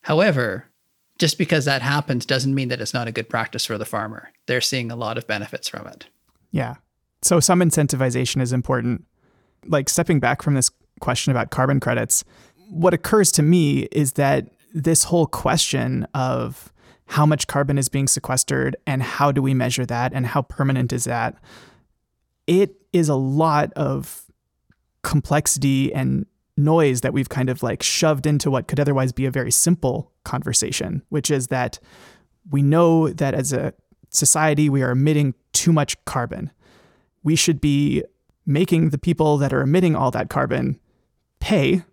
However, 0.03 0.65
just 1.17 1.37
because 1.37 1.65
that 1.65 1.81
happens 1.81 2.25
doesn't 2.25 2.55
mean 2.55 2.69
that 2.69 2.81
it's 2.81 2.93
not 2.93 3.07
a 3.07 3.11
good 3.11 3.29
practice 3.29 3.65
for 3.65 3.77
the 3.77 3.85
farmer. 3.85 4.31
They're 4.45 4.61
seeing 4.61 4.91
a 4.91 4.95
lot 4.95 5.17
of 5.17 5.27
benefits 5.27 5.67
from 5.67 5.87
it. 5.87 6.05
Yeah. 6.51 6.75
So 7.23 7.39
some 7.39 7.59
incentivization 7.59 8.41
is 8.41 8.53
important. 8.53 9.05
Like 9.65 9.89
stepping 9.89 10.19
back 10.19 10.41
from 10.41 10.53
this 10.53 10.69
question 10.99 11.31
about 11.31 11.49
carbon 11.49 11.79
credits, 11.79 12.23
what 12.69 12.93
occurs 12.93 13.31
to 13.33 13.43
me 13.43 13.87
is 13.91 14.13
that 14.13 14.47
this 14.73 15.03
whole 15.03 15.27
question 15.27 16.07
of 16.13 16.71
how 17.07 17.25
much 17.25 17.47
carbon 17.47 17.77
is 17.77 17.89
being 17.89 18.07
sequestered 18.07 18.75
and 18.87 19.03
how 19.03 19.31
do 19.31 19.41
we 19.41 19.53
measure 19.53 19.85
that 19.85 20.13
and 20.13 20.27
how 20.27 20.41
permanent 20.41 20.93
is 20.93 21.03
that, 21.03 21.35
it 22.47 22.75
is 22.93 23.09
a 23.09 23.15
lot 23.15 23.71
of 23.73 24.23
complexity 25.03 25.93
and 25.93 26.25
noise 26.57 27.01
that 27.01 27.13
we've 27.13 27.29
kind 27.29 27.49
of 27.49 27.63
like 27.63 27.81
shoved 27.81 28.25
into 28.25 28.51
what 28.51 28.67
could 28.67 28.79
otherwise 28.79 29.11
be 29.11 29.25
a 29.25 29.31
very 29.31 29.51
simple 29.51 30.11
conversation, 30.23 31.01
which 31.09 31.31
is 31.31 31.47
that 31.47 31.79
we 32.49 32.61
know 32.61 33.09
that 33.09 33.33
as 33.33 33.53
a 33.53 33.73
society, 34.09 34.69
we 34.69 34.81
are 34.81 34.91
emitting 34.91 35.33
too 35.53 35.71
much 35.71 36.03
carbon. 36.05 36.51
We 37.23 37.35
should 37.35 37.61
be 37.61 38.03
making 38.45 38.89
the 38.89 38.97
people 38.97 39.37
that 39.37 39.53
are 39.53 39.61
emitting 39.61 39.95
all 39.95 40.11
that 40.11 40.29
carbon 40.29 40.79
pay, 41.39 41.83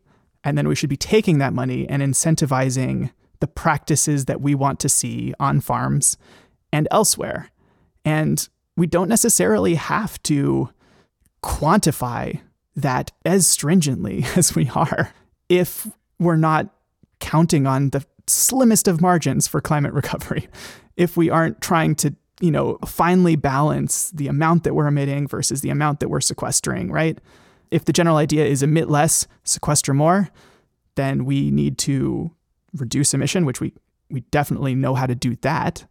and 0.44 0.56
then 0.56 0.68
we 0.68 0.74
should 0.74 0.90
be 0.90 0.96
taking 0.96 1.38
that 1.38 1.52
money 1.52 1.88
and 1.88 2.02
incentivizing 2.02 3.10
the 3.40 3.46
practices 3.46 4.24
that 4.26 4.40
we 4.40 4.54
want 4.54 4.80
to 4.80 4.88
see 4.88 5.34
on 5.38 5.60
farms 5.60 6.16
and 6.72 6.88
elsewhere. 6.90 7.50
And 8.04 8.48
we 8.76 8.86
don't 8.86 9.08
necessarily 9.08 9.74
have 9.74 10.22
to 10.24 10.70
quantify 11.42 12.40
that 12.76 13.12
as 13.24 13.46
stringently 13.46 14.24
as 14.36 14.54
we 14.54 14.68
are 14.70 15.12
if 15.48 15.86
we're 16.18 16.36
not 16.36 16.68
counting 17.20 17.66
on 17.66 17.90
the 17.90 18.04
slimmest 18.26 18.86
of 18.86 19.00
margins 19.00 19.48
for 19.48 19.60
climate 19.60 19.92
recovery. 19.94 20.48
If 20.96 21.16
we 21.16 21.30
aren't 21.30 21.60
trying 21.60 21.94
to, 21.96 22.14
you 22.40 22.50
know, 22.50 22.78
finely 22.86 23.36
balance 23.36 24.10
the 24.10 24.28
amount 24.28 24.64
that 24.64 24.74
we're 24.74 24.86
emitting 24.86 25.26
versus 25.26 25.60
the 25.60 25.70
amount 25.70 26.00
that 26.00 26.08
we're 26.08 26.20
sequestering, 26.20 26.90
right? 26.90 27.18
If 27.70 27.84
the 27.84 27.92
general 27.92 28.16
idea 28.16 28.46
is 28.46 28.62
emit 28.62 28.88
less, 28.88 29.26
sequester 29.44 29.94
more, 29.94 30.28
then 30.94 31.24
we 31.24 31.50
need 31.50 31.78
to 31.78 32.32
reduce 32.74 33.14
emission, 33.14 33.44
which 33.44 33.60
we 33.60 33.72
we 34.10 34.20
definitely 34.30 34.74
know 34.74 34.94
how 34.94 35.06
to 35.06 35.14
do 35.14 35.36
that, 35.42 35.84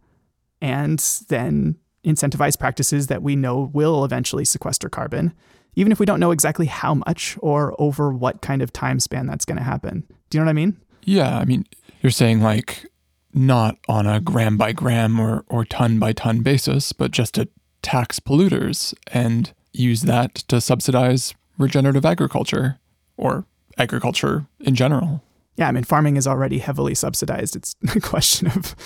and 0.60 0.98
then 1.28 1.76
incentivize 2.04 2.58
practices 2.58 3.06
that 3.08 3.22
we 3.22 3.36
know 3.36 3.70
will 3.72 4.04
eventually 4.04 4.44
sequester 4.44 4.88
carbon 4.88 5.34
even 5.78 5.92
if 5.92 6.00
we 6.00 6.06
don't 6.06 6.18
know 6.18 6.32
exactly 6.32 6.66
how 6.66 6.94
much 6.94 7.38
or 7.40 7.72
over 7.78 8.10
what 8.12 8.40
kind 8.40 8.62
of 8.62 8.72
time 8.72 8.98
span 8.98 9.28
that's 9.28 9.44
going 9.44 9.56
to 9.56 9.62
happen. 9.62 10.04
Do 10.28 10.36
you 10.36 10.40
know 10.40 10.46
what 10.46 10.50
I 10.50 10.54
mean? 10.54 10.76
Yeah. 11.04 11.38
I 11.38 11.44
mean, 11.44 11.66
you're 12.02 12.10
saying 12.10 12.42
like 12.42 12.90
not 13.32 13.78
on 13.88 14.04
a 14.04 14.20
gram 14.20 14.56
by 14.56 14.72
gram 14.72 15.20
or, 15.20 15.44
or 15.48 15.64
ton 15.64 16.00
by 16.00 16.12
ton 16.12 16.40
basis, 16.40 16.92
but 16.92 17.12
just 17.12 17.34
to 17.34 17.48
tax 17.82 18.18
polluters 18.18 18.92
and 19.12 19.52
use 19.72 20.02
that 20.02 20.34
to 20.34 20.60
subsidize 20.60 21.32
regenerative 21.58 22.04
agriculture 22.04 22.80
or 23.16 23.44
agriculture 23.78 24.46
in 24.58 24.74
general. 24.74 25.22
Yeah, 25.58 25.66
I 25.66 25.72
mean, 25.72 25.82
farming 25.82 26.16
is 26.16 26.26
already 26.28 26.58
heavily 26.58 26.94
subsidized. 26.94 27.56
It's 27.56 27.74
a 27.96 28.00
question 28.00 28.46
of 28.46 28.76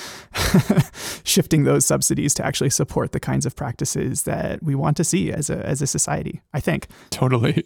shifting 1.25 1.65
those 1.65 1.85
subsidies 1.85 2.33
to 2.35 2.47
actually 2.47 2.71
support 2.71 3.13
the 3.13 3.21
kinds 3.21 3.45
of 3.45 3.55
practices 3.55 4.23
that 4.23 4.63
we 4.63 4.75
want 4.75 4.97
to 4.97 5.05
see 5.05 5.31
as 5.31 5.51
a, 5.51 5.65
as 5.67 5.83
a 5.83 5.87
society, 5.87 6.41
I 6.55 6.61
think. 6.61 6.89
Totally. 7.11 7.65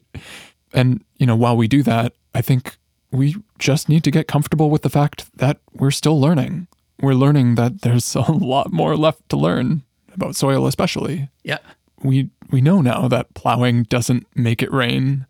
And, 0.72 1.04
you 1.18 1.26
know, 1.26 1.36
while 1.36 1.57
we 1.57 1.68
do 1.68 1.84
that, 1.84 2.14
I 2.34 2.42
think 2.42 2.76
we 3.12 3.36
just 3.61 3.88
need 3.88 4.02
to 4.04 4.11
get 4.11 4.26
comfortable 4.26 4.70
with 4.70 4.82
the 4.82 4.90
fact 4.90 5.24
that 5.36 5.61
we're 5.72 5.92
still 5.92 6.20
learning. 6.20 6.66
We're 7.00 7.14
learning 7.14 7.54
that 7.54 7.82
there's 7.82 8.14
a 8.16 8.32
lot 8.32 8.72
more 8.72 8.96
left 8.96 9.28
to 9.28 9.36
learn 9.36 9.84
about 10.12 10.34
soil, 10.34 10.66
especially. 10.66 11.30
Yeah. 11.44 11.59
We 12.02 12.30
we 12.50 12.61
know 12.61 12.80
now 12.82 13.09
that 13.09 13.34
plowing 13.34 13.84
doesn't 13.84 14.26
make 14.34 14.62
it 14.62 14.72
rain, 14.72 15.26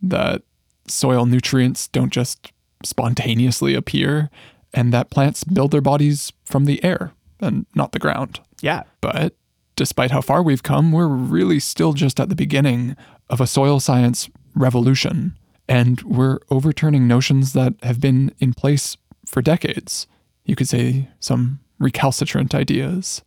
that 0.00 0.42
soil 0.86 1.26
nutrients 1.26 1.88
don't 1.88 2.12
just 2.12 2.52
spontaneously 2.88 3.74
appear, 3.74 4.30
and 4.72 4.92
that 4.92 5.10
plants 5.10 5.44
build 5.44 5.70
their 5.70 5.80
bodies 5.80 6.32
from 6.44 6.64
the 6.64 6.82
air 6.84 7.12
and 7.40 7.66
not 7.74 7.92
the 7.92 7.98
ground. 7.98 8.40
Yeah. 8.60 8.84
But 9.00 9.34
despite 9.76 10.10
how 10.10 10.20
far 10.20 10.42
we've 10.42 10.62
come, 10.62 10.92
we're 10.92 11.06
really 11.06 11.60
still 11.60 11.92
just 11.92 12.18
at 12.18 12.28
the 12.28 12.34
beginning 12.34 12.96
of 13.28 13.40
a 13.40 13.46
soil 13.46 13.80
science 13.80 14.28
revolution. 14.54 15.36
And 15.68 16.00
we're 16.02 16.38
overturning 16.50 17.06
notions 17.08 17.52
that 17.52 17.74
have 17.82 18.00
been 18.00 18.32
in 18.38 18.54
place 18.54 18.96
for 19.26 19.42
decades. 19.42 20.06
You 20.44 20.56
could 20.56 20.68
say 20.68 21.08
some 21.20 21.60
recalcitrant 21.78 22.54
ideas. 22.54 23.22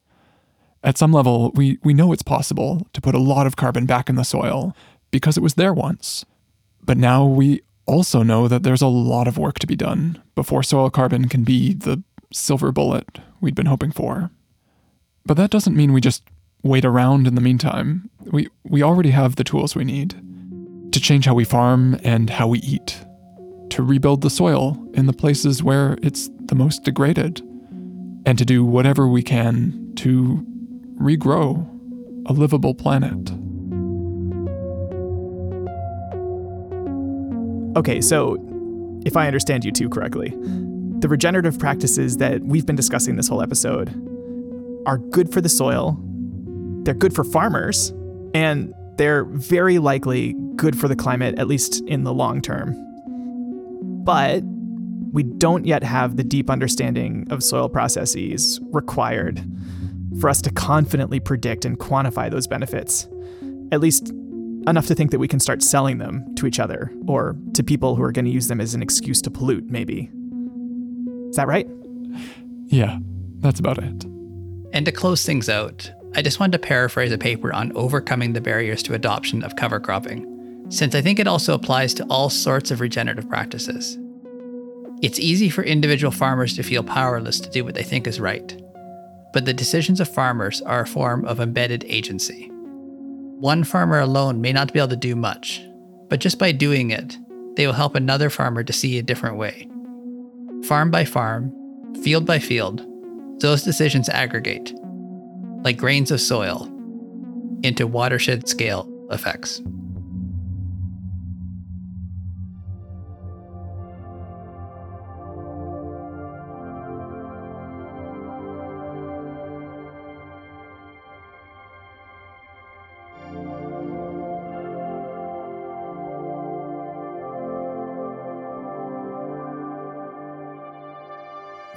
At 0.84 0.98
some 0.98 1.12
level, 1.12 1.52
we, 1.56 1.78
we 1.84 1.94
know 1.94 2.14
it's 2.14 2.24
possible 2.24 2.88
to 2.94 3.02
put 3.02 3.14
a 3.14 3.20
lot 3.20 3.46
of 3.46 3.58
carbon 3.58 3.86
back 3.86 4.10
in 4.10 4.16
the 4.16 4.24
soil 4.24 4.76
because 5.12 5.36
it 5.36 5.44
was 5.44 5.56
there 5.56 5.74
once. 5.74 6.26
But 6.82 6.98
now 6.98 7.26
we 7.26 7.62
also 7.90 8.24
know 8.24 8.48
that 8.48 8.64
there's 8.64 8.82
a 8.82 8.88
lot 8.88 9.28
of 9.28 9.38
work 9.38 9.60
to 9.60 9.68
be 9.68 9.76
done 9.76 10.22
before 10.36 10.64
soil 10.64 10.90
carbon 10.90 11.28
can 11.28 11.44
be 11.44 11.74
the 11.74 12.04
silver 12.32 12.72
bullet 12.72 13.20
we'd 13.42 13.56
been 13.56 13.66
hoping 13.66 13.92
for. 13.92 14.30
But 15.26 15.38
that 15.38 15.50
doesn't 15.50 15.76
mean 15.76 15.92
we 15.92 16.02
just 16.02 16.24
wait 16.62 16.86
around 16.86 17.26
in 17.26 17.36
the 17.36 17.42
meantime. 17.42 18.10
We, 18.26 18.48
we 18.64 18.84
already 18.84 19.12
have 19.12 19.36
the 19.36 19.44
tools 19.44 19.76
we 19.76 19.86
need 19.86 20.16
to 20.92 21.00
change 21.00 21.26
how 21.26 21.34
we 21.34 21.44
farm 21.44 22.00
and 22.04 22.30
how 22.30 22.48
we 22.48 22.60
eat, 22.60 23.00
to 23.70 23.84
rebuild 23.84 24.22
the 24.22 24.30
soil 24.30 24.78
in 24.94 25.06
the 25.06 25.14
places 25.14 25.62
where 25.62 25.98
it's 26.02 26.30
the 26.40 26.56
most 26.56 26.84
degraded, 26.84 27.42
and 28.26 28.38
to 28.38 28.46
do 28.46 28.66
whatever 28.66 29.08
we 29.08 29.22
can 29.22 29.94
to 29.96 30.46
regrow 31.00 31.68
a 32.26 32.34
livable 32.34 32.74
planet. 32.74 33.32
Okay, 37.76 38.02
so 38.02 38.38
if 39.06 39.16
I 39.16 39.28
understand 39.28 39.64
you 39.64 39.72
two 39.72 39.90
correctly, 39.90 40.34
the 41.00 41.08
regenerative 41.08 41.58
practices 41.60 42.18
that 42.18 42.42
we've 42.44 42.66
been 42.66 42.76
discussing 42.76 43.16
this 43.16 43.28
whole 43.28 43.42
episode 43.42 43.90
are 44.86 44.98
good 44.98 45.32
for 45.32 45.40
the 45.40 45.50
soil, 45.50 45.98
they're 46.84 46.94
good 46.94 47.14
for 47.14 47.24
farmers, 47.24 47.94
and 48.34 48.74
they're 48.98 49.24
very 49.26 49.80
likely 49.80 50.36
good 50.56 50.78
for 50.78 50.88
the 50.88 50.96
climate, 50.96 51.38
at 51.38 51.48
least 51.48 51.82
in 51.88 52.04
the 52.04 52.14
long 52.14 52.42
term. 52.42 52.76
But 54.04 54.44
we 55.12 55.24
don't 55.24 55.66
yet 55.66 55.84
have 55.84 56.18
the 56.18 56.24
deep 56.24 56.50
understanding 56.50 57.28
of 57.30 57.44
soil 57.44 57.70
processes 57.70 58.60
required 58.72 59.44
for 60.20 60.30
us 60.30 60.42
to 60.42 60.52
confidently 60.52 61.20
predict 61.20 61.66
and 61.66 61.80
quantify 61.80 62.30
those 62.30 62.48
benefits. 62.48 63.08
At 63.72 63.80
least 63.80 64.12
enough 64.68 64.88
to 64.88 64.96
think 64.96 65.12
that 65.12 65.20
we 65.20 65.28
can 65.28 65.40
start 65.40 65.64
selling 65.64 65.98
them 65.98 66.36
to 66.36 66.46
each 66.46 66.60
other 66.60 66.92
or 67.08 67.36
to 67.54 67.64
people 67.64 67.96
who 67.96 68.04
are 68.04 68.12
going 68.12 68.26
to 68.26 68.32
use 68.32 68.48
them 68.48 68.62
as 68.62 68.74
an 68.74 68.82
excuse 68.82 69.22
to 69.22 69.32
pollute, 69.32 69.70
maybe. 69.70 70.10
Is 71.30 71.36
that 71.36 71.48
right? 71.48 71.68
Yeah, 72.68 73.00
that's 73.40 73.60
about 73.60 73.78
it. 73.78 74.06
And 74.72 74.86
to 74.86 74.92
close 74.92 75.26
things 75.26 75.50
out, 75.50 75.92
I 76.16 76.22
just 76.22 76.40
wanted 76.40 76.54
to 76.54 76.68
paraphrase 76.68 77.12
a 77.12 77.18
paper 77.18 77.54
on 77.54 77.72
overcoming 77.76 78.34
the 78.34 78.42
barriers 78.42 78.84
to 78.84 78.94
adoption 78.94 79.44
of 79.44 79.56
cover 79.56 79.80
cropping, 79.80 80.66
since 80.70 80.96
I 80.96 81.02
think 81.02 81.20
it 81.20 81.28
also 81.28 81.54
applies 81.54 81.94
to 81.96 82.04
all 82.06 82.30
sorts 82.30 82.72
of 82.72 82.82
regenerative 82.82 83.30
practices. 83.30 83.98
It's 85.02 85.20
easy 85.20 85.50
for 85.50 85.64
individual 85.64 86.12
farmers 86.12 86.56
to 86.56 86.64
feel 86.64 86.84
powerless 86.84 87.40
to 87.40 87.50
do 87.50 87.64
what 87.64 87.76
they 87.76 87.84
think 87.84 88.06
is 88.06 88.20
right, 88.20 88.62
but 89.34 89.46
the 89.46 89.54
decisions 89.54 90.00
of 90.00 90.14
farmers 90.14 90.62
are 90.64 90.82
a 90.82 90.88
form 90.88 91.26
of 91.26 91.40
embedded 91.40 91.86
agency. 91.88 92.49
One 93.40 93.64
farmer 93.64 94.00
alone 94.00 94.42
may 94.42 94.52
not 94.52 94.74
be 94.74 94.80
able 94.80 94.90
to 94.90 94.98
do 94.98 95.16
much, 95.16 95.62
but 96.10 96.20
just 96.20 96.38
by 96.38 96.52
doing 96.52 96.92
it, 96.92 97.18
they 97.56 97.66
will 97.66 97.74
help 97.74 97.96
another 97.96 98.30
farmer 98.30 98.66
to 98.66 98.74
see 98.74 99.00
a 99.00 99.02
different 99.02 99.38
way. 99.38 99.70
Farm 100.66 100.92
by 100.92 101.06
farm, 101.06 101.54
field 102.04 102.26
by 102.26 102.40
field, 102.40 102.86
those 103.40 103.64
decisions 103.64 104.10
aggregate, 104.10 104.74
like 105.64 105.78
grains 105.78 106.12
of 106.12 106.20
soil, 106.20 106.66
into 107.64 107.88
watershed 107.88 108.50
scale 108.50 108.92
effects. 109.10 109.62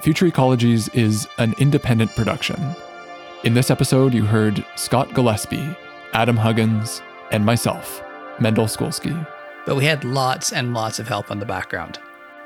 Future 0.03 0.25
Ecologies 0.25 0.93
is 0.93 1.29
an 1.37 1.55
independent 1.59 2.13
production. 2.13 2.61
In 3.45 3.53
this 3.53 3.71
episode, 3.71 4.13
you 4.13 4.25
heard 4.25 4.65
Scott 4.75 5.13
Gillespie, 5.13 5.77
Adam 6.11 6.35
Huggins, 6.35 7.01
and 7.31 7.45
myself, 7.45 8.03
Mendel 8.37 8.65
Skulski. 8.65 9.25
But 9.65 9.77
we 9.77 9.85
had 9.85 10.03
lots 10.03 10.51
and 10.51 10.73
lots 10.73 10.99
of 10.99 11.07
help 11.07 11.31
on 11.31 11.39
the 11.39 11.45
background. 11.45 11.99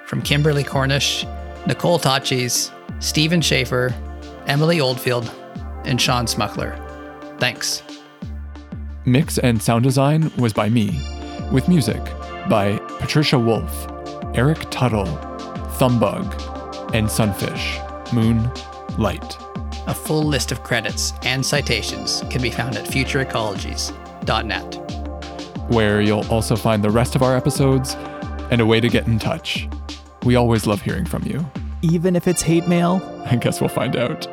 From 0.05 0.22
Kimberly 0.22 0.64
Cornish, 0.64 1.26
Nicole 1.66 1.97
Tachis, 1.97 2.72
Stephen 2.99 3.41
Schaefer, 3.41 3.91
Emily 4.45 4.80
Oldfield, 4.80 5.28
and 5.84 5.99
Sean 5.99 6.28
Smukler. 6.28 6.78
Thanks. 7.39 7.82
Mix 9.05 9.39
and 9.39 9.60
sound 9.60 9.84
design 9.84 10.32
was 10.38 10.53
by 10.53 10.70
me, 10.70 11.01
with 11.51 11.68
music 11.68 12.03
by 12.49 12.78
Patricia 12.99 13.39
Wolf, 13.39 13.88
Eric 14.36 14.60
Tuttle, 14.70 15.08
Thumbug, 15.80 16.47
and 16.98 17.10
Sunfish, 17.10 17.80
Moon, 18.12 18.50
Light. 18.98 19.38
A 19.86 19.93
full 19.93 20.24
list 20.24 20.52
of 20.52 20.64
credits 20.64 21.14
and 21.24 21.45
citations 21.45 22.24
can 22.32 22.41
be 22.41 22.50
found 22.50 22.76
at 22.76 22.86
futureecologies.net. 22.86 24.76
where 25.70 26.02
you'll 26.02 26.26
also 26.32 26.56
find 26.56 26.84
the 26.84 26.89
rest 26.89 27.16
of 27.16 27.22
our 27.22 27.38
episodes 27.38 27.95
and 28.50 28.62
a 28.62 28.66
way 28.66 28.80
to 28.80 28.89
get 28.89 29.06
in 29.06 29.20
touch. 29.20 29.68
We 30.24 30.36
always 30.36 30.66
love 30.66 30.82
hearing 30.82 31.06
from 31.06 31.22
you. 31.24 31.45
Even 31.84 32.16
if 32.16 32.28
it's 32.28 32.41
hate 32.41 32.68
mail? 32.68 33.00
I 33.26 33.36
guess 33.36 33.62
we'll 33.62 33.70
find 33.70 33.95
out. 33.95 34.26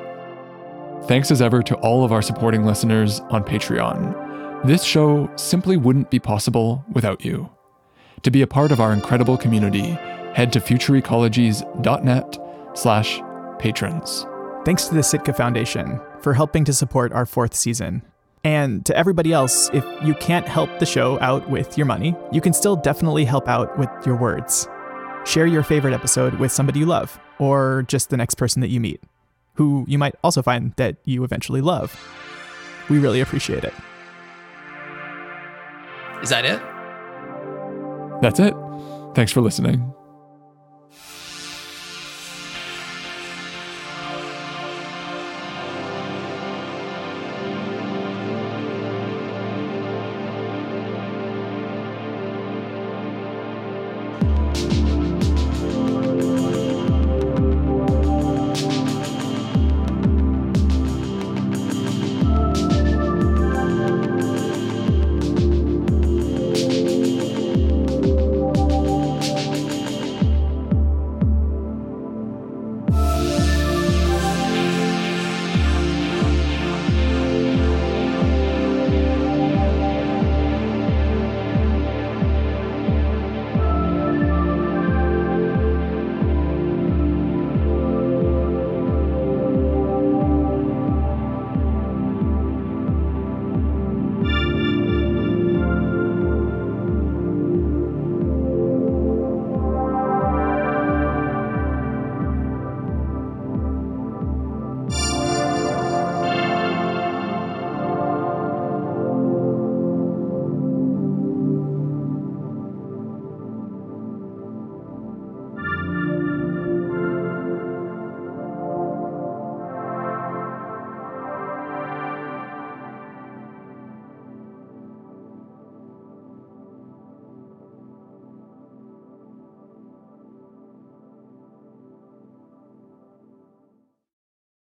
Thanks 1.07 1.31
as 1.31 1.43
ever 1.43 1.63
to 1.65 1.75
all 1.77 2.03
of 2.03 2.13
our 2.13 2.23
supporting 2.23 2.65
listeners 2.65 3.21
on 3.29 3.45
Patreon. 3.45 4.65
This 4.67 4.85
show 4.85 5.29
simply 5.37 5.77
wouldn't 5.77 6.11
be 6.11 6.19
possible 6.19 6.83
without 6.93 7.23
you. 7.25 7.51
To 8.23 8.31
be 8.31 8.41
a 8.41 8.47
part 8.47 8.73
of 8.73 8.81
our 8.81 8.93
incredible 8.95 9.37
community, 9.37 9.99
head 10.33 10.53
to 10.55 10.61
futureecologies.net 10.61 12.39
slash 12.75 13.21
patrons. 13.59 14.27
Thanks 14.65 14.89
to 14.89 14.95
the 14.95 15.03
Sitka 15.03 15.33
Foundation 15.33 16.01
for 16.21 16.35
helping 16.35 16.65
to 16.65 16.73
support 16.73 17.13
our 17.13 17.27
fourth 17.27 17.55
season. 17.55 18.03
And 18.45 18.85
to 18.87 18.97
everybody 18.97 19.33
else, 19.33 19.71
if 19.73 19.85
you 20.03 20.15
can't 20.15 20.47
help 20.47 20.79
the 20.79 20.87
show 20.87 21.19
out 21.21 21.49
with 21.49 21.79
your 21.79 21.87
money, 21.87 22.15
you 22.31 22.41
can 22.41 22.53
still 22.53 22.77
definitely 22.77 23.25
help 23.25 23.49
out 23.49 23.79
with 23.79 23.89
your 24.05 24.17
words. 24.17 24.69
Share 25.25 25.47
your 25.47 25.63
favorite 25.63 25.95
episode 25.95 26.35
with 26.35 26.53
somebody 26.53 26.81
you 26.81 26.87
love, 26.87 27.19
or 27.39 27.85
just 27.89 28.11
the 28.11 28.17
next 28.17 28.35
person 28.35 28.61
that 28.61 28.69
you 28.69 28.81
meet, 28.81 29.01
who 29.55 29.87
you 29.89 29.99
might 29.99 30.15
also 30.23 30.43
find 30.43 30.75
that 30.77 30.97
you 31.05 31.25
eventually 31.25 31.63
love. 31.63 31.99
We 32.91 32.99
really 32.99 33.23
appreciate 33.23 33.65
it. 33.65 33.73
Is 36.23 36.29
that 36.29 36.45
it? 36.45 36.61
That's 38.21 38.41
it. 38.41 38.55
Thanks 39.15 39.33
for 39.33 39.41
listening. 39.41 39.95